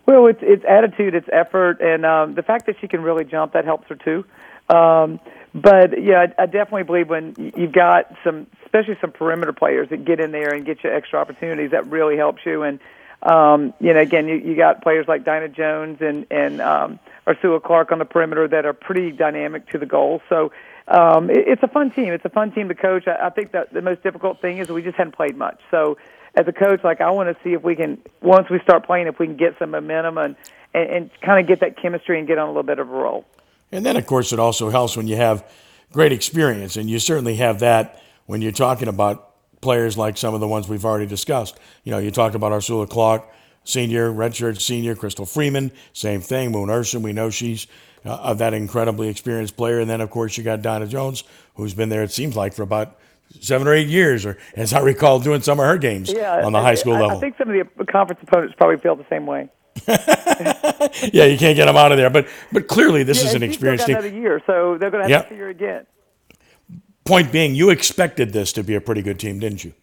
Well, 0.05 0.27
it's 0.27 0.39
it's 0.41 0.63
attitude, 0.65 1.13
it's 1.13 1.29
effort, 1.31 1.81
and 1.81 2.05
um, 2.05 2.33
the 2.35 2.43
fact 2.43 2.65
that 2.67 2.77
she 2.79 2.87
can 2.87 3.01
really 3.01 3.25
jump 3.25 3.53
that 3.53 3.65
helps 3.65 3.89
her 3.89 3.95
too. 3.95 4.25
Um, 4.69 5.19
but 5.53 6.01
yeah, 6.01 6.27
I, 6.37 6.43
I 6.43 6.45
definitely 6.45 6.83
believe 6.83 7.09
when 7.09 7.33
you've 7.55 7.71
got 7.71 8.13
some, 8.23 8.47
especially 8.65 8.97
some 9.01 9.11
perimeter 9.11 9.53
players 9.53 9.89
that 9.89 10.05
get 10.05 10.19
in 10.19 10.31
there 10.31 10.53
and 10.53 10.65
get 10.65 10.83
you 10.83 10.91
extra 10.91 11.19
opportunities, 11.19 11.71
that 11.71 11.87
really 11.87 12.17
helps 12.17 12.45
you. 12.45 12.63
And 12.63 12.79
um, 13.23 13.73
you 13.79 13.93
know, 13.93 13.99
again, 13.99 14.27
you, 14.27 14.35
you 14.35 14.55
got 14.55 14.81
players 14.81 15.07
like 15.07 15.25
Dynah 15.25 15.53
Jones 15.53 15.97
and 16.01 16.25
and 16.31 16.61
um, 16.61 16.99
Arsula 17.27 17.59
Clark 17.59 17.91
on 17.91 17.99
the 17.99 18.05
perimeter 18.05 18.47
that 18.47 18.65
are 18.65 18.73
pretty 18.73 19.11
dynamic 19.11 19.67
to 19.71 19.77
the 19.77 19.85
goal. 19.85 20.21
So 20.29 20.51
um, 20.87 21.29
it, 21.29 21.47
it's 21.47 21.63
a 21.63 21.67
fun 21.67 21.91
team. 21.91 22.13
It's 22.13 22.25
a 22.25 22.29
fun 22.29 22.51
team 22.51 22.69
to 22.69 22.75
coach. 22.75 23.07
I, 23.07 23.27
I 23.27 23.29
think 23.29 23.51
that 23.51 23.73
the 23.73 23.81
most 23.81 24.03
difficult 24.03 24.41
thing 24.41 24.59
is 24.59 24.69
we 24.69 24.83
just 24.83 24.95
hadn't 24.95 25.15
played 25.15 25.35
much. 25.35 25.59
So 25.69 25.97
as 26.35 26.47
a 26.47 26.53
coach, 26.53 26.83
like 26.83 27.01
I 27.01 27.09
want 27.11 27.35
to 27.35 27.43
see 27.43 27.53
if 27.53 27.63
we 27.63 27.75
can 27.75 28.01
once 28.21 28.49
we 28.49 28.59
start 28.59 28.85
playing, 28.85 29.07
if 29.07 29.19
we 29.19 29.25
can 29.25 29.35
get 29.35 29.57
some 29.59 29.71
momentum 29.71 30.17
and 30.17 30.35
and, 30.73 30.89
and 30.89 31.09
kind 31.21 31.39
of 31.39 31.47
get 31.47 31.59
that 31.61 31.81
chemistry 31.81 32.19
and 32.19 32.27
get 32.27 32.37
on 32.37 32.45
a 32.45 32.51
little 32.51 32.63
bit 32.63 32.79
of 32.79 32.87
a 32.87 32.91
roll. 32.91 33.25
And 33.71 33.85
then, 33.85 33.97
of 33.97 34.05
course, 34.05 34.33
it 34.33 34.39
also 34.39 34.69
helps 34.69 34.97
when 34.97 35.07
you 35.07 35.15
have 35.15 35.45
great 35.91 36.11
experience, 36.11 36.75
and 36.77 36.89
you 36.89 36.99
certainly 36.99 37.35
have 37.35 37.59
that 37.59 38.01
when 38.25 38.41
you're 38.41 38.51
talking 38.51 38.87
about 38.87 39.29
players 39.61 39.97
like 39.97 40.17
some 40.17 40.33
of 40.33 40.39
the 40.39 40.47
ones 40.47 40.67
we've 40.67 40.85
already 40.85 41.05
discussed. 41.05 41.59
You 41.83 41.91
know, 41.91 41.97
you 41.97 42.11
talked 42.11 42.35
about 42.35 42.51
Arsula 42.51 42.87
Clark, 42.87 43.27
senior, 43.63 44.11
redshirt 44.11 44.61
senior, 44.61 44.95
Krystal 44.95 45.31
Freeman, 45.31 45.71
same 45.93 46.21
thing. 46.21 46.51
Moon 46.51 46.69
Ursin, 46.69 47.01
we 47.01 47.13
know 47.13 47.29
she's 47.29 47.67
uh, 48.05 48.33
that 48.35 48.53
incredibly 48.53 49.09
experienced 49.09 49.57
player. 49.57 49.79
And 49.79 49.89
then, 49.89 50.01
of 50.01 50.09
course, 50.09 50.37
you 50.37 50.43
got 50.43 50.61
Donna 50.61 50.87
Jones, 50.87 51.23
who's 51.55 51.73
been 51.73 51.89
there, 51.89 52.03
it 52.03 52.11
seems 52.11 52.35
like, 52.35 52.53
for 52.53 52.63
about 52.63 52.97
seven 53.41 53.67
or 53.67 53.73
eight 53.73 53.87
years, 53.87 54.25
or 54.25 54.37
as 54.55 54.73
I 54.73 54.79
recall, 54.79 55.19
doing 55.19 55.41
some 55.41 55.59
of 55.59 55.65
her 55.65 55.77
games 55.77 56.11
yeah, 56.11 56.45
on 56.45 56.53
the 56.53 56.61
high 56.61 56.75
school 56.75 56.95
I, 56.95 57.01
level. 57.01 57.17
I 57.17 57.19
think 57.19 57.37
some 57.37 57.49
of 57.49 57.67
the 57.77 57.85
conference 57.85 58.21
opponents 58.23 58.55
probably 58.57 58.77
feel 58.77 58.95
the 58.95 59.05
same 59.09 59.25
way. 59.25 59.49
yeah, 61.13 61.25
you 61.25 61.37
can't 61.37 61.55
get 61.55 61.65
them 61.65 61.77
out 61.77 61.91
of 61.91 61.97
there. 61.97 62.09
But 62.09 62.27
but 62.51 62.67
clearly, 62.67 63.03
this 63.03 63.21
yeah, 63.21 63.29
is 63.29 63.35
an 63.35 63.43
experienced 63.43 63.85
team. 63.85 63.97
Another 63.97 64.15
year, 64.15 64.41
so 64.45 64.77
they're 64.77 64.91
going 64.91 65.07
to 65.07 65.09
have 65.09 65.09
yep. 65.09 65.23
to 65.23 65.29
figure 65.29 65.49
it 65.49 65.51
again. 65.51 65.85
Point 67.05 67.31
being, 67.31 67.55
you 67.55 67.69
expected 67.69 68.33
this 68.33 68.53
to 68.53 68.63
be 68.63 68.75
a 68.75 68.81
pretty 68.81 69.01
good 69.01 69.19
team, 69.19 69.39
didn't 69.39 69.63
you? 69.63 69.73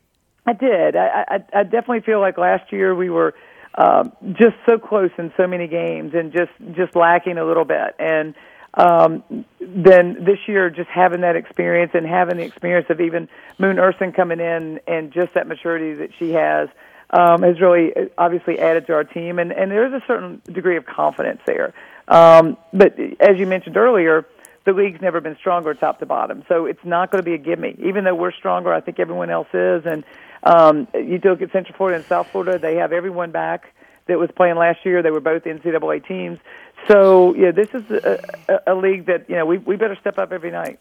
I 0.46 0.52
did. 0.52 0.94
I, 0.94 1.24
I, 1.28 1.60
I 1.60 1.62
definitely 1.64 2.00
feel 2.00 2.20
like 2.20 2.38
last 2.38 2.70
year 2.70 2.94
we 2.94 3.10
were 3.10 3.34
um, 3.74 4.12
just 4.32 4.56
so 4.64 4.78
close 4.78 5.10
in 5.18 5.32
so 5.36 5.46
many 5.46 5.66
games 5.66 6.14
and 6.14 6.32
just 6.32 6.52
just 6.72 6.94
lacking 6.94 7.38
a 7.38 7.44
little 7.44 7.64
bit. 7.64 7.94
And 7.98 8.34
um, 8.74 9.44
then 9.60 10.24
this 10.24 10.38
year, 10.46 10.70
just 10.70 10.88
having 10.88 11.22
that 11.22 11.34
experience 11.34 11.92
and 11.94 12.06
having 12.06 12.36
the 12.36 12.44
experience 12.44 12.86
of 12.90 13.00
even 13.00 13.28
Moon 13.58 13.78
Ursin 13.78 14.12
coming 14.12 14.38
in 14.38 14.80
and 14.86 15.12
just 15.12 15.34
that 15.34 15.46
maturity 15.46 15.94
that 15.94 16.10
she 16.18 16.32
has 16.32 16.68
um, 17.10 17.42
has 17.42 17.60
really 17.60 17.92
obviously 18.18 18.58
added 18.58 18.86
to 18.86 18.94
our 18.94 19.04
team. 19.04 19.38
And, 19.38 19.52
and 19.52 19.70
there 19.70 19.86
is 19.86 19.92
a 19.92 20.04
certain 20.06 20.42
degree 20.44 20.76
of 20.76 20.86
confidence 20.86 21.40
there. 21.46 21.74
Um, 22.08 22.56
but 22.72 22.98
as 23.20 23.38
you 23.38 23.46
mentioned 23.46 23.76
earlier, 23.76 24.26
the 24.64 24.72
league's 24.72 25.00
never 25.00 25.20
been 25.20 25.36
stronger 25.36 25.74
top 25.74 26.00
to 26.00 26.06
bottom. 26.06 26.42
So 26.48 26.66
it's 26.66 26.84
not 26.84 27.10
going 27.10 27.22
to 27.22 27.24
be 27.24 27.34
a 27.34 27.38
gimme. 27.38 27.76
Even 27.84 28.04
though 28.04 28.14
we're 28.14 28.32
stronger, 28.32 28.72
I 28.72 28.80
think 28.80 28.98
everyone 28.98 29.30
else 29.30 29.48
is. 29.52 29.86
And 29.86 30.04
Um, 30.42 30.86
you 30.94 31.18
look 31.24 31.42
at 31.42 31.50
Central 31.50 31.76
Florida 31.76 31.96
and 31.96 32.06
South 32.06 32.28
Florida; 32.30 32.58
they 32.58 32.76
have 32.76 32.92
everyone 32.92 33.32
back 33.32 33.74
that 34.06 34.18
was 34.18 34.30
playing 34.36 34.56
last 34.56 34.84
year. 34.84 35.02
They 35.02 35.10
were 35.10 35.20
both 35.20 35.42
NCAA 35.42 36.06
teams. 36.06 36.38
So 36.86 37.34
yeah, 37.34 37.50
this 37.50 37.68
is 37.74 37.90
a, 37.90 38.20
a, 38.48 38.72
a 38.72 38.74
league 38.74 39.06
that 39.06 39.28
you 39.28 39.34
know 39.34 39.46
we 39.46 39.58
we 39.58 39.74
better 39.76 39.96
step 39.96 40.18
up 40.18 40.32
every 40.32 40.52
night. 40.52 40.78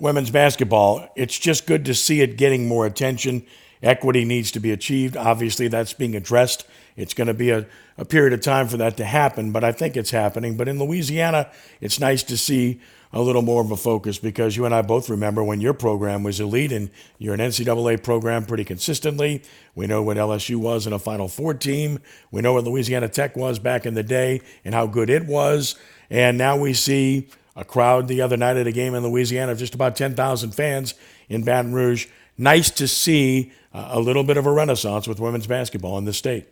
Women's 0.00 0.30
basketball, 0.30 1.08
it's 1.16 1.38
just 1.38 1.66
good 1.66 1.84
to 1.86 1.94
see 1.94 2.20
it 2.20 2.36
getting 2.36 2.68
more 2.68 2.86
attention. 2.86 3.44
Equity 3.82 4.24
needs 4.24 4.50
to 4.52 4.60
be 4.60 4.70
achieved. 4.70 5.16
Obviously, 5.16 5.68
that's 5.68 5.92
being 5.92 6.14
addressed. 6.14 6.64
It's 6.96 7.14
going 7.14 7.26
to 7.26 7.34
be 7.34 7.50
a, 7.50 7.66
a 7.98 8.04
period 8.04 8.32
of 8.32 8.40
time 8.40 8.68
for 8.68 8.76
that 8.76 8.96
to 8.98 9.04
happen, 9.04 9.50
but 9.50 9.64
I 9.64 9.72
think 9.72 9.96
it's 9.96 10.10
happening. 10.10 10.56
But 10.56 10.68
in 10.68 10.78
Louisiana, 10.78 11.50
it's 11.80 11.98
nice 11.98 12.22
to 12.24 12.36
see 12.36 12.80
a 13.12 13.20
little 13.20 13.42
more 13.42 13.60
of 13.60 13.70
a 13.70 13.76
focus 13.76 14.18
because 14.18 14.56
you 14.56 14.64
and 14.64 14.74
I 14.74 14.80
both 14.82 15.10
remember 15.10 15.44
when 15.44 15.60
your 15.60 15.74
program 15.74 16.22
was 16.22 16.40
elite 16.40 16.72
and 16.72 16.90
you're 17.18 17.34
an 17.34 17.40
NCAA 17.40 18.02
program 18.02 18.46
pretty 18.46 18.64
consistently. 18.64 19.42
We 19.74 19.86
know 19.86 20.02
what 20.02 20.16
LSU 20.16 20.56
was 20.56 20.86
in 20.86 20.92
a 20.92 20.98
Final 20.98 21.28
Four 21.28 21.54
team. 21.54 21.98
We 22.30 22.40
know 22.40 22.54
what 22.54 22.64
Louisiana 22.64 23.08
Tech 23.08 23.36
was 23.36 23.58
back 23.58 23.84
in 23.84 23.94
the 23.94 24.02
day 24.02 24.40
and 24.64 24.74
how 24.74 24.86
good 24.86 25.10
it 25.10 25.26
was. 25.26 25.74
And 26.08 26.38
now 26.38 26.56
we 26.56 26.72
see 26.72 27.28
a 27.54 27.64
crowd 27.64 28.08
the 28.08 28.22
other 28.22 28.36
night 28.36 28.56
at 28.56 28.66
a 28.66 28.72
game 28.72 28.94
in 28.94 29.02
Louisiana 29.02 29.52
of 29.52 29.58
just 29.58 29.74
about 29.74 29.94
10,000 29.94 30.52
fans 30.52 30.94
in 31.28 31.44
Baton 31.44 31.74
Rouge. 31.74 32.06
Nice 32.38 32.70
to 32.72 32.88
see 32.88 33.52
uh, 33.72 33.90
a 33.92 34.00
little 34.00 34.24
bit 34.24 34.36
of 34.36 34.46
a 34.46 34.52
renaissance 34.52 35.06
with 35.06 35.20
women's 35.20 35.46
basketball 35.46 35.98
in 35.98 36.04
the 36.04 36.12
state. 36.12 36.46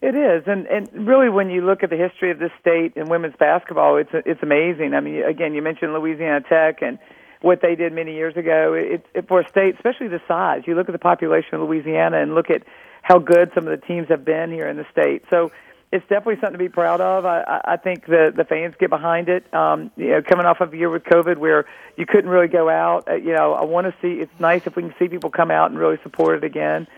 It 0.00 0.14
is, 0.14 0.42
and 0.46 0.66
and 0.66 1.06
really, 1.06 1.30
when 1.30 1.48
you 1.48 1.64
look 1.64 1.82
at 1.82 1.88
the 1.88 1.96
history 1.96 2.30
of 2.30 2.38
this 2.38 2.50
state 2.60 2.92
and 2.96 3.08
women's 3.08 3.36
basketball, 3.38 3.96
it's 3.96 4.10
it's 4.12 4.42
amazing. 4.42 4.92
I 4.92 5.00
mean, 5.00 5.22
again, 5.24 5.54
you 5.54 5.62
mentioned 5.62 5.94
Louisiana 5.94 6.42
Tech 6.46 6.82
and 6.82 6.98
what 7.40 7.60
they 7.62 7.74
did 7.74 7.92
many 7.92 8.14
years 8.14 8.36
ago. 8.36 8.74
It's 8.74 9.06
it, 9.14 9.28
for 9.28 9.40
a 9.40 9.48
state, 9.48 9.76
especially 9.76 10.08
the 10.08 10.20
size. 10.28 10.62
You 10.66 10.74
look 10.74 10.88
at 10.88 10.92
the 10.92 10.98
population 10.98 11.54
of 11.54 11.62
Louisiana 11.62 12.20
and 12.20 12.34
look 12.34 12.50
at 12.50 12.64
how 13.00 13.18
good 13.18 13.50
some 13.54 13.66
of 13.66 13.80
the 13.80 13.86
teams 13.86 14.08
have 14.08 14.24
been 14.24 14.50
here 14.50 14.68
in 14.68 14.76
the 14.76 14.86
state. 14.92 15.22
So 15.30 15.52
it's 15.94 16.04
definitely 16.08 16.34
something 16.40 16.54
to 16.54 16.58
be 16.58 16.68
proud 16.68 17.00
of. 17.00 17.24
I, 17.24 17.60
I 17.64 17.76
think 17.76 18.06
the 18.06 18.32
the 18.36 18.44
fans 18.44 18.74
get 18.78 18.90
behind 18.90 19.28
it. 19.28 19.52
Um, 19.54 19.92
you 19.96 20.08
know, 20.08 20.22
coming 20.22 20.44
off 20.44 20.60
of 20.60 20.72
a 20.72 20.76
year 20.76 20.90
with 20.90 21.04
COVID 21.04 21.38
where 21.38 21.66
you 21.96 22.04
couldn't 22.04 22.28
really 22.28 22.48
go 22.48 22.68
out. 22.68 23.08
Uh, 23.08 23.14
you 23.14 23.32
know, 23.32 23.54
I 23.54 23.64
want 23.64 23.86
to 23.86 23.94
see. 24.02 24.20
It's 24.20 24.32
nice 24.40 24.66
if 24.66 24.74
we 24.74 24.82
can 24.82 24.94
see 24.98 25.06
people 25.08 25.30
come 25.30 25.52
out 25.52 25.70
and 25.70 25.78
really 25.78 25.98
support 26.02 26.38
it 26.38 26.44
again. 26.44 26.88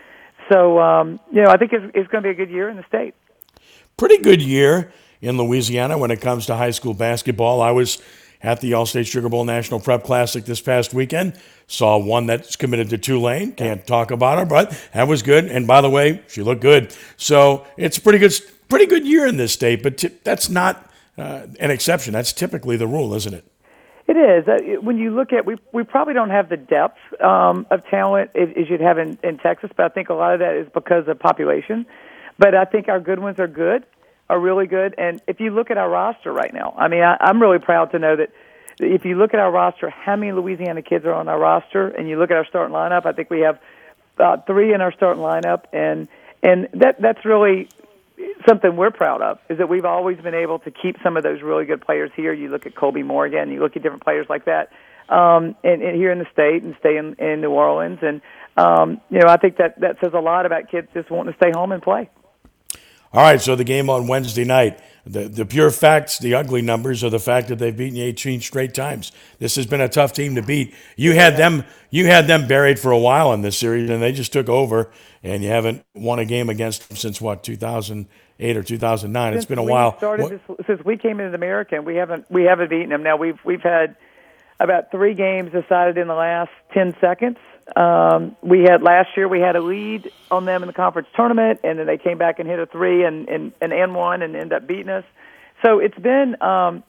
So, 0.49 0.79
um, 0.79 1.19
you 1.31 1.43
know, 1.43 1.49
I 1.49 1.57
think 1.57 1.73
it's, 1.73 1.85
it's 1.93 2.09
going 2.09 2.23
to 2.23 2.27
be 2.27 2.31
a 2.31 2.33
good 2.33 2.49
year 2.49 2.69
in 2.69 2.75
the 2.75 2.85
state. 2.87 3.13
Pretty 3.97 4.17
good 4.17 4.41
year 4.41 4.91
in 5.21 5.37
Louisiana 5.37 5.97
when 5.97 6.09
it 6.09 6.19
comes 6.19 6.47
to 6.47 6.55
high 6.55 6.71
school 6.71 6.95
basketball. 6.95 7.61
I 7.61 7.71
was 7.71 8.01
at 8.41 8.61
the 8.61 8.73
All-State 8.73 9.07
Sugar 9.07 9.29
Bowl 9.29 9.43
National 9.43 9.79
Prep 9.79 10.03
Classic 10.03 10.45
this 10.45 10.61
past 10.61 10.93
weekend. 10.93 11.39
Saw 11.67 11.97
one 11.97 12.27
that's 12.27 12.55
committed 12.55 12.89
to 12.91 12.97
Tulane. 12.97 13.51
Can't 13.51 13.85
talk 13.85 14.11
about 14.11 14.37
her, 14.37 14.45
but 14.45 14.79
that 14.93 15.07
was 15.07 15.21
good. 15.21 15.45
And 15.45 15.67
by 15.67 15.81
the 15.81 15.89
way, 15.89 16.23
she 16.27 16.41
looked 16.41 16.61
good. 16.61 16.95
So 17.17 17.65
it's 17.77 17.99
pretty 17.99 18.19
good, 18.19 18.33
pretty 18.69 18.85
good 18.85 19.05
year 19.05 19.27
in 19.27 19.37
this 19.37 19.53
state. 19.53 19.83
But 19.83 19.97
t- 19.97 20.11
that's 20.23 20.49
not 20.49 20.89
uh, 21.17 21.47
an 21.59 21.71
exception. 21.71 22.13
That's 22.13 22.33
typically 22.33 22.77
the 22.77 22.87
rule, 22.87 23.13
isn't 23.13 23.33
it? 23.33 23.45
It 24.07 24.15
is. 24.15 24.47
Uh, 24.47 24.81
when 24.81 24.97
you 24.97 25.13
look 25.13 25.33
at, 25.33 25.45
we 25.45 25.57
we 25.73 25.83
probably 25.83 26.13
don't 26.13 26.29
have 26.29 26.47
the 26.47 26.55
depth 26.55 26.97
um, 27.21 27.67
of 27.69 27.85
talent 27.87 28.31
as, 28.35 28.69
you'd 28.69 28.79
have 28.79 28.97
in, 28.97 29.19
in 29.21 29.37
Texas, 29.37 29.69
but 29.75 29.85
I 29.85 29.89
think 29.89 30.09
a 30.09 30.13
lot 30.13 30.33
of 30.33 30.39
that 30.39 30.55
is 30.55 30.67
because 30.73 31.07
of 31.09 31.19
population. 31.19 31.85
But 32.39 32.55
I 32.55 32.63
think 32.65 32.87
our 32.87 33.01
good 33.01 33.19
ones 33.19 33.39
are 33.39 33.47
good, 33.47 33.85
are 34.29 34.39
really 34.39 34.65
good. 34.67 34.95
And 34.97 35.21
if 35.27 35.41
you 35.41 35.51
look 35.51 35.71
at 35.71 35.77
our 35.77 35.89
roster 35.89 36.31
right 36.31 36.53
now, 36.53 36.73
I 36.77 36.87
mean, 36.87 37.03
I, 37.03 37.17
I'm 37.19 37.41
really 37.41 37.59
proud 37.59 37.91
to 37.91 37.99
know 37.99 38.15
that 38.15 38.31
if 38.79 39.03
you 39.03 39.17
look 39.17 39.33
at 39.33 39.41
our 39.41 39.51
roster, 39.51 39.89
how 39.89 40.15
many 40.15 40.31
Louisiana 40.31 40.81
kids 40.83 41.03
are 41.05 41.13
on 41.13 41.27
our 41.27 41.39
roster, 41.39 41.89
and 41.89 42.07
you 42.07 42.17
look 42.17 42.31
at 42.31 42.37
our 42.37 42.45
starting 42.45 42.73
lineup, 42.73 43.05
I 43.05 43.11
think 43.11 43.29
we 43.29 43.41
have 43.41 43.59
uh, 44.19 44.37
three 44.47 44.73
in 44.73 44.79
our 44.79 44.93
starting 44.93 45.21
lineup, 45.21 45.65
and 45.73 46.07
and 46.41 46.69
that 46.75 47.01
that's 47.01 47.25
really 47.25 47.67
something 48.47 48.75
we're 48.75 48.91
proud 48.91 49.21
of 49.21 49.39
is 49.49 49.57
that 49.59 49.69
we've 49.69 49.85
always 49.85 50.17
been 50.17 50.33
able 50.33 50.59
to 50.59 50.71
keep 50.71 50.97
some 51.03 51.17
of 51.17 51.23
those 51.23 51.41
really 51.41 51.65
good 51.65 51.81
players 51.81 52.11
here. 52.15 52.33
You 52.33 52.49
look 52.49 52.65
at 52.65 52.75
Colby 52.75 53.03
Morgan, 53.03 53.51
you 53.51 53.59
look 53.59 53.75
at 53.75 53.83
different 53.83 54.03
players 54.03 54.25
like 54.29 54.45
that, 54.45 54.71
um, 55.09 55.55
and, 55.63 55.81
and 55.81 55.95
here 55.95 56.11
in 56.11 56.19
the 56.19 56.27
state 56.31 56.63
and 56.63 56.75
stay 56.79 56.97
in, 56.97 57.15
in 57.19 57.41
New 57.41 57.51
Orleans. 57.51 57.99
And 58.01 58.21
um, 58.55 59.01
you 59.09 59.19
know, 59.19 59.27
I 59.27 59.37
think 59.37 59.57
that 59.57 59.79
that 59.81 59.97
says 60.03 60.13
a 60.13 60.19
lot 60.19 60.45
about 60.45 60.69
kids 60.71 60.87
just 60.93 61.11
wanting 61.11 61.33
to 61.33 61.37
stay 61.37 61.51
home 61.53 61.71
and 61.71 61.81
play. 61.81 62.09
All 63.13 63.21
right, 63.21 63.41
so 63.41 63.55
the 63.55 63.63
game 63.63 63.89
on 63.89 64.07
Wednesday 64.07 64.43
night. 64.43 64.79
The, 65.05 65.29
the 65.29 65.45
pure 65.45 65.71
facts, 65.71 66.19
the 66.19 66.35
ugly 66.35 66.61
numbers, 66.61 67.01
are 67.01 67.09
the 67.09 67.19
fact 67.19 67.47
that 67.47 67.59
they've 67.59 67.75
beaten 67.75 67.95
you 67.95 68.03
18 68.03 68.41
straight 68.41 68.73
times. 68.73 69.13
This 69.39 69.55
has 69.55 69.65
been 69.65 69.79
a 69.79 69.87
tough 69.87 70.11
team 70.11 70.35
to 70.35 70.41
beat. 70.41 70.75
You 70.97 71.13
had 71.13 71.37
them, 71.37 71.63
you 71.89 72.07
had 72.07 72.27
them 72.27 72.45
buried 72.45 72.77
for 72.77 72.91
a 72.91 72.97
while 72.97 73.31
in 73.31 73.41
this 73.41 73.57
series, 73.57 73.89
and 73.89 74.01
they 74.01 74.11
just 74.11 74.33
took 74.33 74.49
over. 74.49 74.91
And 75.23 75.43
you 75.43 75.49
haven't 75.49 75.85
won 75.95 76.19
a 76.19 76.25
game 76.25 76.49
against 76.49 76.89
them 76.89 76.97
since 76.97 77.21
what 77.21 77.41
2008 77.43 78.57
or 78.57 78.63
2009. 78.63 79.33
Since 79.33 79.43
it's 79.43 79.49
been 79.49 79.57
a 79.59 79.63
while. 79.63 79.97
Started 79.97 80.29
this, 80.29 80.57
since 80.67 80.83
we 80.83 80.97
came 80.97 81.21
into 81.21 81.31
the 81.31 81.37
American, 81.37 81.85
we 81.85 81.95
haven't 81.95 82.29
we 82.29 82.43
haven't 82.43 82.69
beaten 82.69 82.89
them. 82.89 83.03
Now 83.03 83.15
we've 83.15 83.39
we've 83.45 83.61
had 83.61 83.95
about 84.59 84.91
three 84.91 85.13
games 85.13 85.51
decided 85.51 85.97
in 85.97 86.07
the 86.07 86.15
last 86.15 86.51
10 86.73 86.95
seconds. 86.99 87.37
Um, 87.75 88.35
we 88.41 88.61
had 88.61 88.81
last 88.81 89.09
year 89.17 89.27
we 89.27 89.41
had 89.41 89.55
a 89.55 89.61
lead 89.61 90.11
on 90.31 90.45
them 90.45 90.63
in 90.63 90.67
the 90.67 90.73
conference 90.73 91.09
tournament, 91.15 91.59
and 91.63 91.77
then 91.77 91.85
they 91.85 91.97
came 91.97 92.17
back 92.17 92.39
and 92.39 92.47
hit 92.47 92.59
a 92.59 92.65
three 92.65 93.03
and 93.03 93.27
and 93.27 93.53
and, 93.61 93.93
one 93.93 94.21
and 94.21 94.35
ended 94.35 94.53
up 94.53 94.67
beating 94.67 94.89
us. 94.89 95.03
So 95.65 95.79
it's 95.79 95.97
been 95.97 96.41
um, 96.41 96.83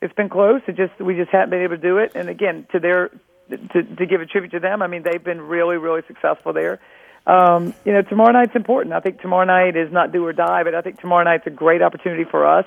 it's 0.00 0.14
been 0.14 0.28
close. 0.28 0.60
It 0.66 0.76
just 0.76 0.98
we 1.00 1.14
just 1.14 1.30
haven't 1.30 1.50
been 1.50 1.62
able 1.62 1.76
to 1.76 1.82
do 1.82 1.98
it. 1.98 2.12
And 2.14 2.28
again, 2.28 2.66
to 2.72 2.80
their 2.80 3.10
to, 3.48 3.82
to 3.82 4.06
give 4.06 4.20
a 4.20 4.26
tribute 4.26 4.50
to 4.52 4.60
them, 4.60 4.82
I 4.82 4.88
mean 4.88 5.02
they've 5.02 5.22
been 5.22 5.40
really 5.40 5.76
really 5.76 6.02
successful 6.08 6.52
there. 6.52 6.80
Um, 7.26 7.72
you 7.84 7.92
know, 7.92 8.02
tomorrow 8.02 8.32
night's 8.32 8.54
important. 8.54 8.92
I 8.92 9.00
think 9.00 9.20
tomorrow 9.20 9.46
night 9.46 9.76
is 9.76 9.90
not 9.92 10.12
do 10.12 10.26
or 10.26 10.32
die, 10.32 10.62
but 10.62 10.74
I 10.74 10.82
think 10.82 11.00
tomorrow 11.00 11.24
night's 11.24 11.46
a 11.46 11.50
great 11.50 11.80
opportunity 11.80 12.24
for 12.24 12.46
us. 12.46 12.66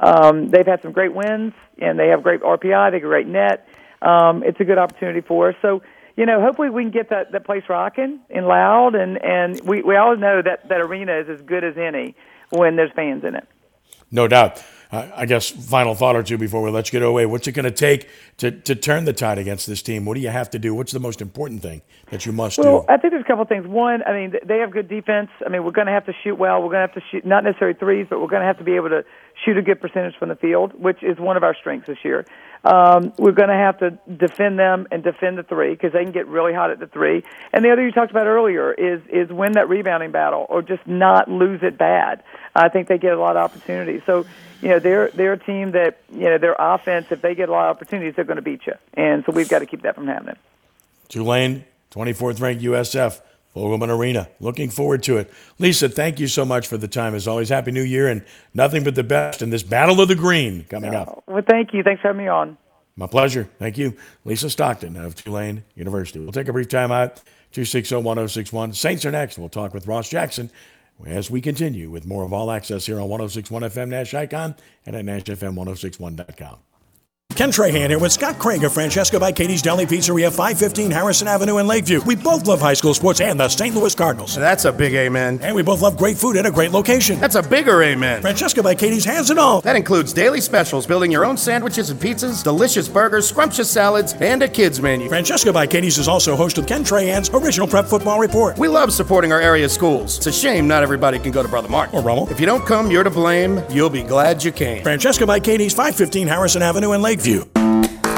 Um, 0.00 0.50
they've 0.50 0.66
had 0.66 0.82
some 0.82 0.92
great 0.92 1.14
wins, 1.14 1.54
and 1.80 1.98
they 1.98 2.08
have 2.08 2.22
great 2.22 2.42
RPI. 2.42 2.90
They 2.90 2.96
have 2.96 3.04
a 3.04 3.06
great 3.06 3.26
net. 3.26 3.66
Um, 4.02 4.42
it's 4.42 4.60
a 4.60 4.64
good 4.64 4.76
opportunity 4.76 5.22
for 5.22 5.48
us. 5.48 5.54
So 5.62 5.82
you 6.16 6.24
know, 6.24 6.40
hopefully 6.40 6.70
we 6.70 6.82
can 6.82 6.90
get 6.90 7.10
that, 7.10 7.32
that 7.32 7.44
place 7.44 7.64
rocking 7.68 8.20
and 8.30 8.46
loud, 8.46 8.94
and, 8.94 9.22
and 9.22 9.60
we, 9.60 9.82
we 9.82 9.96
all 9.96 10.16
know 10.16 10.40
that 10.42 10.68
that 10.68 10.80
arena 10.80 11.18
is 11.18 11.28
as 11.28 11.42
good 11.42 11.62
as 11.62 11.76
any 11.76 12.14
when 12.50 12.76
there's 12.76 12.92
fans 12.92 13.22
in 13.24 13.34
it. 13.34 13.46
No 14.10 14.26
doubt. 14.26 14.62
Uh, 14.90 15.10
I 15.16 15.26
guess 15.26 15.50
final 15.50 15.96
thought 15.96 16.14
or 16.14 16.22
two 16.22 16.38
before 16.38 16.62
we 16.62 16.70
let 16.70 16.86
you 16.88 16.92
get 16.92 17.02
away. 17.02 17.26
What's 17.26 17.48
it 17.48 17.52
going 17.52 17.64
to 17.64 17.72
take 17.72 18.08
to, 18.36 18.52
to 18.52 18.76
turn 18.76 19.04
the 19.04 19.12
tide 19.12 19.36
against 19.36 19.66
this 19.66 19.82
team? 19.82 20.04
What 20.04 20.14
do 20.14 20.20
you 20.20 20.28
have 20.28 20.48
to 20.50 20.60
do? 20.60 20.74
What's 20.74 20.92
the 20.92 21.00
most 21.00 21.20
important 21.20 21.60
thing 21.60 21.82
that 22.10 22.24
you 22.24 22.32
must 22.32 22.56
do? 22.56 22.62
well, 22.62 22.80
do? 22.82 22.86
I 22.88 22.96
think 22.96 23.12
there's 23.12 23.24
a 23.24 23.26
couple 23.26 23.42
of 23.42 23.48
things. 23.48 23.66
One, 23.66 24.04
I 24.06 24.12
mean, 24.12 24.34
they 24.44 24.58
have 24.58 24.70
good 24.70 24.88
defense. 24.88 25.30
I 25.44 25.48
mean, 25.48 25.64
we're 25.64 25.72
going 25.72 25.88
to 25.88 25.92
have 25.92 26.06
to 26.06 26.12
shoot 26.22 26.36
well. 26.36 26.62
We're 26.62 26.70
going 26.70 26.88
to 26.88 26.92
have 26.92 26.94
to 26.94 27.02
shoot 27.10 27.26
not 27.26 27.42
necessarily 27.42 27.76
threes, 27.76 28.06
but 28.08 28.20
we're 28.20 28.28
going 28.28 28.42
to 28.42 28.46
have 28.46 28.58
to 28.58 28.64
be 28.64 28.76
able 28.76 28.90
to 28.90 29.04
shoot 29.44 29.56
a 29.56 29.62
good 29.62 29.80
percentage 29.80 30.16
from 30.16 30.28
the 30.28 30.36
field, 30.36 30.72
which 30.80 31.02
is 31.02 31.18
one 31.18 31.36
of 31.36 31.42
our 31.42 31.54
strengths 31.54 31.86
this 31.86 31.98
year. 32.04 32.24
Um, 32.64 33.12
we're 33.18 33.32
going 33.32 33.48
to 33.48 33.54
have 33.54 33.78
to 33.78 33.90
defend 34.12 34.58
them 34.58 34.88
and 34.90 35.02
defend 35.02 35.38
the 35.38 35.42
three 35.42 35.70
because 35.70 35.92
they 35.92 36.02
can 36.02 36.12
get 36.12 36.26
really 36.26 36.52
hot 36.52 36.70
at 36.70 36.80
the 36.80 36.86
three. 36.86 37.22
And 37.52 37.64
the 37.64 37.70
other 37.70 37.84
you 37.84 37.92
talked 37.92 38.10
about 38.10 38.26
earlier 38.26 38.72
is 38.72 39.00
is 39.08 39.30
win 39.30 39.52
that 39.52 39.68
rebounding 39.68 40.10
battle 40.10 40.46
or 40.48 40.62
just 40.62 40.84
not 40.86 41.30
lose 41.30 41.60
it 41.62 41.78
bad. 41.78 42.24
I 42.54 42.68
think 42.68 42.88
they 42.88 42.98
get 42.98 43.12
a 43.12 43.20
lot 43.20 43.36
of 43.36 43.42
opportunities. 43.42 44.02
So 44.04 44.26
you 44.62 44.68
know 44.70 44.78
they're 44.80 45.10
they're 45.10 45.34
a 45.34 45.38
team 45.38 45.72
that 45.72 45.98
you 46.10 46.24
know 46.24 46.38
their 46.38 46.56
offense 46.58 47.06
if 47.10 47.22
they 47.22 47.34
get 47.34 47.48
a 47.48 47.52
lot 47.52 47.68
of 47.68 47.76
opportunities 47.76 48.14
they're 48.16 48.24
going 48.24 48.36
to 48.36 48.42
beat 48.42 48.66
you, 48.66 48.74
and 48.94 49.24
so 49.24 49.32
we've 49.32 49.48
got 49.48 49.60
to 49.60 49.66
keep 49.66 49.82
that 49.82 49.94
from 49.94 50.06
happening. 50.06 50.36
Tulane, 51.08 51.64
24th 51.92 52.40
ranked 52.40 52.64
USF. 52.64 53.20
Fogelman 53.56 53.88
Arena. 53.88 54.28
Looking 54.38 54.68
forward 54.68 55.02
to 55.04 55.16
it. 55.16 55.32
Lisa, 55.58 55.88
thank 55.88 56.20
you 56.20 56.28
so 56.28 56.44
much 56.44 56.66
for 56.66 56.76
the 56.76 56.86
time. 56.86 57.14
As 57.14 57.26
always, 57.26 57.48
Happy 57.48 57.72
New 57.72 57.82
Year 57.82 58.06
and 58.06 58.22
nothing 58.52 58.84
but 58.84 58.94
the 58.94 59.02
best 59.02 59.40
in 59.40 59.48
this 59.48 59.62
Battle 59.62 59.98
of 59.98 60.08
the 60.08 60.14
Green 60.14 60.64
coming 60.64 60.94
up. 60.94 61.08
Oh, 61.08 61.32
well, 61.32 61.42
thank 61.48 61.72
you. 61.72 61.82
Thanks 61.82 62.02
for 62.02 62.08
having 62.08 62.24
me 62.24 62.28
on. 62.28 62.58
My 62.96 63.06
pleasure. 63.06 63.48
Thank 63.58 63.78
you. 63.78 63.96
Lisa 64.26 64.50
Stockton 64.50 64.96
of 64.96 65.14
Tulane 65.14 65.64
University. 65.74 66.18
We'll 66.18 66.32
take 66.32 66.48
a 66.48 66.52
brief 66.52 66.68
time 66.68 66.92
out. 66.92 67.16
260 67.52 67.96
1061. 67.96 68.74
Saints 68.74 69.06
are 69.06 69.10
next. 69.10 69.38
We'll 69.38 69.48
talk 69.48 69.72
with 69.72 69.86
Ross 69.86 70.10
Jackson 70.10 70.50
as 71.06 71.30
we 71.30 71.40
continue 71.40 71.90
with 71.90 72.06
more 72.06 72.24
of 72.24 72.34
All 72.34 72.50
Access 72.50 72.84
here 72.84 73.00
on 73.00 73.08
1061 73.08 73.62
FM 73.62 73.88
Nash 73.88 74.12
Icon 74.12 74.54
and 74.84 74.94
at 74.96 75.04
NashFM1061.com. 75.04 76.58
Ken 77.36 77.50
Trahan 77.50 77.90
here 77.90 77.98
with 77.98 78.12
Scott 78.12 78.38
Craig 78.38 78.64
of 78.64 78.72
Francesca 78.72 79.20
by 79.20 79.30
Katie's 79.30 79.60
Deli 79.60 79.84
Pizzeria, 79.84 80.30
515 80.30 80.90
Harrison 80.90 81.28
Avenue 81.28 81.58
in 81.58 81.66
Lakeview. 81.66 82.00
We 82.06 82.16
both 82.16 82.46
love 82.46 82.62
high 82.62 82.72
school 82.72 82.94
sports 82.94 83.20
and 83.20 83.38
the 83.38 83.46
St. 83.50 83.74
Louis 83.74 83.94
Cardinals. 83.94 84.34
That's 84.34 84.64
a 84.64 84.72
big 84.72 84.94
amen. 84.94 85.40
And 85.42 85.54
we 85.54 85.60
both 85.60 85.82
love 85.82 85.98
great 85.98 86.16
food 86.16 86.38
at 86.38 86.46
a 86.46 86.50
great 86.50 86.70
location. 86.70 87.20
That's 87.20 87.34
a 87.34 87.42
bigger 87.42 87.82
amen. 87.82 88.22
Francesca 88.22 88.62
by 88.62 88.74
Katie's 88.74 89.04
has 89.04 89.28
it 89.28 89.36
all. 89.36 89.60
That 89.60 89.76
includes 89.76 90.14
daily 90.14 90.40
specials, 90.40 90.86
building 90.86 91.12
your 91.12 91.26
own 91.26 91.36
sandwiches 91.36 91.90
and 91.90 92.00
pizzas, 92.00 92.42
delicious 92.42 92.88
burgers, 92.88 93.28
scrumptious 93.28 93.70
salads, 93.70 94.14
and 94.14 94.42
a 94.42 94.48
kids 94.48 94.80
menu. 94.80 95.10
Francesca 95.10 95.52
by 95.52 95.66
Katie's 95.66 95.98
is 95.98 96.08
also 96.08 96.36
host 96.36 96.56
of 96.56 96.66
Ken 96.66 96.84
Trahan's 96.84 97.28
original 97.34 97.68
Prep 97.68 97.84
Football 97.84 98.18
Report. 98.18 98.56
We 98.56 98.68
love 98.68 98.94
supporting 98.94 99.30
our 99.30 99.42
area 99.42 99.68
schools. 99.68 100.16
It's 100.16 100.26
a 100.26 100.32
shame 100.32 100.66
not 100.66 100.82
everybody 100.82 101.18
can 101.18 101.32
go 101.32 101.42
to 101.42 101.48
Brother 101.50 101.68
Martin. 101.68 101.98
Or 101.98 102.02
Rummel. 102.02 102.30
If 102.30 102.40
you 102.40 102.46
don't 102.46 102.64
come, 102.64 102.90
you're 102.90 103.04
to 103.04 103.10
blame. 103.10 103.62
You'll 103.68 103.90
be 103.90 104.02
glad 104.02 104.42
you 104.42 104.52
came. 104.52 104.82
Francesca 104.82 105.26
by 105.26 105.38
Katie's, 105.38 105.74
515 105.74 106.28
Harrison 106.28 106.62
Avenue 106.62 106.92
in 106.92 107.02
Lakeview 107.02 107.25
you. 107.26 107.55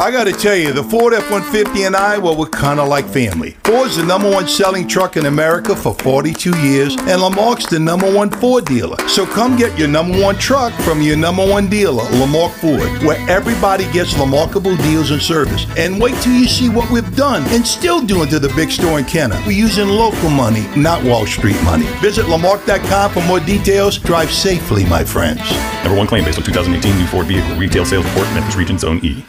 I 0.01 0.13
gotta 0.13 0.33
tell 0.33 0.55
you, 0.55 0.73
the 0.73 0.85
Ford 0.85 1.13
F-150 1.13 1.85
and 1.85 1.97
I, 1.97 2.19
well, 2.19 2.37
we're 2.37 2.47
kinda 2.47 2.85
like 2.85 3.05
family. 3.05 3.57
Ford's 3.65 3.97
the 3.97 4.05
number 4.05 4.31
one 4.31 4.47
selling 4.47 4.87
truck 4.87 5.17
in 5.17 5.27
America 5.27 5.75
for 5.75 5.93
42 5.93 6.57
years, 6.61 6.97
and 6.97 7.21
Lamarque's 7.21 7.67
the 7.67 7.81
number 7.81 8.09
one 8.09 8.31
Ford 8.31 8.65
dealer. 8.65 8.97
So 9.09 9.27
come 9.27 9.57
get 9.57 9.77
your 9.77 9.89
number 9.89 10.17
one 10.23 10.37
truck 10.37 10.73
from 10.85 11.03
your 11.03 11.17
number 11.17 11.45
one 11.45 11.69
dealer, 11.69 12.05
Lamarque 12.13 12.53
Ford, 12.53 13.03
where 13.03 13.19
everybody 13.29 13.91
gets 13.91 14.17
remarkable 14.17 14.77
deals 14.77 15.11
and 15.11 15.21
service. 15.21 15.67
And 15.77 16.01
wait 16.01 16.15
till 16.23 16.33
you 16.33 16.47
see 16.47 16.69
what 16.69 16.89
we've 16.93 17.17
done 17.17 17.43
and 17.49 17.67
still 17.67 18.01
doing 18.01 18.29
to 18.29 18.39
the 18.39 18.51
big 18.55 18.71
store 18.71 19.01
in 19.01 19.05
Kenner. 19.05 19.43
We're 19.47 19.59
using 19.59 19.89
local 19.89 20.31
money, 20.31 20.65
not 20.77 21.03
Wall 21.03 21.27
Street 21.27 21.61
money. 21.65 21.87
Visit 22.01 22.27
Lamarque.com 22.27 23.11
for 23.11 23.23
more 23.25 23.41
details. 23.41 23.99
Drive 23.99 24.31
safely, 24.31 24.85
my 24.85 25.03
friends. 25.03 25.43
Number 25.83 25.99
one 25.99 26.07
claim 26.07 26.25
based 26.25 26.39
on 26.39 26.45
2018 26.45 26.97
new 26.97 27.07
Ford 27.09 27.27
vehicle 27.27 27.57
retail 27.57 27.85
sales 27.85 28.07
report, 28.07 28.29
Memphis 28.35 28.55
Region 28.55 28.79
Zone 28.79 29.01
E. 29.03 29.25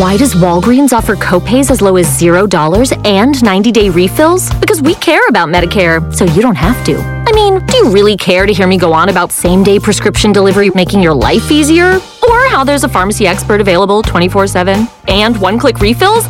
Why 0.00 0.16
does 0.16 0.32
Walgreens 0.32 0.94
offer 0.94 1.14
copays 1.14 1.70
as 1.70 1.82
low 1.82 1.98
as 1.98 2.06
$0 2.18 3.06
and 3.06 3.44
90 3.44 3.70
day 3.70 3.90
refills? 3.90 4.48
Because 4.54 4.80
we 4.80 4.94
care 4.94 5.20
about 5.28 5.50
Medicare, 5.50 6.00
so 6.14 6.24
you 6.24 6.40
don't 6.40 6.54
have 6.54 6.82
to. 6.86 6.96
I 6.96 7.32
mean, 7.32 7.58
do 7.66 7.76
you 7.76 7.90
really 7.90 8.16
care 8.16 8.46
to 8.46 8.52
hear 8.54 8.66
me 8.66 8.78
go 8.78 8.94
on 8.94 9.10
about 9.10 9.30
same 9.30 9.62
day 9.62 9.78
prescription 9.78 10.32
delivery 10.32 10.70
making 10.70 11.02
your 11.02 11.12
life 11.12 11.50
easier? 11.50 12.00
Or 12.26 12.48
how 12.48 12.64
there's 12.64 12.82
a 12.82 12.88
pharmacy 12.88 13.26
expert 13.26 13.60
available 13.60 14.00
24 14.02 14.46
7 14.46 14.88
and 15.06 15.38
one 15.38 15.58
click 15.58 15.80
refills? 15.80 16.24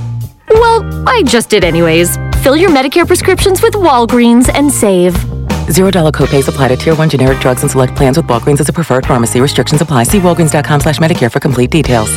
Well, 0.48 1.08
I 1.08 1.22
just 1.24 1.48
did 1.48 1.62
anyways. 1.62 2.16
Fill 2.42 2.56
your 2.56 2.70
Medicare 2.70 3.06
prescriptions 3.06 3.62
with 3.62 3.74
Walgreens 3.74 4.52
and 4.52 4.72
save. 4.72 5.14
Zero 5.70 5.92
dollar 5.92 6.10
copays 6.10 6.48
apply 6.48 6.66
to 6.68 6.76
tier 6.76 6.96
one 6.96 7.08
generic 7.08 7.38
drugs 7.38 7.62
and 7.62 7.70
select 7.70 7.94
plans 7.94 8.16
with 8.16 8.26
Walgreens 8.26 8.58
as 8.58 8.68
a 8.68 8.72
preferred 8.72 9.06
pharmacy. 9.06 9.40
Restrictions 9.40 9.80
apply. 9.80 10.02
See 10.02 10.18
walgreens.com 10.18 10.80
slash 10.80 10.98
Medicare 10.98 11.30
for 11.30 11.38
complete 11.38 11.70
details. 11.70 12.10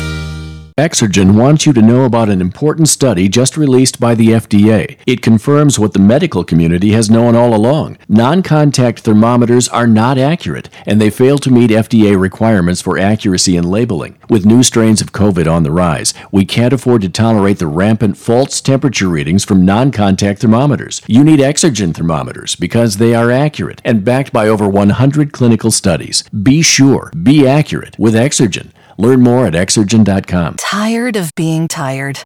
Exergen 0.76 1.36
wants 1.36 1.66
you 1.66 1.72
to 1.72 1.80
know 1.80 2.04
about 2.04 2.28
an 2.28 2.40
important 2.40 2.88
study 2.88 3.28
just 3.28 3.56
released 3.56 4.00
by 4.00 4.12
the 4.12 4.30
FDA. 4.30 4.98
It 5.06 5.22
confirms 5.22 5.78
what 5.78 5.92
the 5.92 6.00
medical 6.00 6.42
community 6.42 6.90
has 6.90 7.08
known 7.08 7.36
all 7.36 7.54
along. 7.54 7.96
Non 8.08 8.42
contact 8.42 8.98
thermometers 8.98 9.68
are 9.68 9.86
not 9.86 10.18
accurate, 10.18 10.68
and 10.84 11.00
they 11.00 11.10
fail 11.10 11.38
to 11.38 11.50
meet 11.52 11.70
FDA 11.70 12.20
requirements 12.20 12.82
for 12.82 12.98
accuracy 12.98 13.56
and 13.56 13.70
labeling. 13.70 14.18
With 14.28 14.44
new 14.44 14.64
strains 14.64 15.00
of 15.00 15.12
COVID 15.12 15.48
on 15.48 15.62
the 15.62 15.70
rise, 15.70 16.12
we 16.32 16.44
can't 16.44 16.72
afford 16.72 17.02
to 17.02 17.08
tolerate 17.08 17.60
the 17.60 17.68
rampant 17.68 18.16
false 18.16 18.60
temperature 18.60 19.08
readings 19.08 19.44
from 19.44 19.64
non 19.64 19.92
contact 19.92 20.40
thermometers. 20.40 21.02
You 21.06 21.22
need 21.22 21.38
Exergen 21.38 21.94
thermometers 21.94 22.56
because 22.56 22.96
they 22.96 23.14
are 23.14 23.30
accurate 23.30 23.80
and 23.84 24.04
backed 24.04 24.32
by 24.32 24.48
over 24.48 24.68
100 24.68 25.32
clinical 25.32 25.70
studies. 25.70 26.24
Be 26.30 26.62
sure, 26.62 27.12
be 27.22 27.46
accurate 27.46 27.96
with 27.96 28.14
Exergen. 28.14 28.72
Learn 28.98 29.20
more 29.20 29.46
at 29.46 29.54
exergen.com. 29.54 30.56
Tired 30.56 31.16
of 31.16 31.34
being 31.34 31.68
tired? 31.68 32.18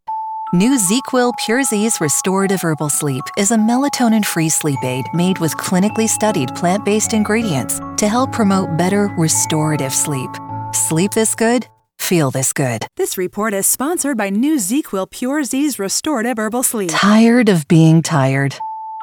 New 0.55 0.79
ZQuil 0.79 1.35
Pure 1.45 1.65
Z's 1.65 2.01
Restorative 2.01 2.63
Herbal 2.63 2.89
Sleep 2.89 3.23
is 3.37 3.51
a 3.51 3.57
melatonin 3.57 4.25
free 4.25 4.49
sleep 4.49 4.79
aid 4.83 5.05
made 5.13 5.39
with 5.41 5.55
clinically 5.57 6.09
studied 6.09 6.55
plant 6.55 6.87
based 6.87 7.13
ingredients 7.13 7.81
to 7.99 8.09
help 8.09 8.33
promote 8.33 8.79
better 8.79 9.09
restorative 9.19 9.93
sleep. 9.93 10.31
Sleep 10.73 11.11
this 11.11 11.35
good, 11.35 11.67
feel 11.99 12.31
this 12.31 12.55
good. 12.55 12.87
This 12.97 13.19
report 13.19 13.53
is 13.53 13.67
sponsored 13.67 14.17
by 14.17 14.31
New 14.31 14.57
ZQuil 14.57 15.11
Pure 15.11 15.45
Z's 15.45 15.79
Restorative 15.79 16.39
Herbal 16.39 16.63
Sleep. 16.63 16.91
Tired 16.93 17.51
of 17.51 17.69
being 17.69 18.01
tired? 18.01 18.57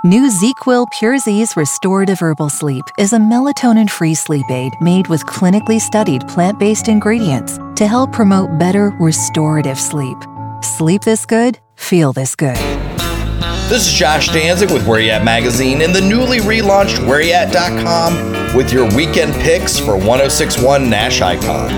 New 0.05 0.29
ZQuil 0.29 0.85
Pure 0.91 1.17
Z's 1.17 1.57
Restorative 1.57 2.19
Herbal 2.19 2.49
Sleep 2.49 2.83
is 2.99 3.13
a 3.13 3.17
melatonin 3.17 3.89
free 3.89 4.13
sleep 4.13 4.45
aid 4.51 4.71
made 4.79 5.07
with 5.07 5.25
clinically 5.25 5.81
studied 5.81 6.27
plant 6.27 6.59
based 6.59 6.87
ingredients 6.87 7.57
to 7.75 7.87
help 7.87 8.11
promote 8.11 8.59
better 8.59 8.91
restorative 8.99 9.79
sleep. 9.79 10.15
Sleep 10.61 11.01
this 11.01 11.25
good, 11.25 11.57
feel 11.73 12.13
this 12.13 12.35
good. 12.35 12.55
This 13.67 13.87
is 13.87 13.93
Josh 13.93 14.27
Danzig 14.27 14.69
with 14.69 14.85
Where 14.85 14.99
You 14.99 15.09
At 15.09 15.23
Magazine 15.23 15.81
and 15.81 15.91
the 15.91 16.01
newly 16.01 16.37
relaunched 16.37 16.99
WhereYat.com 16.99 18.55
with 18.55 18.71
your 18.71 18.87
weekend 18.95 19.33
picks 19.33 19.79
for 19.79 19.95
1061 19.95 20.87
Nash 20.87 21.21
Icon. 21.21 21.69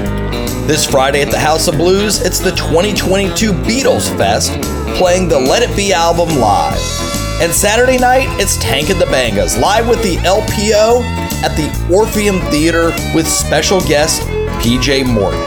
This 0.67 0.85
Friday 0.85 1.21
at 1.21 1.31
the 1.31 1.39
House 1.39 1.69
of 1.69 1.75
Blues, 1.75 2.21
it's 2.21 2.39
the 2.39 2.51
2022 2.51 3.53
Beatles 3.53 4.13
Fest 4.17 4.51
playing 4.97 5.29
the 5.29 5.39
Let 5.39 5.63
It 5.63 5.73
Be 5.77 5.93
album 5.93 6.37
live. 6.39 7.26
And 7.39 7.53
Saturday 7.53 7.99
night, 7.99 8.27
it's 8.41 8.57
Tank 8.57 8.89
and 8.89 8.99
the 8.99 9.05
Bangas 9.05 9.61
live 9.61 9.87
with 9.87 10.01
the 10.01 10.15
LPO 10.17 11.03
at 11.43 11.55
the 11.55 11.93
Orpheum 11.93 12.39
Theater 12.49 12.89
with 13.13 13.27
special 13.27 13.79
guest 13.81 14.23
PJ 14.59 15.05
Morton. 15.05 15.45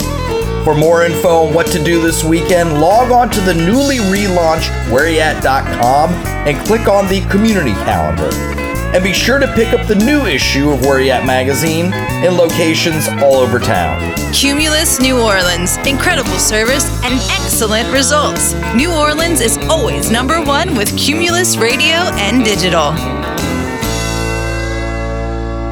For 0.65 0.77
more 0.77 1.03
info 1.03 1.47
on 1.47 1.53
what 1.53 1.67
to 1.69 1.83
do 1.83 2.01
this 2.01 2.23
weekend, 2.23 2.81
log 2.81 3.11
on 3.11 3.29
to 3.31 3.41
the 3.41 3.55
newly 3.55 3.97
relaunched 3.97 4.71
whereyat.com 4.89 6.11
and 6.47 6.65
click 6.65 6.87
on 6.87 7.09
the 7.09 7.23
community 7.23 7.73
calendar. 7.73 8.70
And 8.93 9.05
be 9.05 9.13
sure 9.13 9.39
to 9.39 9.47
pick 9.55 9.73
up 9.73 9.87
the 9.87 9.95
new 9.95 10.27
issue 10.27 10.71
of 10.71 10.81
Where 10.81 11.01
You 11.01 11.13
At 11.13 11.25
magazine 11.25 11.93
in 12.25 12.37
locations 12.37 13.07
all 13.23 13.37
over 13.37 13.61
town. 13.61 14.15
Cumulus 14.33 15.01
New 15.01 15.21
Orleans. 15.21 15.77
Incredible 15.87 16.39
service 16.39 16.85
and 17.05 17.15
excellent 17.31 17.93
results. 17.93 18.55
New 18.75 18.93
Orleans 18.93 19.41
is 19.41 19.59
always 19.69 20.11
number 20.11 20.43
one 20.43 20.77
with 20.77 20.97
Cumulus 20.99 21.57
Radio 21.57 21.99
and 22.19 22.45
Digital. 22.45 22.93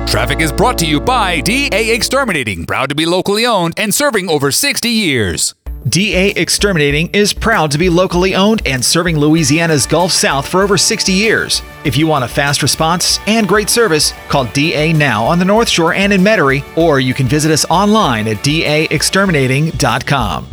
Traffic 0.09 0.41
is 0.41 0.53
brought 0.53 0.79
to 0.79 0.87
you 0.87 1.01
by 1.01 1.41
DA 1.41 1.91
Exterminating, 1.91 2.65
proud 2.65 2.89
to 2.89 2.95
be 2.95 3.05
locally 3.05 3.45
owned 3.45 3.75
and 3.77 3.95
serving 3.95 4.31
over 4.31 4.51
60 4.51 4.89
years. 4.89 5.55
DA 5.87 6.31
Exterminating 6.31 7.09
is 7.13 7.33
proud 7.33 7.71
to 7.71 7.79
be 7.79 7.89
locally 7.89 8.35
owned 8.35 8.63
and 8.67 8.85
serving 8.85 9.17
Louisiana's 9.17 9.87
Gulf 9.87 10.11
South 10.11 10.47
for 10.47 10.63
over 10.63 10.77
60 10.77 11.13
years. 11.13 11.63
If 11.85 11.97
you 11.97 12.07
want 12.07 12.25
a 12.25 12.29
fast 12.29 12.63
response 12.63 13.21
and 13.27 13.47
great 13.47 13.71
service, 13.71 14.13
call 14.29 14.47
DA 14.47 14.93
now 14.93 15.25
on 15.25 15.39
the 15.39 15.45
North 15.45 15.69
Shore 15.69 15.95
and 15.95 16.13
in 16.13 16.21
Metairie, 16.21 16.65
or 16.77 16.99
you 16.99 17.15
can 17.15 17.27
visit 17.27 17.53
us 17.53 17.65
online 17.71 18.27
at 18.27 18.39
daexterminating.com. 18.39 20.49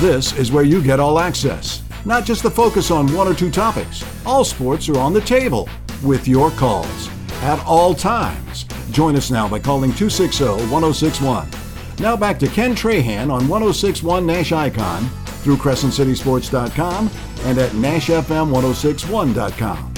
This 0.00 0.32
is 0.32 0.50
where 0.50 0.64
you 0.64 0.82
get 0.82 0.98
all 0.98 1.18
access, 1.18 1.82
not 2.04 2.24
just 2.24 2.42
the 2.42 2.50
focus 2.50 2.90
on 2.90 3.12
one 3.12 3.28
or 3.28 3.34
two 3.34 3.50
topics. 3.50 4.04
All 4.24 4.44
sports 4.44 4.88
are 4.88 4.98
on 4.98 5.12
the 5.12 5.20
table 5.20 5.68
with 6.02 6.26
your 6.26 6.50
calls 6.52 7.10
at 7.42 7.62
all 7.66 7.94
times. 7.94 8.64
Join 8.90 9.14
us 9.14 9.30
now 9.30 9.48
by 9.48 9.58
calling 9.58 9.92
260 9.92 10.44
1061. 10.70 11.63
Now 11.98 12.16
back 12.16 12.38
to 12.40 12.48
Ken 12.48 12.74
Trahan 12.74 13.32
on 13.32 13.48
1061 13.48 14.26
Nash 14.26 14.52
Icon 14.52 15.08
through 15.42 15.56
CrescentCitySports.com 15.56 17.10
and 17.44 17.58
at 17.58 17.70
NashFM1061.com. 17.72 19.94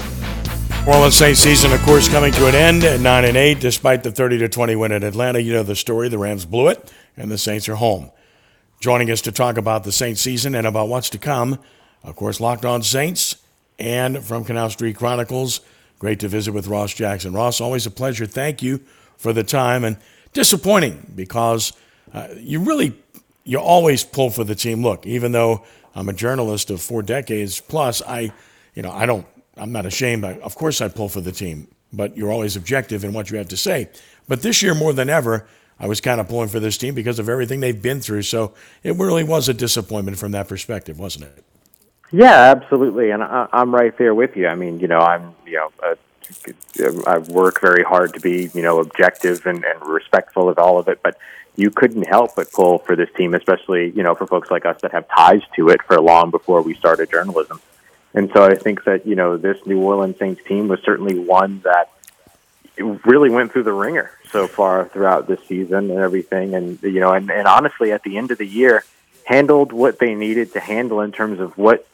Orleans 0.87 1.15
Saints 1.15 1.41
season, 1.41 1.73
of 1.73 1.81
course, 1.81 2.07
coming 2.07 2.31
to 2.33 2.47
an 2.47 2.55
end 2.55 2.85
at 2.85 3.01
9 3.01 3.25
and 3.25 3.35
8, 3.35 3.59
despite 3.59 4.03
the 4.03 4.11
30 4.11 4.37
to 4.37 4.47
20 4.47 4.75
win 4.77 4.93
at 4.93 5.03
Atlanta. 5.03 5.39
You 5.39 5.51
know 5.53 5.63
the 5.63 5.75
story. 5.75 6.07
The 6.07 6.17
Rams 6.17 6.45
blew 6.45 6.69
it, 6.69 6.93
and 7.17 7.29
the 7.29 7.37
Saints 7.37 7.67
are 7.67 7.75
home. 7.75 8.09
Joining 8.79 9.11
us 9.11 9.19
to 9.21 9.33
talk 9.33 9.57
about 9.57 9.83
the 9.83 9.91
Saints 9.91 10.21
season 10.21 10.55
and 10.55 10.65
about 10.65 10.87
what's 10.87 11.09
to 11.09 11.17
come, 11.17 11.59
of 12.03 12.15
course, 12.15 12.39
Locked 12.39 12.63
On 12.63 12.81
Saints 12.83 13.35
and 13.77 14.23
from 14.23 14.45
Canal 14.45 14.69
Street 14.69 14.95
Chronicles. 14.95 15.59
Great 15.99 16.19
to 16.21 16.27
visit 16.27 16.53
with 16.53 16.67
Ross 16.67 16.93
Jackson. 16.93 17.33
Ross, 17.33 17.59
always 17.59 17.85
a 17.85 17.91
pleasure. 17.91 18.25
Thank 18.25 18.61
you 18.61 18.79
for 19.17 19.33
the 19.33 19.43
time. 19.43 19.83
And 19.83 19.97
disappointing 20.31 21.11
because 21.15 21.73
uh, 22.13 22.27
you 22.37 22.59
really, 22.59 22.97
you 23.43 23.59
always 23.59 24.03
pull 24.03 24.29
for 24.29 24.43
the 24.43 24.55
team. 24.55 24.83
Look, 24.83 25.05
even 25.05 25.31
though 25.31 25.63
I'm 25.95 26.09
a 26.09 26.13
journalist 26.13 26.69
of 26.69 26.81
four 26.81 27.01
decades 27.01 27.59
plus, 27.59 28.01
I, 28.01 28.31
you 28.75 28.81
know, 28.81 28.91
I 28.91 29.05
don't, 29.05 29.25
I'm 29.55 29.71
not 29.71 29.85
ashamed. 29.85 30.23
I, 30.23 30.33
of 30.39 30.55
course, 30.55 30.81
I 30.81 30.87
pull 30.87 31.09
for 31.09 31.21
the 31.21 31.31
team, 31.31 31.67
but 31.91 32.15
you're 32.15 32.31
always 32.31 32.55
objective 32.55 33.03
in 33.03 33.13
what 33.13 33.31
you 33.31 33.37
have 33.37 33.47
to 33.49 33.57
say. 33.57 33.89
But 34.27 34.41
this 34.41 34.61
year, 34.61 34.75
more 34.75 34.93
than 34.93 35.09
ever, 35.09 35.47
I 35.79 35.87
was 35.87 36.01
kind 36.01 36.19
of 36.19 36.27
pulling 36.27 36.49
for 36.49 36.59
this 36.59 36.77
team 36.77 36.95
because 36.95 37.19
of 37.19 37.29
everything 37.29 37.59
they've 37.59 37.81
been 37.81 38.01
through. 38.01 38.23
So 38.23 38.53
it 38.83 38.95
really 38.95 39.23
was 39.23 39.47
a 39.49 39.53
disappointment 39.53 40.17
from 40.17 40.31
that 40.33 40.47
perspective, 40.47 40.99
wasn't 40.99 41.25
it? 41.25 41.43
Yeah, 42.11 42.55
absolutely, 42.55 43.11
and 43.11 43.21
I, 43.21 43.47
I'm 43.51 43.75
right 43.75 43.97
there 43.97 44.15
with 44.15 44.37
you. 44.37 44.47
I 44.47 44.55
mean, 44.55 44.79
you 44.79 44.87
know, 44.87 44.99
I'm, 44.99 45.35
you 45.45 45.53
know, 45.53 45.71
uh, 45.83 45.95
I 47.05 47.17
work 47.17 47.59
very 47.59 47.83
hard 47.83 48.13
to 48.13 48.19
be, 48.19 48.49
you 48.53 48.61
know, 48.61 48.79
objective 48.79 49.45
and, 49.45 49.63
and 49.63 49.85
respectful 49.85 50.49
of 50.49 50.57
all 50.57 50.79
of 50.79 50.87
it, 50.87 50.99
but 51.03 51.17
you 51.57 51.71
couldn't 51.71 52.07
help 52.07 52.35
but 52.35 52.51
pull 52.51 52.77
for 52.77 52.95
this 52.95 53.09
team, 53.17 53.33
especially, 53.33 53.89
you 53.89 54.03
know, 54.03 54.15
for 54.15 54.27
folks 54.27 54.49
like 54.49 54.65
us 54.65 54.79
that 54.81 54.91
have 54.93 55.07
ties 55.09 55.41
to 55.55 55.69
it 55.69 55.81
for 55.81 55.99
long 55.99 56.31
before 56.31 56.61
we 56.61 56.75
started 56.75 57.09
journalism. 57.09 57.59
And 58.13 58.31
so 58.33 58.45
I 58.45 58.55
think 58.55 58.83
that, 58.85 59.05
you 59.05 59.15
know, 59.15 59.37
this 59.37 59.57
New 59.65 59.81
Orleans 59.81 60.17
Saints 60.17 60.41
team 60.47 60.67
was 60.67 60.79
certainly 60.83 61.17
one 61.17 61.61
that 61.61 61.91
really 62.77 63.31
went 63.31 63.51
through 63.51 63.63
the 63.63 63.73
ringer 63.73 64.11
so 64.31 64.47
far 64.47 64.87
throughout 64.87 65.27
this 65.27 65.39
season 65.47 65.89
and 65.89 65.99
everything. 65.99 66.53
And, 66.53 66.81
you 66.83 66.99
know, 66.99 67.11
and, 67.11 67.29
and 67.31 67.47
honestly, 67.47 67.91
at 67.91 68.03
the 68.03 68.17
end 68.17 68.31
of 68.31 68.37
the 68.37 68.47
year, 68.47 68.83
handled 69.23 69.73
what 69.73 69.99
they 69.99 70.13
needed 70.13 70.53
to 70.53 70.59
handle 70.59 71.01
in 71.01 71.11
terms 71.11 71.39
of 71.39 71.57
what 71.57 71.87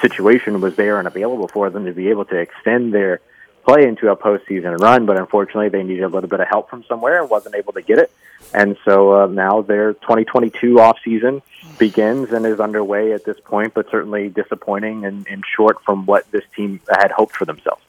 situation 0.00 0.60
was 0.60 0.76
there 0.76 0.98
and 0.98 1.08
available 1.08 1.48
for 1.48 1.70
them 1.70 1.84
to 1.86 1.92
be 1.92 2.08
able 2.08 2.24
to 2.24 2.36
extend 2.36 2.94
their 2.94 3.20
play 3.64 3.86
into 3.86 4.10
a 4.10 4.16
postseason 4.16 4.78
run. 4.78 5.06
But 5.06 5.18
unfortunately, 5.18 5.68
they 5.68 5.82
needed 5.82 6.04
a 6.04 6.08
little 6.08 6.28
bit 6.28 6.40
of 6.40 6.48
help 6.48 6.70
from 6.70 6.84
somewhere 6.84 7.20
and 7.20 7.30
wasn't 7.30 7.54
able 7.54 7.72
to 7.74 7.82
get 7.82 7.98
it. 7.98 8.10
And 8.54 8.76
so 8.84 9.22
uh, 9.22 9.26
now 9.26 9.62
their 9.62 9.94
2022 9.94 10.78
off 10.80 10.98
season 11.04 11.42
begins 11.78 12.32
and 12.32 12.44
is 12.44 12.60
underway 12.60 13.12
at 13.12 13.24
this 13.24 13.38
point, 13.40 13.72
but 13.74 13.90
certainly 13.90 14.28
disappointing 14.28 15.04
and, 15.04 15.26
and 15.28 15.44
short 15.46 15.82
from 15.84 16.06
what 16.06 16.30
this 16.30 16.44
team 16.54 16.80
had 16.88 17.10
hoped 17.10 17.36
for 17.36 17.44
themselves. 17.44 17.82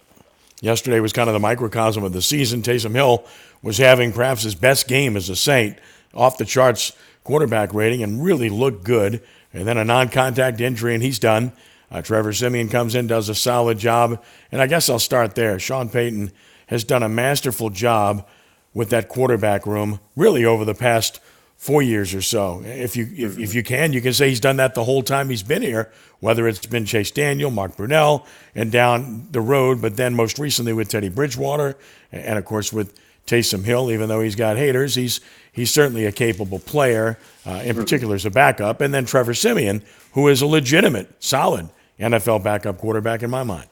Yesterday 0.61 1.01
was 1.01 1.11
kind 1.11 1.28
of 1.28 1.34
the 1.34 1.39
microcosm 1.39 2.03
of 2.03 2.13
the 2.13 2.21
season. 2.21 2.61
Taysom 2.61 2.93
Hill 2.93 3.26
was 3.61 3.78
having 3.78 4.13
perhaps 4.13 4.43
his 4.43 4.55
best 4.55 4.88
game 4.88 5.17
as 5.17 5.28
a 5.28 5.36
Saint, 5.36 5.78
off 6.13 6.38
the 6.38 6.45
charts 6.45 6.93
quarterback 7.26 7.74
rating, 7.74 8.01
and 8.01 8.24
really 8.24 8.49
looked 8.49 8.84
good. 8.86 9.21
And 9.51 9.67
then 9.67 9.78
a 9.78 9.84
non 9.84 10.07
contact 10.07 10.61
injury, 10.61 10.93
and 10.93 11.03
he's 11.03 11.19
done. 11.19 11.51
Uh, 11.93 12.01
Trevor 12.01 12.33
Siemian 12.33 12.69
comes 12.69 12.95
in, 12.95 13.05
does 13.05 13.29
a 13.29 13.35
solid 13.35 13.77
job. 13.77 14.21
And 14.51 14.61
I 14.61 14.67
guess 14.67 14.89
I'll 14.89 14.97
start 14.97 15.35
there. 15.35 15.59
Sean 15.59 15.89
Payton 15.89 16.31
has 16.67 16.83
done 16.83 17.03
a 17.03 17.09
masterful 17.09 17.69
job 17.69 18.27
with 18.73 18.89
that 18.89 19.07
quarterback 19.07 19.67
room, 19.67 19.99
really 20.15 20.43
over 20.43 20.65
the 20.65 20.73
past 20.73 21.19
four 21.55 21.83
years 21.83 22.15
or 22.15 22.21
so. 22.21 22.63
If 22.65 22.97
you 22.97 23.07
if, 23.15 23.37
if 23.37 23.53
you 23.53 23.61
can, 23.61 23.93
you 23.93 24.01
can 24.01 24.11
say 24.11 24.29
he's 24.29 24.39
done 24.39 24.57
that 24.57 24.73
the 24.73 24.83
whole 24.83 25.03
time 25.03 25.29
he's 25.29 25.43
been 25.43 25.61
here, 25.61 25.91
whether 26.19 26.47
it's 26.47 26.65
been 26.65 26.85
Chase 26.85 27.11
Daniel, 27.11 27.51
Mark 27.51 27.77
Brunell, 27.77 28.25
and 28.55 28.71
down 28.71 29.27
the 29.31 29.39
road, 29.39 29.79
but 29.79 29.95
then 29.95 30.15
most 30.15 30.39
recently 30.39 30.73
with 30.73 30.89
Teddy 30.89 31.09
Bridgewater, 31.09 31.77
and 32.11 32.39
of 32.39 32.45
course 32.45 32.73
with 32.73 32.99
Taysom 33.27 33.63
Hill. 33.63 33.91
Even 33.91 34.09
though 34.09 34.21
he's 34.21 34.35
got 34.35 34.57
haters, 34.57 34.95
he's 34.95 35.21
he's 35.51 35.71
certainly 35.71 36.05
a 36.05 36.11
capable 36.11 36.57
player, 36.57 37.19
uh, 37.45 37.61
in 37.63 37.75
particular 37.75 38.15
as 38.15 38.25
a 38.25 38.31
backup. 38.31 38.81
And 38.81 38.91
then 38.91 39.05
Trevor 39.05 39.35
Siemian, 39.35 39.83
who 40.13 40.27
is 40.27 40.41
a 40.41 40.47
legitimate, 40.47 41.23
solid 41.23 41.69
NFL 41.99 42.43
backup 42.43 42.77
quarterback 42.77 43.23
in 43.23 43.29
my 43.29 43.43
mind. 43.43 43.67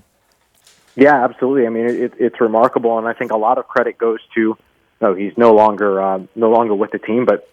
Yeah, 0.96 1.24
absolutely. 1.24 1.66
I 1.66 1.70
mean, 1.70 1.86
it, 1.86 2.14
it's 2.20 2.42
remarkable, 2.42 2.98
and 2.98 3.08
I 3.08 3.14
think 3.14 3.32
a 3.32 3.38
lot 3.38 3.58
of 3.58 3.68
credit 3.68 3.98
goes 3.98 4.20
to 4.36 4.58
no, 5.02 5.16
he's 5.16 5.36
no 5.38 5.54
longer 5.54 6.02
uh, 6.02 6.20
no 6.36 6.52
longer 6.52 6.76
with 6.76 6.92
the 6.92 7.00
team, 7.00 7.26
but 7.26 7.50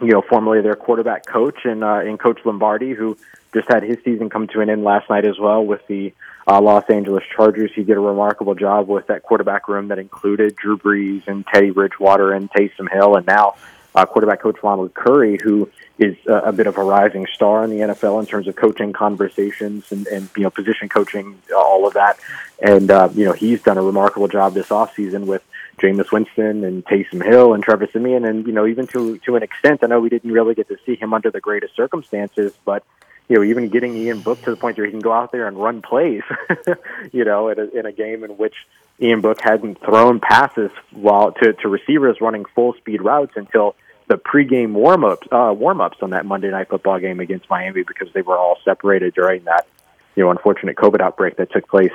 you 0.00 0.08
know, 0.08 0.22
formerly 0.22 0.60
their 0.60 0.76
quarterback 0.76 1.24
coach 1.24 1.64
and 1.64 1.82
uh, 1.82 2.00
and 2.00 2.18
Coach 2.20 2.40
Lombardi, 2.44 2.92
who 2.92 3.16
just 3.54 3.68
had 3.68 3.82
his 3.82 3.96
season 4.04 4.28
come 4.28 4.46
to 4.48 4.60
an 4.60 4.68
end 4.68 4.84
last 4.84 5.08
night 5.08 5.26
as 5.26 5.38
well 5.38 5.64
with 5.64 5.86
the 5.86 6.12
uh, 6.46 6.60
Los 6.60 6.84
Angeles 6.90 7.24
Chargers. 7.34 7.70
He 7.74 7.82
did 7.82 7.96
a 7.96 8.00
remarkable 8.00 8.54
job 8.54 8.88
with 8.88 9.06
that 9.06 9.22
quarterback 9.22 9.68
room 9.68 9.88
that 9.88 9.98
included 9.98 10.54
Drew 10.56 10.76
Brees 10.76 11.26
and 11.26 11.46
Teddy 11.46 11.70
Bridgewater 11.70 12.32
and 12.32 12.50
Taysom 12.50 12.92
Hill, 12.92 13.16
and 13.16 13.26
now 13.26 13.54
uh, 13.94 14.04
quarterback 14.04 14.42
coach 14.42 14.58
Ronald 14.62 14.92
Curry, 14.92 15.38
who 15.42 15.70
is 15.98 16.16
a 16.26 16.52
bit 16.52 16.66
of 16.66 16.76
a 16.76 16.84
rising 16.84 17.26
star 17.32 17.64
in 17.64 17.70
the 17.70 17.78
NFL 17.78 18.20
in 18.20 18.26
terms 18.26 18.46
of 18.48 18.56
coaching 18.56 18.92
conversations 18.92 19.90
and, 19.90 20.06
and 20.08 20.28
you 20.36 20.42
know 20.42 20.50
position 20.50 20.88
coaching, 20.88 21.40
all 21.56 21.86
of 21.86 21.94
that. 21.94 22.18
And 22.60 22.90
uh, 22.90 23.08
you 23.14 23.24
know 23.24 23.32
he's 23.32 23.62
done 23.62 23.78
a 23.78 23.82
remarkable 23.82 24.28
job 24.28 24.52
this 24.52 24.68
offseason 24.68 25.24
with 25.24 25.42
Jameis 25.78 26.12
Winston 26.12 26.64
and 26.64 26.84
Taysom 26.84 27.24
Hill 27.24 27.54
and 27.54 27.62
Trevor 27.62 27.88
Siemian, 27.92 28.24
and 28.24 28.46
you 28.46 28.52
know 28.52 28.66
even 28.66 28.86
to 28.88 29.18
to 29.18 29.36
an 29.36 29.42
extent, 29.42 29.82
I 29.82 29.86
know 29.86 30.00
we 30.00 30.10
didn't 30.10 30.32
really 30.32 30.54
get 30.54 30.68
to 30.68 30.76
see 30.84 30.96
him 30.96 31.14
under 31.14 31.30
the 31.30 31.40
greatest 31.40 31.74
circumstances, 31.74 32.52
but 32.66 32.84
you 33.28 33.36
know 33.36 33.42
even 33.42 33.68
getting 33.68 33.96
Ian 33.96 34.20
Book 34.20 34.42
to 34.42 34.50
the 34.50 34.56
point 34.56 34.76
where 34.76 34.86
he 34.86 34.90
can 34.90 35.00
go 35.00 35.12
out 35.12 35.32
there 35.32 35.48
and 35.48 35.56
run 35.56 35.80
plays, 35.80 36.22
you 37.12 37.24
know, 37.24 37.48
in 37.48 37.58
a, 37.58 37.64
in 37.68 37.86
a 37.86 37.92
game 37.92 38.22
in 38.22 38.32
which 38.32 38.54
Ian 39.00 39.22
Book 39.22 39.38
hadn't 39.40 39.80
thrown 39.80 40.20
passes 40.20 40.70
while 40.90 41.32
to 41.32 41.54
to 41.54 41.68
receivers 41.68 42.20
running 42.20 42.44
full 42.44 42.74
speed 42.74 43.00
routes 43.00 43.32
until 43.36 43.76
the 44.08 44.16
pregame 44.16 44.72
warm 44.72 45.04
ups 45.04 45.26
uh, 45.32 45.52
warm 45.56 45.80
ups 45.80 45.98
on 46.02 46.10
that 46.10 46.26
Monday 46.26 46.50
night 46.50 46.68
football 46.68 46.98
game 46.98 47.20
against 47.20 47.48
Miami 47.50 47.82
because 47.82 48.08
they 48.12 48.22
were 48.22 48.36
all 48.36 48.58
separated 48.64 49.14
during 49.14 49.44
that 49.44 49.66
you 50.14 50.24
know 50.24 50.30
unfortunate 50.30 50.76
COVID 50.76 51.00
outbreak 51.00 51.36
that 51.36 51.50
took 51.52 51.68
place 51.68 51.92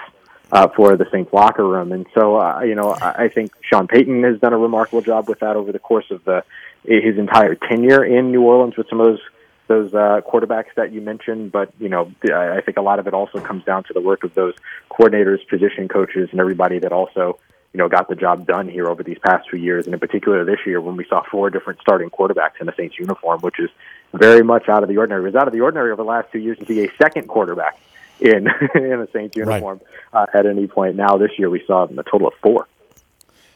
uh, 0.51 0.67
for 0.75 0.97
the 0.97 1.05
Saints 1.11 1.31
locker 1.33 1.65
room. 1.65 1.91
And 1.91 2.05
so, 2.13 2.39
uh, 2.39 2.61
you 2.61 2.75
know, 2.75 2.95
I, 3.01 3.29
think 3.29 3.51
Sean 3.61 3.87
Payton 3.87 4.23
has 4.23 4.39
done 4.39 4.53
a 4.53 4.57
remarkable 4.57 5.01
job 5.01 5.29
with 5.29 5.39
that 5.39 5.55
over 5.55 5.71
the 5.71 5.79
course 5.79 6.11
of 6.11 6.23
the 6.25 6.43
his 6.83 7.17
entire 7.17 7.55
tenure 7.55 8.03
in 8.03 8.31
New 8.31 8.41
Orleans 8.41 8.75
with 8.75 8.89
some 8.89 8.99
of 8.99 9.07
those 9.07 9.19
those 9.67 9.93
uh, 9.93 10.19
quarterbacks 10.27 10.73
that 10.75 10.91
you 10.91 10.99
mentioned. 10.99 11.51
But 11.51 11.71
you 11.79 11.89
know, 11.89 12.11
I 12.23 12.61
think 12.61 12.77
a 12.77 12.81
lot 12.81 12.99
of 12.99 13.07
it 13.07 13.13
also 13.13 13.39
comes 13.39 13.63
down 13.63 13.83
to 13.85 13.93
the 13.93 14.01
work 14.01 14.23
of 14.23 14.33
those 14.33 14.55
coordinators, 14.89 15.47
position 15.47 15.87
coaches, 15.87 16.29
and 16.31 16.39
everybody 16.39 16.79
that 16.79 16.91
also 16.91 17.39
you 17.73 17.77
know 17.77 17.87
got 17.87 18.09
the 18.09 18.15
job 18.15 18.45
done 18.45 18.67
here 18.67 18.87
over 18.87 19.03
these 19.03 19.17
past 19.19 19.49
few 19.49 19.59
years, 19.59 19.85
and 19.85 19.93
in 19.93 19.99
particular 19.99 20.43
this 20.43 20.59
year 20.65 20.81
when 20.81 20.95
we 20.95 21.05
saw 21.05 21.23
four 21.29 21.49
different 21.49 21.79
starting 21.81 22.09
quarterbacks 22.09 22.59
in 22.59 22.65
the 22.65 22.73
Saints 22.75 22.97
uniform, 22.99 23.39
which 23.41 23.59
is 23.59 23.69
very 24.13 24.43
much 24.43 24.67
out 24.67 24.83
of 24.83 24.89
the 24.89 24.97
ordinary. 24.97 25.21
It 25.21 25.25
was 25.25 25.35
out 25.35 25.47
of 25.47 25.53
the 25.53 25.61
ordinary 25.61 25.91
over 25.91 26.01
the 26.01 26.07
last 26.07 26.31
two 26.31 26.39
years 26.39 26.57
to 26.59 26.65
see 26.65 26.83
a 26.85 26.91
second 27.01 27.27
quarterback 27.27 27.79
in 28.19 28.47
in 28.75 29.01
a 29.01 29.07
Saints 29.11 29.35
uniform 29.35 29.81
right. 30.13 30.29
uh, 30.33 30.37
at 30.37 30.45
any 30.45 30.67
point. 30.67 30.95
Now 30.95 31.17
this 31.17 31.31
year 31.37 31.49
we 31.49 31.63
saw 31.65 31.85
a 31.85 32.03
total 32.03 32.27
of 32.27 32.33
four. 32.41 32.67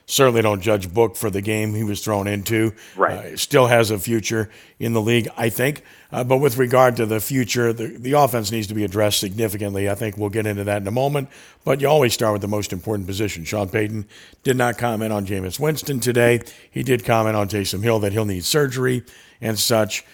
Certainly 0.07 0.43
don't 0.43 0.61
judge 0.61 0.93
Book 0.93 1.15
for 1.15 1.31
the 1.31 1.41
game 1.41 1.73
he 1.73 1.83
was 1.83 2.03
thrown 2.03 2.27
into. 2.27 2.73
Right. 2.95 3.33
Uh, 3.33 3.37
still 3.37 3.65
has 3.67 3.89
a 3.89 3.97
future 3.97 4.51
in 4.77 4.93
the 4.93 5.01
league, 5.01 5.27
I 5.35 5.49
think. 5.49 5.83
Uh, 6.11 6.23
but 6.23 6.37
with 6.37 6.57
regard 6.57 6.95
to 6.97 7.07
the 7.07 7.19
future, 7.19 7.73
the, 7.73 7.87
the 7.87 8.13
offense 8.13 8.51
needs 8.51 8.67
to 8.67 8.75
be 8.75 8.83
addressed 8.83 9.19
significantly. 9.19 9.89
I 9.89 9.95
think 9.95 10.17
we'll 10.17 10.29
get 10.29 10.45
into 10.45 10.63
that 10.63 10.81
in 10.81 10.87
a 10.87 10.91
moment. 10.91 11.29
But 11.63 11.81
you 11.81 11.87
always 11.87 12.13
start 12.13 12.33
with 12.33 12.43
the 12.43 12.47
most 12.47 12.71
important 12.71 13.07
position. 13.07 13.45
Sean 13.45 13.67
Payton 13.67 14.07
did 14.43 14.57
not 14.57 14.77
comment 14.77 15.11
on 15.11 15.25
Jameis 15.25 15.59
Winston 15.59 15.99
today. 15.99 16.41
He 16.69 16.83
did 16.83 17.03
comment 17.03 17.35
on 17.35 17.49
Taysom 17.49 17.81
Hill 17.81 17.99
that 17.99 18.13
he'll 18.13 18.25
need 18.25 18.45
surgery 18.45 19.03
and 19.41 19.57
such. 19.57 20.05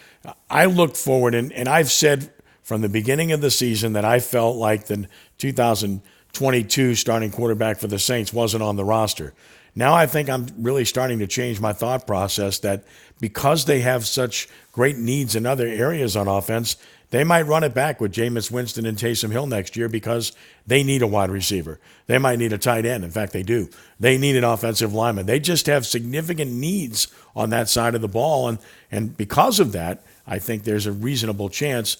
I 0.49 0.65
look 0.65 0.95
forward, 0.95 1.35
and, 1.35 1.51
and 1.51 1.67
I've 1.67 1.91
said 1.91 2.31
from 2.63 2.81
the 2.81 2.89
beginning 2.89 3.33
of 3.33 3.41
the 3.41 3.51
season 3.51 3.93
that 3.93 4.05
I 4.05 4.19
felt 4.19 4.55
like 4.55 4.85
the 4.85 5.07
2022 5.39 6.95
starting 6.95 7.31
quarterback 7.31 7.79
for 7.79 7.87
the 7.87 7.99
Saints 7.99 8.31
wasn't 8.31 8.63
on 8.63 8.77
the 8.77 8.85
roster. 8.85 9.33
Now 9.75 9.93
I 9.93 10.05
think 10.05 10.29
I'm 10.29 10.47
really 10.57 10.85
starting 10.85 11.19
to 11.19 11.27
change 11.27 11.61
my 11.61 11.73
thought 11.73 12.05
process 12.05 12.59
that 12.59 12.83
because 13.19 13.65
they 13.65 13.81
have 13.81 14.05
such 14.05 14.49
great 14.71 14.97
needs 14.97 15.35
in 15.35 15.45
other 15.45 15.67
areas 15.67 16.15
on 16.17 16.27
offense, 16.27 16.75
they 17.11 17.23
might 17.23 17.43
run 17.43 17.63
it 17.63 17.73
back 17.73 17.99
with 17.99 18.13
Jameis 18.13 18.49
Winston 18.49 18.85
and 18.85 18.97
Taysom 18.97 19.31
Hill 19.31 19.45
next 19.45 19.75
year 19.75 19.89
because 19.89 20.31
they 20.65 20.81
need 20.81 21.01
a 21.01 21.07
wide 21.07 21.29
receiver. 21.29 21.79
They 22.07 22.17
might 22.17 22.39
need 22.39 22.53
a 22.53 22.57
tight 22.57 22.85
end. 22.85 23.03
In 23.03 23.11
fact, 23.11 23.33
they 23.33 23.43
do. 23.43 23.69
They 23.99 24.17
need 24.17 24.37
an 24.37 24.45
offensive 24.45 24.93
lineman. 24.93 25.25
They 25.25 25.39
just 25.39 25.67
have 25.67 25.85
significant 25.85 26.51
needs 26.51 27.07
on 27.35 27.49
that 27.49 27.69
side 27.69 27.95
of 27.95 28.01
the 28.01 28.07
ball. 28.07 28.47
And, 28.47 28.59
and 28.91 29.15
because 29.15 29.59
of 29.59 29.73
that, 29.73 30.03
I 30.25 30.39
think 30.39 30.63
there's 30.63 30.85
a 30.85 30.91
reasonable 30.91 31.49
chance 31.49 31.97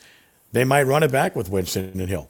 they 0.53 0.63
might 0.63 0.83
run 0.83 1.03
it 1.03 1.11
back 1.11 1.35
with 1.35 1.49
Winston 1.49 1.91
and 1.99 2.09
Hill. 2.09 2.29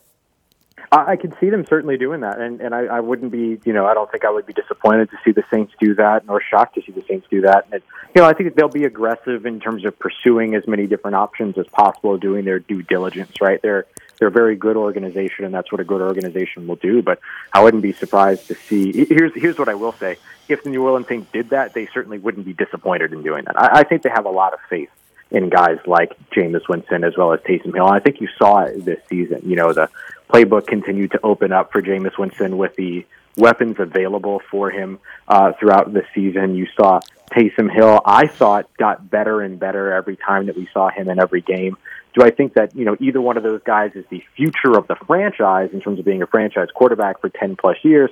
I, 0.91 1.11
I 1.11 1.15
could 1.15 1.35
see 1.39 1.49
them 1.49 1.65
certainly 1.65 1.97
doing 1.97 2.21
that, 2.21 2.39
and 2.39 2.61
and 2.61 2.75
I, 2.75 2.85
I 2.85 2.99
wouldn't 2.99 3.31
be, 3.31 3.59
you 3.65 3.73
know, 3.73 3.85
I 3.85 3.93
don't 3.93 4.11
think 4.11 4.25
I 4.25 4.31
would 4.31 4.45
be 4.45 4.53
disappointed 4.53 5.09
to 5.11 5.17
see 5.23 5.31
the 5.31 5.43
Saints 5.51 5.73
do 5.79 5.95
that, 5.95 6.25
nor 6.25 6.41
shocked 6.41 6.75
to 6.75 6.81
see 6.81 6.91
the 6.91 7.03
Saints 7.03 7.27
do 7.29 7.41
that. 7.41 7.67
And 7.71 7.81
you 8.13 8.21
know, 8.21 8.27
I 8.27 8.33
think 8.33 8.55
they'll 8.55 8.67
be 8.67 8.83
aggressive 8.85 9.45
in 9.45 9.59
terms 9.59 9.85
of 9.85 9.97
pursuing 9.97 10.55
as 10.55 10.67
many 10.67 10.87
different 10.87 11.15
options 11.15 11.57
as 11.57 11.67
possible, 11.67 12.17
doing 12.17 12.45
their 12.45 12.59
due 12.59 12.81
diligence. 12.81 13.39
Right, 13.39 13.61
they're 13.61 13.85
they're 14.19 14.27
a 14.27 14.31
very 14.31 14.55
good 14.55 14.77
organization, 14.77 15.45
and 15.45 15.53
that's 15.53 15.71
what 15.71 15.81
a 15.81 15.83
good 15.83 16.01
organization 16.01 16.67
will 16.67 16.75
do. 16.75 17.01
But 17.01 17.19
I 17.53 17.63
wouldn't 17.63 17.83
be 17.83 17.93
surprised 17.93 18.47
to 18.47 18.55
see. 18.55 19.05
Here's 19.05 19.33
here's 19.33 19.57
what 19.57 19.69
I 19.69 19.75
will 19.75 19.93
say: 19.93 20.17
if 20.47 20.63
the 20.63 20.69
New 20.69 20.83
Orleans 20.83 21.07
Saints 21.07 21.31
did 21.31 21.49
that, 21.49 21.73
they 21.73 21.87
certainly 21.87 22.19
wouldn't 22.19 22.45
be 22.45 22.53
disappointed 22.53 23.13
in 23.13 23.23
doing 23.23 23.45
that. 23.45 23.59
I, 23.59 23.79
I 23.79 23.83
think 23.83 24.03
they 24.03 24.09
have 24.09 24.25
a 24.25 24.29
lot 24.29 24.53
of 24.53 24.59
faith 24.69 24.89
in 25.31 25.49
guys 25.49 25.79
like 25.87 26.11
Jameis 26.31 26.67
Winston 26.67 27.03
as 27.03 27.15
well 27.17 27.33
as 27.33 27.39
Taysom 27.39 27.73
Hill. 27.73 27.87
And 27.87 27.95
I 27.95 27.99
think 27.99 28.19
you 28.19 28.27
saw 28.37 28.63
it 28.63 28.83
this 28.83 28.99
season. 29.09 29.41
You 29.43 29.55
know, 29.55 29.73
the 29.73 29.89
playbook 30.31 30.67
continued 30.67 31.11
to 31.11 31.19
open 31.23 31.51
up 31.51 31.71
for 31.71 31.81
Jameis 31.81 32.17
Winston 32.17 32.57
with 32.57 32.75
the 32.75 33.05
weapons 33.37 33.77
available 33.79 34.41
for 34.51 34.69
him 34.69 34.99
uh, 35.27 35.53
throughout 35.53 35.93
the 35.93 36.03
season. 36.13 36.55
You 36.55 36.67
saw 36.75 36.99
Taysom 37.31 37.71
Hill, 37.71 38.01
I 38.05 38.27
thought, 38.27 38.69
got 38.77 39.09
better 39.09 39.41
and 39.41 39.59
better 39.59 39.93
every 39.93 40.17
time 40.17 40.47
that 40.47 40.57
we 40.57 40.67
saw 40.73 40.89
him 40.89 41.09
in 41.09 41.19
every 41.19 41.41
game. 41.41 41.77
Do 42.13 42.23
I 42.23 42.31
think 42.31 42.55
that, 42.55 42.75
you 42.75 42.83
know, 42.83 42.97
either 42.99 43.21
one 43.21 43.37
of 43.37 43.43
those 43.43 43.61
guys 43.63 43.91
is 43.95 44.05
the 44.09 44.23
future 44.35 44.77
of 44.77 44.87
the 44.87 44.95
franchise 44.95 45.69
in 45.71 45.79
terms 45.79 45.97
of 45.99 46.05
being 46.05 46.21
a 46.21 46.27
franchise 46.27 46.67
quarterback 46.73 47.21
for 47.21 47.29
10 47.29 47.55
plus 47.55 47.77
years? 47.83 48.09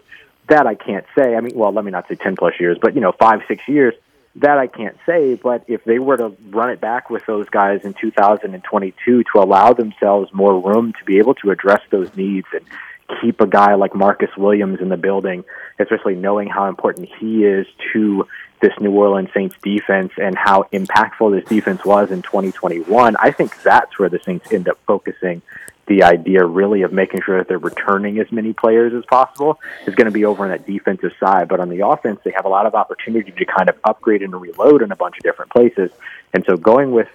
That 0.47 0.67
I 0.67 0.75
can't 0.75 1.05
say. 1.17 1.35
I 1.35 1.41
mean, 1.41 1.51
well, 1.55 1.71
let 1.73 1.83
me 1.83 1.91
not 1.91 2.07
say 2.07 2.15
10 2.15 2.37
plus 2.37 2.53
years, 2.59 2.77
but, 2.81 2.95
you 2.95 3.01
know, 3.01 3.11
five, 3.11 3.41
six 3.47 3.67
years 3.67 3.93
that 4.35 4.57
I 4.57 4.67
can't 4.67 4.97
say, 5.05 5.35
but 5.35 5.63
if 5.67 5.83
they 5.83 5.99
were 5.99 6.17
to 6.17 6.35
run 6.49 6.69
it 6.69 6.79
back 6.79 7.09
with 7.09 7.25
those 7.25 7.49
guys 7.49 7.81
in 7.83 7.93
2022 7.93 9.23
to 9.23 9.39
allow 9.39 9.73
themselves 9.73 10.31
more 10.33 10.59
room 10.61 10.93
to 10.93 11.05
be 11.05 11.17
able 11.17 11.35
to 11.35 11.51
address 11.51 11.81
those 11.89 12.15
needs 12.15 12.47
and 12.53 12.63
keep 13.21 13.41
a 13.41 13.47
guy 13.47 13.73
like 13.73 13.95
Marcus 13.95 14.29
Williams 14.37 14.81
in 14.81 14.89
the 14.89 14.97
building, 14.97 15.43
especially 15.79 16.15
knowing 16.15 16.47
how 16.47 16.67
important 16.67 17.09
he 17.19 17.43
is 17.43 17.65
to 17.91 18.27
this 18.61 18.73
New 18.79 18.91
Orleans 18.91 19.29
Saints 19.33 19.55
defense 19.63 20.11
and 20.17 20.37
how 20.37 20.63
impactful 20.73 21.31
this 21.31 21.47
defense 21.47 21.83
was 21.85 22.11
in 22.11 22.21
2021, 22.21 23.15
I 23.17 23.31
think 23.31 23.61
that's 23.63 23.97
where 23.97 24.09
the 24.09 24.19
Saints 24.19 24.51
end 24.51 24.67
up 24.67 24.77
focusing 24.85 25.41
the 25.89 26.03
idea 26.03 26.45
really 26.45 26.83
of 26.83 26.93
making 26.93 27.21
sure 27.23 27.39
that 27.39 27.47
they're 27.47 27.57
returning 27.57 28.19
as 28.19 28.31
many 28.31 28.53
players 28.53 28.93
as 28.93 29.03
possible 29.05 29.59
is 29.87 29.95
going 29.95 30.05
to 30.05 30.11
be 30.11 30.23
over 30.23 30.43
on 30.43 30.51
that 30.51 30.65
defensive 30.65 31.11
side. 31.19 31.49
But 31.49 31.59
on 31.59 31.67
the 31.67 31.85
offense, 31.85 32.19
they 32.23 32.31
have 32.31 32.45
a 32.45 32.49
lot 32.49 32.67
of 32.67 32.75
opportunity 32.75 33.31
to 33.31 33.45
kind 33.45 33.67
of 33.67 33.75
upgrade 33.83 34.21
and 34.21 34.39
reload 34.39 34.83
in 34.83 34.91
a 34.91 34.95
bunch 34.95 35.17
of 35.17 35.23
different 35.23 35.51
places. 35.51 35.91
And 36.31 36.45
so 36.45 36.55
going 36.55 36.91
with 36.91 37.09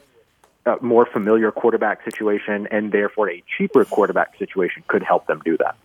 a 0.67 0.77
more 0.83 1.07
familiar 1.07 1.53
quarterback 1.53 2.05
situation 2.05 2.67
and 2.71 2.91
therefore 2.91 3.31
a 3.31 3.43
cheaper 3.57 3.85
quarterback 3.85 4.37
situation 4.39 4.83
could 4.89 5.05
help 5.05 5.27
them 5.27 5.41
do 5.45 5.57
that. 5.59 5.77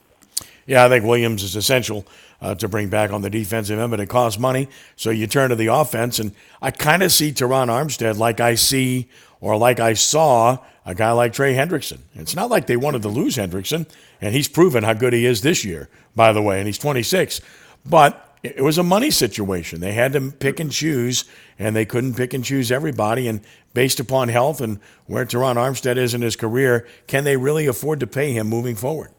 Yeah, 0.66 0.86
I 0.86 0.90
think 0.90 1.06
Williams 1.06 1.44
is 1.44 1.56
essential 1.56 2.06
uh, 2.42 2.56
to 2.56 2.68
bring 2.68 2.90
back 2.90 3.12
on 3.12 3.22
the 3.22 3.30
defensive 3.30 3.78
end, 3.78 3.92
but 3.92 4.00
it 4.00 4.08
costs 4.08 4.40
money. 4.40 4.68
So 4.96 5.10
you 5.10 5.28
turn 5.28 5.50
to 5.50 5.56
the 5.56 5.68
offense, 5.68 6.20
and 6.20 6.34
I 6.62 6.72
kind 6.72 7.04
of 7.04 7.12
see 7.12 7.32
Terron 7.32 7.68
Armstead 7.68 8.18
like 8.18 8.40
I 8.40 8.56
see 8.56 9.10
or 9.42 9.58
like 9.58 9.80
I 9.80 9.94
saw 9.94 10.58
a 10.86 10.96
guy 10.96 11.12
like 11.12 11.34
Trey 11.34 11.54
Hendrickson. 11.54 12.00
It's 12.16 12.36
not 12.36 12.50
like 12.50 12.68
they 12.68 12.78
wanted 12.78 13.02
to 13.04 13.10
lose 13.10 13.38
Hendrickson, 13.38 13.88
and 14.22 14.34
he's 14.34 14.48
proven 14.48 14.84
how 14.84 14.94
good 14.94 15.14
he 15.14 15.26
is 15.26 15.42
this 15.42 15.64
year, 15.64 15.90
by 16.16 16.34
the 16.34 16.42
way, 16.42 16.58
and 16.60 16.68
he's 16.68 16.78
26. 16.78 17.42
But 17.86 18.38
it 18.44 18.64
was 18.64 18.78
a 18.78 18.84
money 18.84 19.12
situation. 19.12 19.82
They 19.82 19.94
had 19.94 20.14
to 20.14 20.32
pick 20.32 20.60
and 20.60 20.72
choose, 20.72 21.26
and 21.58 21.76
they 21.76 21.86
couldn't 21.86 22.16
pick 22.16 22.34
and 22.34 22.44
choose 22.44 22.72
everybody. 22.72 23.28
And 23.28 23.42
based 23.74 24.00
upon 24.00 24.30
health 24.30 24.62
and 24.62 24.80
where 25.06 25.26
Terron 25.26 25.56
Armstead 25.56 25.98
is 25.98 26.14
in 26.14 26.22
his 26.22 26.36
career, 26.36 26.88
can 27.08 27.24
they 27.24 27.38
really 27.38 27.68
afford 27.68 28.00
to 28.00 28.08
pay 28.08 28.32
him 28.32 28.48
moving 28.48 28.76
forward? 28.76 29.12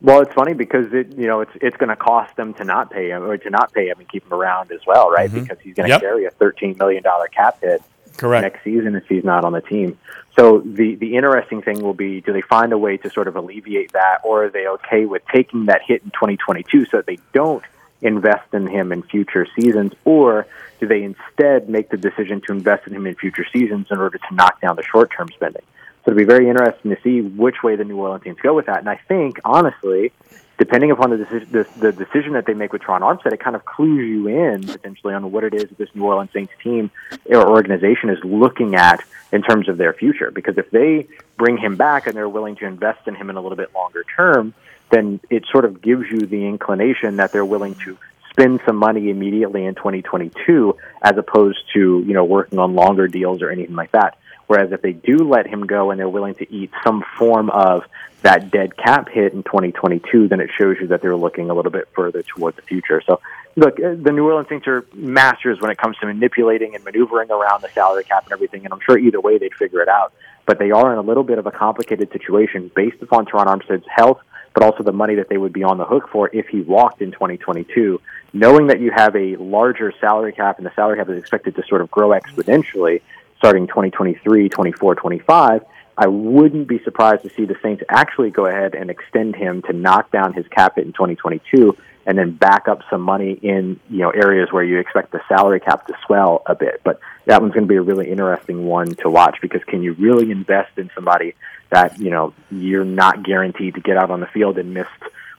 Well, 0.00 0.20
it's 0.20 0.32
funny 0.32 0.54
because 0.54 0.92
it 0.92 1.16
you 1.18 1.26
know 1.26 1.40
it's 1.40 1.50
it's 1.60 1.76
going 1.76 1.88
to 1.88 1.96
cost 1.96 2.36
them 2.36 2.54
to 2.54 2.64
not 2.64 2.90
pay 2.90 3.10
him 3.10 3.24
or 3.24 3.36
to 3.36 3.50
not 3.50 3.72
pay 3.72 3.88
him 3.88 3.98
and 3.98 4.08
keep 4.08 4.24
him 4.24 4.32
around 4.32 4.70
as 4.70 4.80
well, 4.86 5.10
right? 5.10 5.28
Mm-hmm. 5.28 5.42
Because 5.42 5.58
he's 5.60 5.74
going 5.74 5.88
to 5.88 5.94
Yep. 5.94 6.00
carry 6.00 6.24
a 6.24 6.30
thirteen 6.30 6.76
million 6.78 7.02
dollar 7.02 7.26
cap 7.26 7.60
hit 7.60 7.82
Correct. 8.18 8.42
next 8.42 8.64
season 8.64 8.94
if 8.96 9.06
he's 9.06 9.24
not 9.24 9.44
on 9.44 9.52
the 9.52 9.60
team. 9.60 9.96
So 10.36 10.58
the 10.60 10.96
the 10.96 11.16
interesting 11.16 11.62
thing 11.62 11.80
will 11.80 11.94
be: 11.94 12.20
do 12.20 12.32
they 12.32 12.42
find 12.42 12.72
a 12.72 12.78
way 12.78 12.96
to 12.98 13.10
sort 13.10 13.28
of 13.28 13.36
alleviate 13.36 13.92
that, 13.92 14.20
or 14.24 14.44
are 14.44 14.50
they 14.50 14.66
okay 14.66 15.06
with 15.06 15.22
taking 15.32 15.66
that 15.66 15.82
hit 15.82 16.02
in 16.02 16.10
2022 16.10 16.86
so 16.86 16.98
that 16.98 17.06
they 17.06 17.18
don't 17.32 17.64
invest 18.02 18.52
in 18.52 18.66
him 18.66 18.92
in 18.92 19.02
future 19.02 19.46
seasons, 19.58 19.92
or 20.04 20.46
do 20.80 20.86
they 20.86 21.02
instead 21.02 21.68
make 21.68 21.90
the 21.90 21.96
decision 21.96 22.40
to 22.42 22.52
invest 22.52 22.86
in 22.86 22.94
him 22.94 23.06
in 23.06 23.14
future 23.14 23.46
seasons 23.52 23.86
in 23.90 23.98
order 23.98 24.18
to 24.18 24.34
knock 24.34 24.60
down 24.60 24.76
the 24.76 24.82
short 24.82 25.10
term 25.16 25.28
spending? 25.34 25.62
So 26.04 26.12
it'll 26.12 26.18
be 26.18 26.24
very 26.24 26.48
interesting 26.48 26.94
to 26.94 27.02
see 27.02 27.20
which 27.20 27.62
way 27.62 27.76
the 27.76 27.84
New 27.84 27.98
Orleans 27.98 28.24
teams 28.24 28.38
go 28.40 28.54
with 28.54 28.66
that. 28.66 28.78
And 28.78 28.88
I 28.88 28.96
think, 29.08 29.40
honestly, 29.44 30.12
depending 30.58 30.90
upon 30.90 31.10
the, 31.10 31.16
deci- 31.16 31.50
the, 31.50 31.66
the 31.78 31.92
decision 31.92 32.32
that 32.32 32.44
they 32.44 32.52
make 32.52 32.72
with 32.72 32.82
Tron 32.82 33.00
Armstead, 33.00 33.32
it 33.32 33.40
kind 33.40 33.56
of 33.56 33.64
clues 33.64 34.06
you 34.08 34.26
in 34.26 34.64
potentially 34.64 35.14
on 35.14 35.30
what 35.30 35.44
it 35.44 35.54
is 35.54 35.68
that 35.68 35.78
this 35.78 35.88
New 35.94 36.04
Orleans 36.04 36.30
Saints 36.32 36.52
team 36.62 36.90
or 37.26 37.48
organization 37.48 38.10
is 38.10 38.18
looking 38.24 38.74
at 38.74 39.02
in 39.32 39.42
terms 39.42 39.68
of 39.68 39.78
their 39.78 39.92
future. 39.92 40.30
Because 40.30 40.58
if 40.58 40.70
they 40.70 41.06
bring 41.36 41.56
him 41.56 41.76
back 41.76 42.06
and 42.06 42.16
they're 42.16 42.28
willing 42.28 42.56
to 42.56 42.66
invest 42.66 43.06
in 43.06 43.14
him 43.14 43.30
in 43.30 43.36
a 43.36 43.40
little 43.40 43.56
bit 43.56 43.72
longer 43.74 44.04
term, 44.16 44.52
then 44.90 45.20
it 45.30 45.44
sort 45.50 45.64
of 45.64 45.80
gives 45.80 46.10
you 46.10 46.20
the 46.20 46.46
inclination 46.46 47.16
that 47.16 47.32
they're 47.32 47.44
willing 47.44 47.74
to 47.76 47.96
spend 48.30 48.60
some 48.66 48.76
money 48.76 49.10
immediately 49.10 49.64
in 49.64 49.74
2022 49.74 50.76
as 51.02 51.16
opposed 51.16 51.58
to, 51.74 52.04
you 52.06 52.14
know, 52.14 52.24
working 52.24 52.58
on 52.58 52.74
longer 52.74 53.06
deals 53.06 53.42
or 53.42 53.50
anything 53.50 53.76
like 53.76 53.92
that. 53.92 54.18
Whereas 54.48 54.72
if 54.72 54.82
they 54.82 54.92
do 54.92 55.18
let 55.18 55.46
him 55.46 55.66
go 55.66 55.90
and 55.90 56.00
they're 56.00 56.08
willing 56.08 56.34
to 56.36 56.52
eat 56.52 56.70
some 56.82 57.04
form 57.18 57.50
of 57.50 57.84
that 58.22 58.50
dead 58.50 58.76
cap 58.76 59.08
hit 59.08 59.32
in 59.34 59.42
2022, 59.42 60.26
then 60.26 60.40
it 60.40 60.50
shows 60.58 60.78
you 60.80 60.88
that 60.88 61.02
they're 61.02 61.16
looking 61.16 61.50
a 61.50 61.54
little 61.54 61.70
bit 61.70 61.88
further 61.94 62.22
toward 62.22 62.56
the 62.56 62.62
future. 62.62 63.02
So, 63.06 63.20
look, 63.56 63.78
uh, 63.78 63.94
the 63.94 64.10
New 64.10 64.26
Orleans 64.26 64.48
Saints 64.48 64.66
are 64.66 64.86
masters 64.94 65.60
when 65.60 65.70
it 65.70 65.76
comes 65.76 65.98
to 65.98 66.06
manipulating 66.06 66.74
and 66.74 66.82
maneuvering 66.82 67.30
around 67.30 67.62
the 67.62 67.68
salary 67.68 68.04
cap 68.04 68.24
and 68.24 68.32
everything, 68.32 68.64
and 68.64 68.72
I'm 68.72 68.80
sure 68.80 68.98
either 68.98 69.20
way 69.20 69.38
they'd 69.38 69.54
figure 69.54 69.82
it 69.82 69.88
out. 69.88 70.14
But 70.46 70.58
they 70.58 70.70
are 70.70 70.92
in 70.92 70.98
a 70.98 71.02
little 71.02 71.24
bit 71.24 71.38
of 71.38 71.46
a 71.46 71.50
complicated 71.50 72.10
situation 72.10 72.70
based 72.74 73.02
upon 73.02 73.26
Terron 73.26 73.46
Armstead's 73.46 73.86
health, 73.86 74.20
but 74.54 74.62
also 74.62 74.82
the 74.82 74.92
money 74.92 75.16
that 75.16 75.28
they 75.28 75.36
would 75.36 75.52
be 75.52 75.62
on 75.62 75.76
the 75.76 75.84
hook 75.84 76.08
for 76.10 76.30
if 76.32 76.48
he 76.48 76.62
walked 76.62 77.02
in 77.02 77.12
2022. 77.12 78.00
Knowing 78.32 78.68
that 78.68 78.80
you 78.80 78.90
have 78.90 79.14
a 79.14 79.36
larger 79.36 79.92
salary 80.00 80.32
cap 80.32 80.56
and 80.56 80.66
the 80.66 80.72
salary 80.74 80.96
cap 80.96 81.08
is 81.10 81.18
expected 81.18 81.54
to 81.54 81.62
sort 81.68 81.82
of 81.82 81.90
grow 81.90 82.08
exponentially 82.08 83.02
starting 83.38 83.66
2023, 83.66 84.48
24, 84.48 84.94
25, 84.94 85.64
I 85.96 86.06
wouldn't 86.06 86.68
be 86.68 86.78
surprised 86.84 87.22
to 87.22 87.30
see 87.30 87.44
the 87.44 87.56
Saints 87.62 87.82
actually 87.88 88.30
go 88.30 88.46
ahead 88.46 88.74
and 88.74 88.88
extend 88.90 89.34
him 89.34 89.62
to 89.62 89.72
knock 89.72 90.12
down 90.12 90.32
his 90.32 90.46
cap 90.48 90.76
hit 90.76 90.86
in 90.86 90.92
2022 90.92 91.76
and 92.06 92.16
then 92.16 92.30
back 92.30 92.68
up 92.68 92.80
some 92.88 93.02
money 93.02 93.32
in 93.32 93.78
you 93.90 93.98
know 93.98 94.10
areas 94.10 94.50
where 94.50 94.64
you 94.64 94.78
expect 94.78 95.12
the 95.12 95.20
salary 95.28 95.60
cap 95.60 95.86
to 95.88 95.94
swell 96.06 96.42
a 96.46 96.54
bit. 96.54 96.80
But 96.84 97.00
that 97.26 97.42
one's 97.42 97.52
going 97.52 97.64
to 97.64 97.68
be 97.68 97.76
a 97.76 97.82
really 97.82 98.10
interesting 98.10 98.64
one 98.64 98.94
to 98.96 99.10
watch 99.10 99.38
because 99.42 99.62
can 99.64 99.82
you 99.82 99.92
really 99.94 100.30
invest 100.30 100.78
in 100.78 100.90
somebody 100.94 101.34
that 101.70 101.98
you 101.98 102.10
know 102.10 102.32
you're 102.50 102.84
not 102.84 103.24
guaranteed 103.24 103.74
to 103.74 103.80
get 103.80 103.98
out 103.98 104.10
on 104.10 104.20
the 104.20 104.26
field 104.26 104.56
and 104.56 104.72
missed 104.72 104.88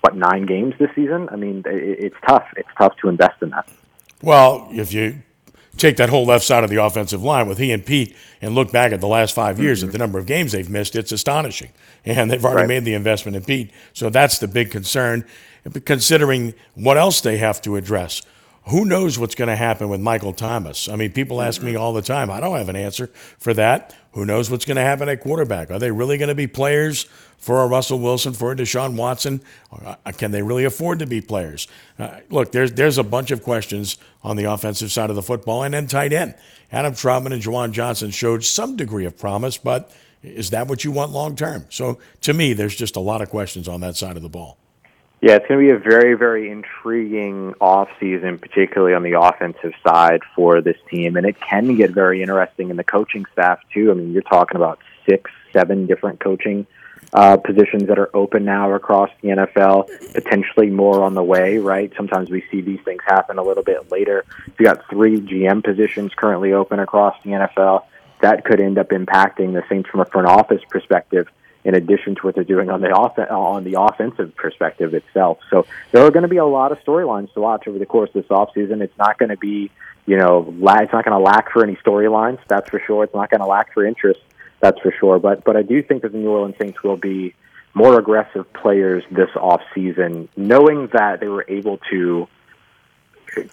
what 0.02 0.16
nine 0.16 0.46
games 0.46 0.76
this 0.78 0.94
season? 0.94 1.30
I 1.32 1.38
mean, 1.38 1.64
it's 1.66 2.16
tough. 2.28 2.48
It's 2.56 2.70
tough 2.78 2.96
to 2.98 3.10
invest 3.10 3.42
in 3.42 3.50
that. 3.50 3.68
Well, 4.22 4.68
if 4.72 4.94
you 4.94 5.24
take 5.80 5.98
that 5.98 6.10
whole 6.10 6.26
left 6.26 6.46
side 6.46 6.64
of 6.64 6.70
the 6.70 6.84
offensive 6.84 7.24
line 7.24 7.48
with 7.48 7.58
he 7.58 7.72
and 7.72 7.86
Pete 7.86 8.16
and 8.42 8.54
look 8.54 8.72
back 8.72 8.92
at 8.92 9.02
the 9.02 9.08
last 9.08 9.34
five 9.34 9.60
years 9.60 9.82
at 9.82 9.88
mm-hmm. 9.88 9.94
the 9.94 9.98
number 9.98 10.20
of 10.20 10.26
games 10.26 10.52
they've 10.52 10.70
missed, 10.70 10.96
it's 10.96 11.12
astonishing. 11.12 11.70
And 12.06 12.30
they've 12.30 12.44
already 12.44 12.62
Right. 12.62 12.68
made 12.68 12.86
the 12.86 12.94
investment 12.94 13.36
in 13.36 13.44
Pete. 13.44 13.72
So 13.94 14.10
that's 14.10 14.40
the 14.40 14.48
big 14.48 14.72
concern. 14.72 15.26
Considering 15.86 16.54
what 16.76 16.98
else 16.98 17.22
they 17.22 17.38
have 17.38 17.62
to 17.64 17.76
address. 17.76 18.22
Who 18.70 18.86
knows 18.86 19.18
what's 19.18 19.36
going 19.36 19.48
to 19.48 19.56
happen 19.56 19.90
with 19.90 20.00
Michael 20.00 20.34
Thomas? 20.34 20.88
I 20.88 20.96
mean, 20.96 21.12
people 21.12 21.42
ask 21.42 21.62
me 21.62 21.76
all 21.76 21.92
the 21.92 22.04
time. 22.04 22.30
I 22.30 22.40
don't 22.40 22.58
have 22.58 22.70
an 22.70 22.76
answer 22.76 23.08
for 23.40 23.54
that. 23.56 23.96
Who 24.12 24.26
knows 24.26 24.52
what's 24.52 24.66
going 24.66 24.78
to 24.78 24.84
happen 24.84 25.10
at 25.10 25.22
quarterback? 25.22 25.72
Are 25.72 25.80
they 25.80 25.90
really 25.90 26.18
going 26.18 26.30
to 26.30 26.36
be 26.36 26.46
players 26.46 27.04
for 27.38 27.62
a 27.62 27.68
Russell 27.68 28.00
Wilson, 28.00 28.34
for 28.34 28.52
a 28.52 28.56
Deshaun 28.56 28.96
Watson? 28.96 29.42
Uh, 29.72 29.96
can 30.12 30.32
they 30.32 30.44
really 30.44 30.66
afford 30.66 31.00
to 31.00 31.08
be 31.08 31.20
players? 31.20 31.68
Uh, 31.98 32.20
look, 32.30 32.52
there's 32.52 32.74
there's 32.74 32.98
a 32.98 33.04
bunch 33.04 33.32
of 33.32 33.44
questions 33.44 33.98
on 34.24 34.36
the 34.36 34.44
offensive 34.44 34.92
side 34.92 35.10
of 35.10 35.16
the 35.16 35.24
football, 35.24 35.64
and 35.64 35.74
then 35.74 35.88
tight 35.88 36.14
end. 36.14 36.36
Adam 36.72 36.94
Trautman 36.94 37.34
and 37.34 37.42
Juwan 37.42 37.72
Johnson 37.72 38.12
showed 38.12 38.44
some 38.44 38.76
degree 38.76 39.06
of 39.06 39.18
promise, 39.18 39.58
but 39.58 39.92
is 40.22 40.52
that 40.52 40.68
what 40.68 40.84
you 40.84 40.92
want 40.92 41.12
long 41.12 41.36
term? 41.36 41.66
So 41.70 41.98
to 42.22 42.34
me, 42.34 42.54
there's 42.54 42.76
just 42.76 42.96
a 42.96 43.00
lot 43.00 43.22
of 43.22 43.30
questions 43.30 43.68
on 43.68 43.82
that 43.82 43.96
side 43.96 44.16
of 44.16 44.22
the 44.22 44.30
ball. 44.30 44.58
Yeah, 45.22 45.36
it's 45.36 45.48
going 45.48 45.60
to 45.60 45.66
be 45.66 45.72
a 45.72 45.78
very, 45.78 46.14
very 46.14 46.50
intriguing 46.50 47.54
off 47.60 47.90
season, 48.00 48.40
particularly 48.40 48.94
on 48.94 49.04
the 49.04 49.20
offensive 49.20 49.74
side 49.86 50.22
for 50.34 50.62
this 50.62 50.78
team, 50.90 51.18
and 51.18 51.26
it 51.26 51.40
can 51.42 51.76
get 51.76 51.92
very 51.92 52.22
interesting 52.22 52.70
in 52.70 52.78
the 52.78 52.86
coaching 52.86 53.26
staff 53.34 53.60
too. 53.74 53.92
I 53.92 53.96
mean, 53.96 54.14
you're 54.14 54.22
talking 54.22 54.56
about 54.56 54.80
six, 55.06 55.30
seven 55.52 55.88
different 55.88 56.22
coaching 56.22 56.66
uh, 57.12 57.36
positions 57.36 57.88
that 57.88 58.00
are 58.00 58.10
open 58.16 58.46
now 58.46 58.72
across 58.74 59.10
the 59.22 59.30
NFL, 59.30 60.14
potentially 60.14 60.70
more 60.70 61.04
on 61.04 61.16
the 61.16 61.24
way. 61.24 61.58
Right? 61.58 61.92
Sometimes 61.98 62.30
we 62.30 62.46
see 62.50 62.62
these 62.62 62.80
things 62.86 63.02
happen 63.06 63.38
a 63.38 63.44
little 63.44 63.64
bit 63.64 63.92
later. 63.92 64.24
You 64.58 64.66
got 64.66 64.90
three 64.90 65.20
GM 65.20 65.66
positions 65.66 66.14
currently 66.16 66.54
open 66.54 66.80
across 66.80 67.22
the 67.24 67.32
NFL. 67.32 67.84
That 68.22 68.46
could 68.46 68.62
end 68.62 68.78
up 68.78 68.90
impacting 68.90 69.52
the 69.52 69.64
Saints 69.68 69.90
from 69.90 70.00
a 70.00 70.06
front 70.06 70.28
office 70.28 70.62
perspective 70.70 71.28
in 71.64 71.76
addition 71.76 72.16
to 72.16 72.22
what 72.22 72.36
they're 72.36 72.44
doing 72.44 72.70
on 72.70 72.82
the 72.82 72.90
off- 72.90 73.20
on 73.20 73.64
the 73.64 73.80
offensive 73.80 74.36
perspective 74.36 74.94
itself. 74.94 75.40
So 75.50 75.66
there 75.92 76.04
are 76.04 76.12
going 76.12 76.24
to 76.24 76.30
be 76.30 76.38
a 76.38 76.46
lot 76.46 76.72
of 76.72 76.80
storylines 76.84 77.34
to 77.34 77.42
watch 77.42 77.68
over 77.68 77.78
the 77.78 77.86
course 77.86 78.10
of 78.14 78.22
this 78.24 78.28
offseason. 78.28 78.82
It's 78.82 78.98
not 78.98 79.18
going 79.18 79.30
to 79.30 79.38
be, 79.38 79.70
you 80.06 80.18
know, 80.18 80.54
la- 80.58 80.80
it's 80.80 80.94
not 80.94 81.04
going 81.06 81.18
to 81.18 81.24
lack 81.24 81.52
for 81.52 81.64
any 81.64 81.76
storylines, 81.76 82.40
that's 82.48 82.70
for 82.70 82.82
sure. 82.86 83.04
It's 83.04 83.14
not 83.14 83.30
going 83.30 83.42
to 83.42 83.48
lack 83.48 83.74
for 83.74 83.86
interest, 83.86 84.22
that's 84.60 84.80
for 84.80 84.92
sure. 84.92 85.20
But 85.20 85.44
but 85.44 85.58
I 85.58 85.62
do 85.62 85.84
think 85.84 86.04
that 86.04 86.14
the 86.14 86.18
New 86.18 86.30
Orleans 86.30 86.56
Saints 86.60 86.82
will 86.82 86.98
be 86.98 87.36
more 87.74 88.00
aggressive 88.00 88.52
players 88.54 89.04
this 89.12 89.30
offseason, 89.36 90.28
knowing 90.36 90.88
that 90.94 91.20
they 91.20 91.28
were 91.28 91.46
able 91.48 91.80
to 91.92 92.28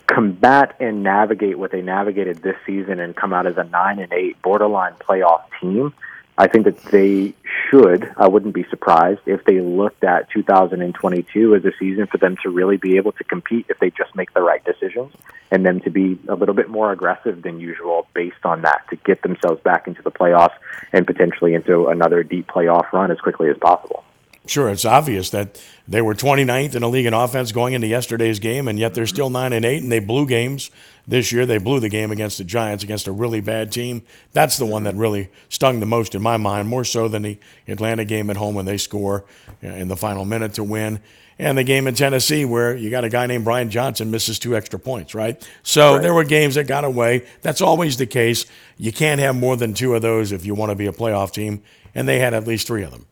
combat 0.07 0.75
and 0.81 1.03
navigate 1.03 1.59
what 1.59 1.71
they 1.71 1.83
navigated 1.83 2.39
this 2.39 2.57
season 2.65 2.99
and 2.99 3.15
come 3.15 3.33
out 3.33 3.47
as 3.47 3.57
a 3.59 3.65
nine 3.65 3.99
and 3.99 4.13
eight 4.13 4.41
borderline 4.43 4.95
playoff 4.95 5.43
team. 5.61 5.93
I 6.39 6.49
think 6.49 6.67
that 6.67 6.83
they 6.85 7.33
should. 7.71 8.13
I 8.17 8.29
wouldn't 8.29 8.55
be 8.55 8.65
surprised 8.65 9.21
if 9.27 9.45
they 9.45 9.61
looked 9.61 10.05
at 10.05 10.31
2022 10.31 11.55
as 11.55 11.65
a 11.65 11.73
season 11.79 12.07
for 12.07 12.19
them 12.19 12.37
to 12.43 12.51
really 12.51 12.77
be 12.77 12.97
able 12.97 13.13
to 13.13 13.25
compete 13.25 13.67
if 13.71 13.79
they 13.79 13.91
just 13.91 14.15
make 14.15 14.35
the 14.35 14.43
right 14.43 14.63
decisions 14.65 15.15
and 15.51 15.65
them 15.65 15.81
to 15.81 15.91
be 15.91 16.19
a 16.29 16.35
little 16.35 16.55
bit 16.55 16.69
more 16.69 16.93
aggressive 16.93 17.43
than 17.43 17.59
usual 17.59 18.07
based 18.13 18.45
on 18.45 18.63
that 18.63 18.83
to 18.91 18.97
get 18.97 19.23
themselves 19.23 19.63
back 19.63 19.87
into 19.87 20.03
the 20.03 20.11
playoffs 20.11 20.55
and 20.93 21.07
potentially 21.07 21.55
into 21.55 21.87
another 21.87 22.23
deep 22.23 22.47
playoff 22.49 22.93
run 22.93 23.11
as 23.11 23.19
quickly 23.19 23.49
as 23.49 23.57
possible. 23.57 24.05
Sure, 24.47 24.69
it's 24.69 24.85
obvious 24.85 25.31
that 25.31 25.61
they 25.89 26.01
were 26.01 26.15
29th 26.15 26.75
in 26.75 26.83
the 26.83 26.89
league 26.89 27.07
in 27.07 27.15
offense 27.15 27.51
going 27.53 27.75
into 27.75 27.87
yesterday's 27.89 28.39
game, 28.39 28.69
and 28.69 28.79
yet 28.79 28.95
they're 28.95 29.07
still 29.07 29.29
nine 29.31 29.53
and 29.53 29.65
eight, 29.65 29.83
and 29.83 29.91
they 29.91 29.99
blew 29.99 30.27
games 30.27 30.71
this 31.07 31.33
year. 31.33 31.47
They 31.47 31.59
blew 31.59 31.81
the 31.81 31.89
game 31.89 32.11
against 32.13 32.39
the 32.39 32.45
Giants 32.45 32.85
against 32.85 33.07
a 33.09 33.13
really 33.13 33.41
bad 33.41 33.73
team. 33.73 34.03
That's 34.33 34.57
the 34.57 34.67
one 34.67 34.85
that 34.85 34.95
really 34.95 35.31
stung 35.49 35.81
the 35.81 35.87
most 35.87 36.15
in 36.15 36.23
my 36.23 36.37
mind, 36.37 36.69
more 36.69 36.85
so 36.85 37.09
than 37.09 37.23
the 37.23 37.39
Atlanta 37.67 38.05
game 38.05 38.31
at 38.31 38.37
home 38.37 38.55
when 38.55 38.67
they 38.67 38.77
score 38.77 39.25
uh, 39.65 39.69
in 39.69 39.89
the 39.89 39.97
final 39.97 40.25
minute 40.25 40.55
to 40.55 40.65
win, 40.65 41.01
and 41.39 41.59
the 41.59 41.65
game 41.65 41.87
in 41.89 41.95
Tennessee 41.95 42.45
where 42.45 42.77
you 42.77 42.89
got 42.89 43.05
a 43.05 43.09
guy 43.09 43.27
named 43.27 43.45
Brian 43.45 43.69
Johnson 43.69 44.11
misses 44.11 44.39
two 44.39 44.57
extra 44.57 44.79
points. 44.79 45.15
Right, 45.15 45.45
so 45.65 45.95
Right. 45.95 46.03
there 46.03 46.15
were 46.15 46.25
games 46.25 46.55
that 46.55 46.67
got 46.69 46.85
away. 46.85 47.27
That's 47.43 47.61
always 47.61 47.97
the 47.97 48.07
case. 48.07 48.47
You 48.79 48.93
can't 48.93 49.21
have 49.21 49.35
more 49.35 49.57
than 49.57 49.75
two 49.75 49.95
of 49.95 50.03
those 50.03 50.31
if 50.31 50.47
you 50.47 50.55
want 50.55 50.71
to 50.71 50.77
be 50.77 50.87
a 50.87 50.93
playoff 50.93 51.33
team, 51.33 51.63
and 51.97 52.09
they 52.09 52.21
had 52.21 52.33
at 52.33 52.47
least 52.47 52.67
three 52.69 52.83
of 52.85 52.91
them. 52.93 53.07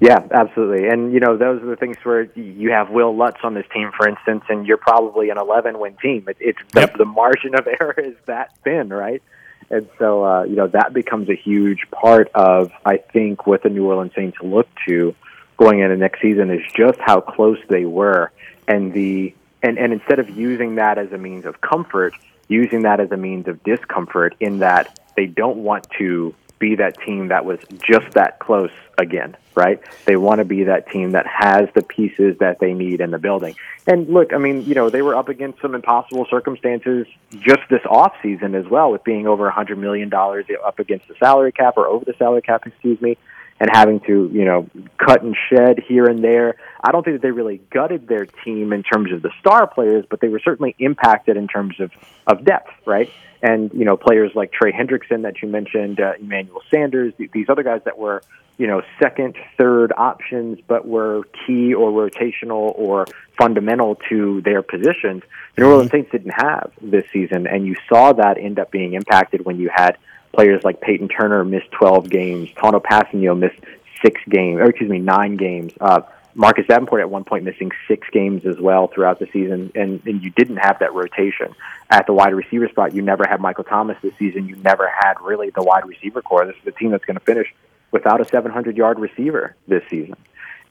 Yeah, 0.00 0.18
absolutely. 0.30 0.88
And, 0.88 1.12
you 1.12 1.20
know, 1.20 1.36
those 1.36 1.62
are 1.62 1.66
the 1.66 1.76
things 1.76 1.96
where 2.02 2.24
you 2.34 2.70
have 2.70 2.90
Will 2.90 3.16
Lutz 3.16 3.38
on 3.42 3.54
this 3.54 3.66
team, 3.72 3.90
for 3.96 4.06
instance, 4.08 4.44
and 4.48 4.66
you're 4.66 4.76
probably 4.76 5.30
an 5.30 5.38
11 5.38 5.78
win 5.78 5.96
team. 6.02 6.26
It, 6.28 6.36
it's 6.38 6.58
the, 6.72 6.90
the 6.98 7.04
margin 7.04 7.54
of 7.54 7.66
error 7.80 7.94
is 7.96 8.14
that 8.26 8.56
thin, 8.62 8.90
right? 8.90 9.22
And 9.70 9.88
so, 9.98 10.24
uh, 10.24 10.42
you 10.44 10.54
know, 10.54 10.68
that 10.68 10.92
becomes 10.92 11.28
a 11.28 11.34
huge 11.34 11.90
part 11.90 12.30
of, 12.34 12.70
I 12.84 12.98
think, 12.98 13.46
what 13.46 13.62
the 13.62 13.68
New 13.68 13.86
Orleans 13.86 14.12
Saints 14.14 14.38
look 14.40 14.68
to 14.86 15.14
going 15.56 15.80
into 15.80 15.96
next 15.96 16.20
season 16.20 16.50
is 16.50 16.60
just 16.76 16.98
how 17.00 17.20
close 17.20 17.58
they 17.68 17.84
were, 17.84 18.30
and 18.68 18.92
the 18.92 19.34
and 19.62 19.78
and 19.78 19.92
instead 19.92 20.18
of 20.18 20.30
using 20.30 20.76
that 20.76 20.98
as 20.98 21.10
a 21.12 21.18
means 21.18 21.46
of 21.46 21.60
comfort, 21.60 22.14
using 22.48 22.82
that 22.82 23.00
as 23.00 23.10
a 23.10 23.16
means 23.16 23.48
of 23.48 23.62
discomfort, 23.64 24.36
in 24.38 24.58
that 24.58 25.00
they 25.16 25.26
don't 25.26 25.58
want 25.58 25.86
to 25.98 26.34
be 26.58 26.76
that 26.76 27.00
team 27.02 27.28
that 27.28 27.44
was 27.44 27.58
just 27.78 28.12
that 28.12 28.38
close 28.38 28.70
again, 28.98 29.36
right? 29.54 29.80
They 30.06 30.16
want 30.16 30.38
to 30.38 30.44
be 30.44 30.64
that 30.64 30.90
team 30.90 31.12
that 31.12 31.26
has 31.26 31.68
the 31.74 31.82
pieces 31.82 32.38
that 32.38 32.60
they 32.60 32.72
need 32.72 33.00
in 33.00 33.10
the 33.10 33.18
building. 33.18 33.54
And 33.86 34.08
look, 34.08 34.32
I 34.32 34.38
mean, 34.38 34.62
you 34.62 34.74
know, 34.74 34.88
they 34.88 35.02
were 35.02 35.14
up 35.14 35.28
against 35.28 35.60
some 35.60 35.74
impossible 35.74 36.26
circumstances 36.30 37.06
just 37.30 37.60
this 37.68 37.82
off 37.88 38.14
season 38.22 38.54
as 38.54 38.66
well, 38.66 38.90
with 38.90 39.04
being 39.04 39.26
over 39.26 39.46
a 39.46 39.52
hundred 39.52 39.78
million 39.78 40.08
dollars 40.08 40.46
up 40.64 40.78
against 40.78 41.08
the 41.08 41.14
salary 41.18 41.52
cap 41.52 41.74
or 41.76 41.86
over 41.86 42.04
the 42.04 42.14
salary 42.18 42.42
cap, 42.42 42.66
excuse 42.66 43.00
me, 43.00 43.18
and 43.60 43.70
having 43.72 44.00
to, 44.00 44.30
you 44.32 44.44
know, 44.44 44.68
cut 44.98 45.22
and 45.22 45.36
shed 45.50 45.80
here 45.86 46.06
and 46.06 46.22
there. 46.22 46.56
I 46.82 46.92
don't 46.92 47.04
think 47.04 47.16
that 47.16 47.22
they 47.22 47.30
really 47.30 47.60
gutted 47.70 48.08
their 48.08 48.26
team 48.26 48.72
in 48.72 48.82
terms 48.82 49.12
of 49.12 49.22
the 49.22 49.30
star 49.40 49.66
players, 49.66 50.04
but 50.08 50.20
they 50.20 50.28
were 50.28 50.40
certainly 50.40 50.74
impacted 50.78 51.36
in 51.36 51.48
terms 51.48 51.80
of, 51.80 51.90
of 52.26 52.44
depth, 52.44 52.70
right? 52.86 53.10
And, 53.46 53.70
you 53.72 53.84
know, 53.84 53.96
players 53.96 54.32
like 54.34 54.50
Trey 54.50 54.72
Hendrickson 54.72 55.22
that 55.22 55.40
you 55.40 55.46
mentioned, 55.48 56.00
uh, 56.00 56.14
Emmanuel 56.18 56.62
Sanders, 56.68 57.14
these 57.32 57.48
other 57.48 57.62
guys 57.62 57.80
that 57.84 57.96
were, 57.96 58.20
you 58.58 58.66
know, 58.66 58.82
second, 59.00 59.36
third 59.56 59.92
options, 59.96 60.58
but 60.66 60.84
were 60.84 61.22
key 61.46 61.72
or 61.72 61.92
rotational 61.92 62.76
or 62.76 63.06
fundamental 63.38 64.00
to 64.08 64.40
their 64.40 64.62
positions. 64.62 65.22
The 65.54 65.62
New 65.62 65.70
Orleans 65.70 65.92
Saints 65.92 66.10
didn't 66.10 66.32
have 66.32 66.72
this 66.82 67.04
season, 67.12 67.46
and 67.46 67.64
you 67.64 67.76
saw 67.88 68.12
that 68.14 68.36
end 68.36 68.58
up 68.58 68.72
being 68.72 68.94
impacted 68.94 69.44
when 69.44 69.60
you 69.60 69.70
had 69.72 69.96
players 70.32 70.64
like 70.64 70.80
Peyton 70.80 71.06
Turner 71.08 71.44
miss 71.44 71.62
12 71.70 72.10
games, 72.10 72.50
Tanoh 72.56 72.82
Kpassagnon 72.82 73.38
missed 73.38 73.60
six 74.02 74.20
games, 74.28 74.58
or 74.58 74.70
excuse 74.70 74.90
me, 74.90 74.98
nine 74.98 75.36
games. 75.36 75.72
Uh, 75.80 76.00
Marcus 76.36 76.66
Davenport 76.68 77.00
at 77.00 77.08
one 77.08 77.24
point 77.24 77.44
missing 77.44 77.72
six 77.88 78.06
games 78.12 78.44
as 78.44 78.58
well 78.58 78.88
throughout 78.88 79.18
the 79.18 79.26
season, 79.32 79.72
and, 79.74 80.02
and 80.06 80.22
you 80.22 80.30
didn't 80.30 80.58
have 80.58 80.78
that 80.80 80.92
rotation 80.92 81.54
at 81.88 82.06
the 82.06 82.12
wide 82.12 82.34
receiver 82.34 82.68
spot. 82.68 82.94
You 82.94 83.00
never 83.00 83.24
had 83.26 83.40
Michael 83.40 83.64
Thomas 83.64 83.96
this 84.02 84.12
season. 84.18 84.46
You 84.46 84.56
never 84.56 84.86
had 84.86 85.14
really 85.22 85.48
the 85.48 85.62
wide 85.62 85.86
receiver 85.86 86.20
corps. 86.20 86.44
This 86.44 86.56
is 86.60 86.66
a 86.66 86.72
team 86.72 86.90
that's 86.90 87.06
going 87.06 87.18
to 87.18 87.24
finish 87.24 87.52
without 87.90 88.20
a 88.20 88.26
700 88.26 88.76
yard 88.76 88.98
receiver 88.98 89.56
this 89.66 89.82
season. 89.88 90.16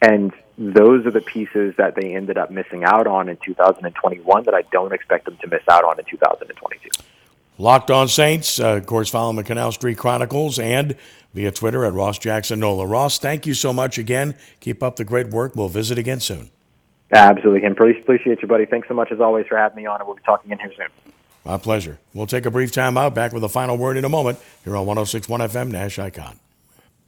And 0.04 0.32
those 0.58 1.08
are 1.08 1.12
the 1.12 1.22
pieces 1.22 1.74
that 1.78 1.96
they 1.96 2.16
ended 2.16 2.38
up 2.38 2.52
missing 2.52 2.84
out 2.84 3.08
on 3.08 3.28
in 3.28 3.38
2021 3.38 4.44
that 4.44 4.54
I 4.54 4.62
don't 4.72 4.94
expect 4.94 5.26
them 5.26 5.38
to 5.38 5.48
miss 5.48 5.64
out 5.68 5.84
on 5.84 5.98
in 5.98 6.06
2022. 6.06 6.90
Locked 7.58 7.90
on 7.90 8.08
Saints, 8.10 8.60
uh, 8.60 8.76
of 8.76 8.86
course, 8.86 9.10
follow 9.10 9.32
the 9.34 9.44
Canal 9.44 9.72
Street 9.72 9.98
Chronicles 9.98 10.60
and 10.60 10.96
via 11.34 11.52
Twitter 11.52 11.86
at 11.86 11.94
Ross 11.94 12.18
Jackson 12.18 12.60
Nola. 12.60 12.86
Ross, 12.86 13.18
thank 13.18 13.46
you 13.46 13.54
so 13.54 13.72
much 13.72 13.98
again. 13.98 14.36
Keep 14.60 14.84
up 14.84 14.98
the 14.98 15.06
great 15.06 15.30
work. 15.30 15.56
We'll 15.56 15.70
visit 15.70 15.98
again 15.98 16.20
soon. 16.20 16.50
Absolutely, 17.12 17.62
Ken. 17.62 17.72
Appreciate 17.72 18.42
you, 18.42 18.48
buddy. 18.48 18.66
Thanks 18.66 18.88
so 18.88 18.94
much 18.94 19.12
as 19.12 19.22
always 19.22 19.48
for 19.48 19.58
having 19.58 19.78
me 19.78 19.86
on, 19.86 20.02
and 20.02 20.08
we'll 20.08 20.18
be 20.18 20.24
talking 20.24 20.52
in 20.52 20.60
here 20.60 20.74
soon. 20.76 20.88
My 21.46 21.58
pleasure. 21.58 22.00
We'll 22.14 22.28
take 22.28 22.46
a 22.46 22.52
brief 22.52 22.72
time 22.72 22.98
out. 22.98 23.14
Back 23.16 23.32
with 23.32 23.44
a 23.44 23.50
final 23.50 23.78
word 23.78 23.98
in 23.98 24.04
a 24.04 24.10
moment 24.10 24.40
here 24.64 24.76
on 24.76 24.86
1061 24.86 25.42
FM 25.42 25.72
Nash 25.72 26.00
Icon. 26.00 26.40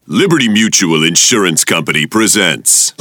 Liberty 0.06 0.48
Mutual 0.48 1.04
Insurance 1.04 1.66
Company 1.66 2.06
presents. 2.06 2.93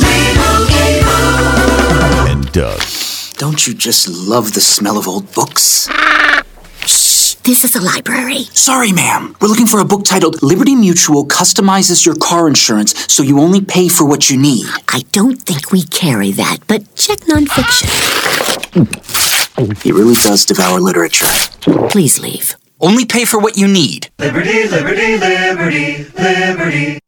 And 2.29 2.51
Doug. 2.51 2.81
Don't 3.35 3.67
you 3.67 3.75
just 3.75 4.09
love 4.09 4.55
the 4.55 4.61
smell 4.61 4.99
of 4.99 5.07
old 5.07 5.33
books? 5.33 5.89
Shh, 7.47 7.49
this 7.49 7.65
is 7.65 7.77
a 7.77 7.81
library. 7.81 8.45
Sorry, 8.55 8.91
ma'am. 8.91 9.37
We're 9.41 9.47
looking 9.47 9.67
for 9.67 9.79
a 9.79 9.85
book 9.85 10.05
titled 10.05 10.43
Liberty 10.43 10.75
Mutual 10.75 11.25
Customizes 11.25 12.05
Your 12.05 12.17
Car 12.17 12.49
Insurance 12.49 13.07
so 13.13 13.23
you 13.23 13.39
only 13.39 13.61
pay 13.61 13.89
for 13.89 14.05
what 14.05 14.29
you 14.29 14.37
need. 14.37 14.67
I 14.89 15.03
don't 15.13 15.41
think 15.41 15.71
we 15.71 15.85
carry 15.85 16.33
that, 16.33 16.59
but 16.67 16.83
check 16.97 17.21
nonfiction. 17.21 17.87
He 19.83 19.93
really 19.93 20.15
does 20.15 20.45
devour 20.45 20.81
literature. 20.81 21.27
Please 21.89 22.19
leave. 22.19 22.57
Only 22.81 23.07
pay 23.07 23.25
for 23.25 23.39
what 23.39 23.57
you 23.57 23.69
need. 23.69 24.11
Liberty, 24.19 24.69
liberty, 24.69 25.17
liberty, 25.17 26.05
liberty. 26.19 26.99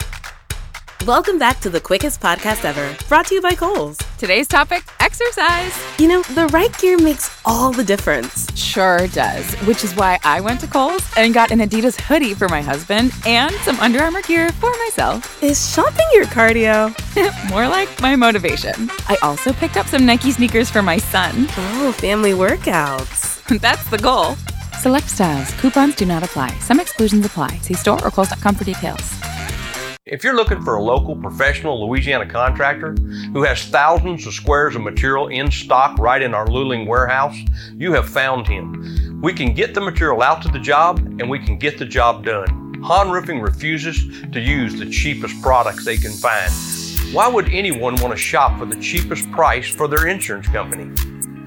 Welcome 1.06 1.38
back 1.38 1.60
to 1.60 1.70
the 1.70 1.80
quickest 1.80 2.20
podcast 2.20 2.64
ever, 2.64 2.94
brought 3.08 3.26
to 3.26 3.34
you 3.34 3.40
by 3.40 3.54
Kohl's. 3.54 3.96
Today's 4.18 4.46
topic 4.48 4.82
exercise. 5.00 5.72
You 5.98 6.08
know, 6.08 6.22
the 6.34 6.48
right 6.48 6.76
gear 6.78 6.98
makes 6.98 7.40
all 7.46 7.70
the 7.72 7.84
difference. 7.84 8.46
Sure 8.58 9.06
does, 9.08 9.54
which 9.66 9.84
is 9.84 9.94
why 9.94 10.18
I 10.24 10.40
went 10.40 10.60
to 10.60 10.66
Kohl's 10.66 11.08
and 11.16 11.32
got 11.32 11.50
an 11.50 11.60
Adidas 11.60 11.98
hoodie 11.98 12.34
for 12.34 12.48
my 12.48 12.60
husband 12.60 13.12
and 13.24 13.54
some 13.56 13.78
Under 13.80 14.00
Armour 14.02 14.22
gear 14.22 14.50
for 14.52 14.70
myself. 14.84 15.42
Is 15.42 15.72
shopping 15.72 16.06
your 16.12 16.24
cardio? 16.26 16.92
More 17.50 17.68
like 17.68 18.00
my 18.02 18.14
motivation. 18.16 18.90
I 19.08 19.16
also 19.22 19.52
picked 19.52 19.76
up 19.76 19.86
some 19.86 20.04
Nike 20.04 20.32
sneakers 20.32 20.68
for 20.68 20.82
my 20.82 20.98
son. 20.98 21.46
Oh, 21.56 21.92
family 21.96 22.32
workouts. 22.32 23.60
That's 23.60 23.88
the 23.88 23.98
goal. 23.98 24.34
Select 24.80 25.08
styles. 25.08 25.50
Coupons 25.54 25.94
do 25.94 26.04
not 26.04 26.22
apply. 26.22 26.50
Some 26.58 26.80
exclusions 26.80 27.24
apply. 27.24 27.56
See 27.58 27.74
store 27.74 28.04
or 28.04 28.10
kohls.com 28.10 28.56
for 28.56 28.64
details. 28.64 29.14
If 30.10 30.24
you're 30.24 30.36
looking 30.36 30.62
for 30.62 30.76
a 30.76 30.82
local 30.82 31.14
professional 31.14 31.86
Louisiana 31.86 32.24
contractor 32.24 32.92
who 33.34 33.42
has 33.42 33.66
thousands 33.66 34.26
of 34.26 34.32
squares 34.32 34.74
of 34.74 34.80
material 34.80 35.28
in 35.28 35.50
stock 35.50 35.98
right 35.98 36.22
in 36.22 36.32
our 36.32 36.46
Luling 36.46 36.86
warehouse, 36.86 37.36
you 37.76 37.92
have 37.92 38.08
found 38.08 38.46
him. 38.46 39.20
We 39.20 39.34
can 39.34 39.52
get 39.52 39.74
the 39.74 39.82
material 39.82 40.22
out 40.22 40.40
to 40.42 40.48
the 40.48 40.60
job 40.60 40.96
and 41.20 41.28
we 41.28 41.38
can 41.38 41.58
get 41.58 41.76
the 41.76 41.84
job 41.84 42.24
done. 42.24 42.80
Han 42.82 43.10
Roofing 43.10 43.42
refuses 43.42 44.26
to 44.32 44.40
use 44.40 44.78
the 44.78 44.88
cheapest 44.88 45.42
products 45.42 45.84
they 45.84 45.98
can 45.98 46.12
find. 46.12 46.50
Why 47.14 47.28
would 47.28 47.50
anyone 47.50 47.96
want 47.96 48.12
to 48.12 48.16
shop 48.16 48.58
for 48.58 48.64
the 48.64 48.80
cheapest 48.80 49.30
price 49.30 49.68
for 49.68 49.88
their 49.88 50.06
insurance 50.06 50.48
company? 50.48 50.90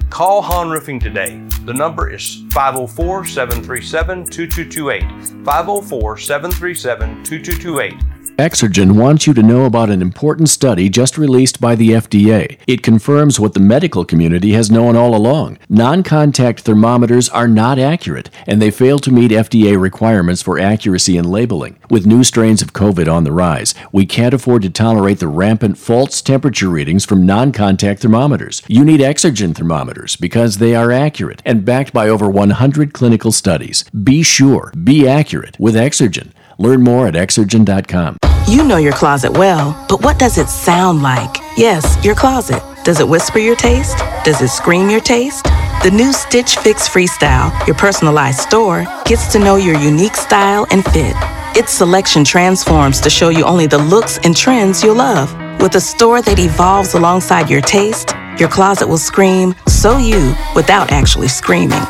Call 0.08 0.40
Han 0.40 0.70
Roofing 0.70 1.00
today. 1.00 1.42
The 1.64 1.74
number 1.74 2.10
is 2.10 2.44
504 2.52 3.24
737 3.24 4.26
2228. 4.26 5.44
504 5.44 6.18
737 6.18 7.24
2228. 7.24 8.21
Exergen 8.38 8.92
wants 8.92 9.26
you 9.26 9.34
to 9.34 9.42
know 9.42 9.66
about 9.66 9.90
an 9.90 10.00
important 10.00 10.48
study 10.48 10.88
just 10.88 11.18
released 11.18 11.60
by 11.60 11.74
the 11.74 11.90
FDA. 11.90 12.58
It 12.66 12.82
confirms 12.82 13.38
what 13.38 13.52
the 13.52 13.60
medical 13.60 14.06
community 14.06 14.52
has 14.52 14.70
known 14.70 14.96
all 14.96 15.14
along. 15.14 15.58
Non 15.68 16.02
contact 16.02 16.60
thermometers 16.60 17.28
are 17.28 17.46
not 17.46 17.78
accurate, 17.78 18.30
and 18.46 18.60
they 18.60 18.70
fail 18.70 18.98
to 19.00 19.12
meet 19.12 19.32
FDA 19.32 19.78
requirements 19.78 20.40
for 20.40 20.58
accuracy 20.58 21.18
in 21.18 21.30
labeling. 21.30 21.78
With 21.90 22.06
new 22.06 22.24
strains 22.24 22.62
of 22.62 22.72
COVID 22.72 23.12
on 23.12 23.24
the 23.24 23.32
rise, 23.32 23.74
we 23.92 24.06
can't 24.06 24.34
afford 24.34 24.62
to 24.62 24.70
tolerate 24.70 25.18
the 25.18 25.28
rampant 25.28 25.76
false 25.76 26.22
temperature 26.22 26.70
readings 26.70 27.04
from 27.04 27.26
non 27.26 27.52
contact 27.52 28.00
thermometers. 28.00 28.62
You 28.66 28.82
need 28.82 29.00
Exergen 29.00 29.54
thermometers 29.54 30.16
because 30.16 30.56
they 30.56 30.74
are 30.74 30.90
accurate 30.90 31.42
and 31.44 31.66
backed 31.66 31.92
by 31.92 32.08
over 32.08 32.30
100 32.30 32.94
clinical 32.94 33.30
studies. 33.30 33.84
Be 33.90 34.22
sure, 34.22 34.72
be 34.82 35.06
accurate 35.06 35.58
with 35.60 35.74
Exergen. 35.74 36.32
Learn 36.62 36.84
more 36.84 37.08
at 37.08 37.14
Exergen.com. 37.14 38.18
You 38.46 38.62
know 38.62 38.76
your 38.76 38.92
closet 38.92 39.36
well, 39.36 39.84
but 39.88 40.04
what 40.04 40.16
does 40.16 40.38
it 40.38 40.48
sound 40.48 41.02
like? 41.02 41.38
Yes, 41.56 41.98
your 42.04 42.14
closet. 42.14 42.62
Does 42.84 43.00
it 43.00 43.08
whisper 43.08 43.40
your 43.40 43.56
taste? 43.56 43.98
Does 44.24 44.40
it 44.40 44.48
scream 44.48 44.88
your 44.88 45.00
taste? 45.00 45.44
The 45.82 45.90
new 45.92 46.12
Stitch 46.12 46.56
Fix 46.58 46.88
Freestyle, 46.88 47.50
your 47.66 47.74
personalized 47.74 48.38
store, 48.38 48.84
gets 49.04 49.32
to 49.32 49.40
know 49.40 49.56
your 49.56 49.76
unique 49.80 50.14
style 50.14 50.64
and 50.70 50.84
fit. 50.84 51.16
Its 51.56 51.72
selection 51.72 52.24
transforms 52.24 53.00
to 53.00 53.10
show 53.10 53.30
you 53.30 53.42
only 53.44 53.66
the 53.66 53.78
looks 53.78 54.18
and 54.18 54.36
trends 54.36 54.84
you 54.84 54.94
love. 54.94 55.34
With 55.60 55.74
a 55.74 55.80
store 55.80 56.22
that 56.22 56.38
evolves 56.38 56.94
alongside 56.94 57.50
your 57.50 57.60
taste, 57.60 58.14
your 58.38 58.48
closet 58.48 58.86
will 58.88 58.98
scream, 58.98 59.56
so 59.66 59.98
you, 59.98 60.32
without 60.54 60.92
actually 60.92 61.28
screaming. 61.28 61.82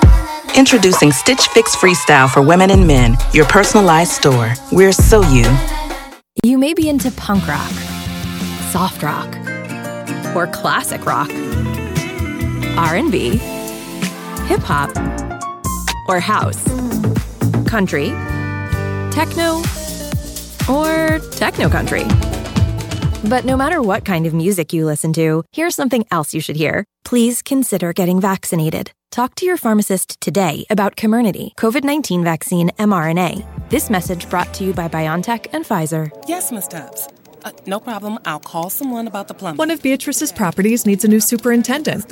Introducing 0.55 1.12
Stitch 1.12 1.48
Fix 1.48 1.74
Freestyle 1.74 2.28
for 2.30 2.42
women 2.42 2.70
and 2.70 2.86
men, 2.86 3.16
your 3.32 3.46
personalized 3.46 4.12
store. 4.12 4.53
We're 4.70 4.92
so 4.92 5.22
you. 5.30 5.46
You 6.44 6.59
may 6.59 6.74
be 6.74 6.90
into 6.90 7.11
punk 7.12 7.48
rock, 7.48 7.70
soft 8.70 9.03
rock, 9.03 9.34
or 10.36 10.46
classic 10.46 11.07
rock, 11.07 11.30
R&B, 12.76 13.38
hip 14.46 14.61
hop, 14.61 14.90
or 16.07 16.20
house, 16.20 16.62
country, 17.66 18.11
techno, 19.11 19.62
or 20.68 21.18
techno 21.30 21.70
country. 21.70 22.05
But 23.26 23.46
no 23.46 23.57
matter 23.57 23.80
what 23.80 24.05
kind 24.05 24.26
of 24.26 24.34
music 24.34 24.74
you 24.74 24.84
listen 24.84 25.14
to, 25.14 25.44
here's 25.53 25.74
something 25.74 26.05
else 26.11 26.34
you 26.34 26.42
should 26.42 26.57
hear. 26.57 26.84
Please 27.05 27.40
consider 27.40 27.94
getting 27.94 28.20
vaccinated. 28.20 28.92
Talk 29.12 29.34
to 29.34 29.44
your 29.44 29.58
pharmacist 29.58 30.18
today 30.22 30.64
about 30.70 30.96
Comirnaty, 30.96 31.54
COVID 31.56 31.84
19 31.84 32.24
vaccine 32.24 32.70
mRNA. 32.78 33.68
This 33.68 33.90
message 33.90 34.26
brought 34.30 34.54
to 34.54 34.64
you 34.64 34.72
by 34.72 34.88
BioNTech 34.88 35.48
and 35.52 35.66
Pfizer. 35.66 36.10
Yes, 36.26 36.50
Miss 36.50 36.66
Tubbs. 36.66 37.08
Uh, 37.44 37.50
no 37.66 37.78
problem. 37.78 38.18
I'll 38.24 38.40
call 38.40 38.70
someone 38.70 39.06
about 39.06 39.28
the 39.28 39.34
plumbing. 39.34 39.58
One 39.58 39.70
of 39.70 39.82
Beatrice's 39.82 40.32
properties 40.32 40.86
needs 40.86 41.04
a 41.04 41.08
new 41.08 41.20
superintendent. 41.20 42.10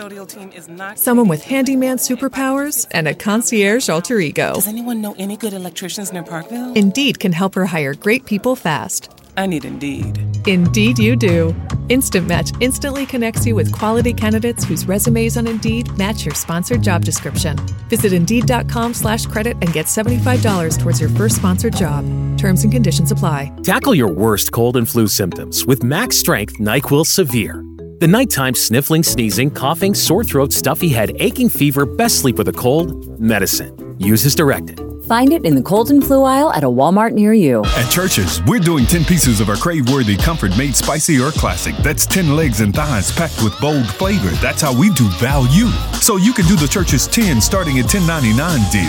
Someone 0.99 1.29
with 1.29 1.43
handyman 1.43 1.97
superpowers 1.97 2.87
and 2.91 3.09
a 3.09 3.15
concierge 3.15 3.89
alter 3.89 4.19
ego. 4.19 4.53
Does 4.53 4.69
anyone 4.69 5.01
know 5.01 5.15
any 5.19 5.39
good 5.39 5.55
electricians 5.55 6.13
near 6.13 6.23
Parkville? 6.23 6.75
Indeed 6.75 7.19
can 7.19 7.33
help 7.33 7.55
her 7.55 7.65
hire 7.65 7.95
great 7.95 8.27
people 8.27 8.57
fast. 8.57 9.09
I 9.37 9.47
need 9.47 9.65
Indeed. 9.65 10.21
Indeed, 10.47 10.99
you 10.99 11.17
do. 11.17 11.55
Instant 11.89 12.27
Match 12.27 12.53
instantly 12.61 13.07
connects 13.07 13.47
you 13.47 13.55
with 13.55 13.73
quality 13.73 14.13
candidates 14.13 14.65
whose 14.65 14.87
resumes 14.87 15.37
on 15.37 15.47
Indeed 15.47 15.97
match 15.97 16.25
your 16.25 16.35
sponsored 16.35 16.83
job 16.83 17.05
description. 17.05 17.57
Visit 17.89 18.13
Indeed.com 18.13 18.95
slash 18.95 19.27
credit 19.27 19.57
and 19.61 19.73
get 19.73 19.87
$75 19.87 20.79
towards 20.79 21.01
your 21.01 21.11
first 21.11 21.37
sponsored 21.37 21.75
job. 21.77 22.05
Terms 22.39 22.63
and 22.63 22.73
conditions 22.73 23.13
apply. 23.13 23.53
Tackle 23.63 23.95
your 23.95 24.09
worst 24.09 24.53
cold 24.53 24.77
and 24.77 24.89
flu 24.89 25.09
symptoms 25.09 25.65
with 25.65 25.83
Max 25.83 26.17
Strength 26.17 26.59
NyQuil 26.59 27.07
Severe. 27.07 27.65
The 28.01 28.09
nighttime 28.09 28.55
sniffling, 28.55 29.03
sneezing, 29.03 29.51
coughing, 29.51 29.95
sore 29.95 30.25
throat, 30.25 30.53
stuffy 30.53 30.89
head, 30.89 31.13
aching 31.17 31.51
fever, 31.51 31.85
best 31.85 32.21
sleep 32.21 32.37
with 32.37 32.49
a 32.49 32.53
cold, 32.53 33.21
medicine. 33.21 33.97
Use 33.99 34.25
as 34.25 34.35
directed. 34.35 34.81
Find 35.11 35.33
it 35.33 35.45
in 35.45 35.57
the 35.57 35.63
cold 35.63 35.91
and 35.91 36.07
flu 36.07 36.23
aisle 36.23 36.53
at 36.53 36.63
a 36.63 36.69
Walmart 36.69 37.15
near 37.15 37.33
you. 37.33 37.65
At 37.65 37.91
Church's, 37.91 38.41
we're 38.45 38.61
doing 38.61 38.87
10 38.87 39.05
pieces 39.05 39.41
of 39.41 39.49
our 39.49 39.57
crave 39.57 39.91
worthy 39.91 40.17
comfort 40.17 40.57
made 40.57 40.77
spicy 40.77 41.19
or 41.19 41.33
classic. 41.33 41.75
That's 41.79 42.07
10 42.07 42.37
legs 42.37 42.61
and 42.61 42.73
thighs 42.73 43.11
packed 43.11 43.43
with 43.43 43.61
bold 43.61 43.89
flavor. 43.89 44.31
That's 44.37 44.63
how 44.63 44.73
we 44.73 44.91
do 44.91 45.09
value. 45.19 45.67
So 45.95 46.17
you 46.17 46.33
can 46.33 46.47
do 46.47 46.55
the 46.55 46.69
Church's 46.69 47.09
10 47.09 47.41
starting 47.41 47.81
at 47.81 47.87
$10.99 47.87 48.71
deal. 48.71 48.87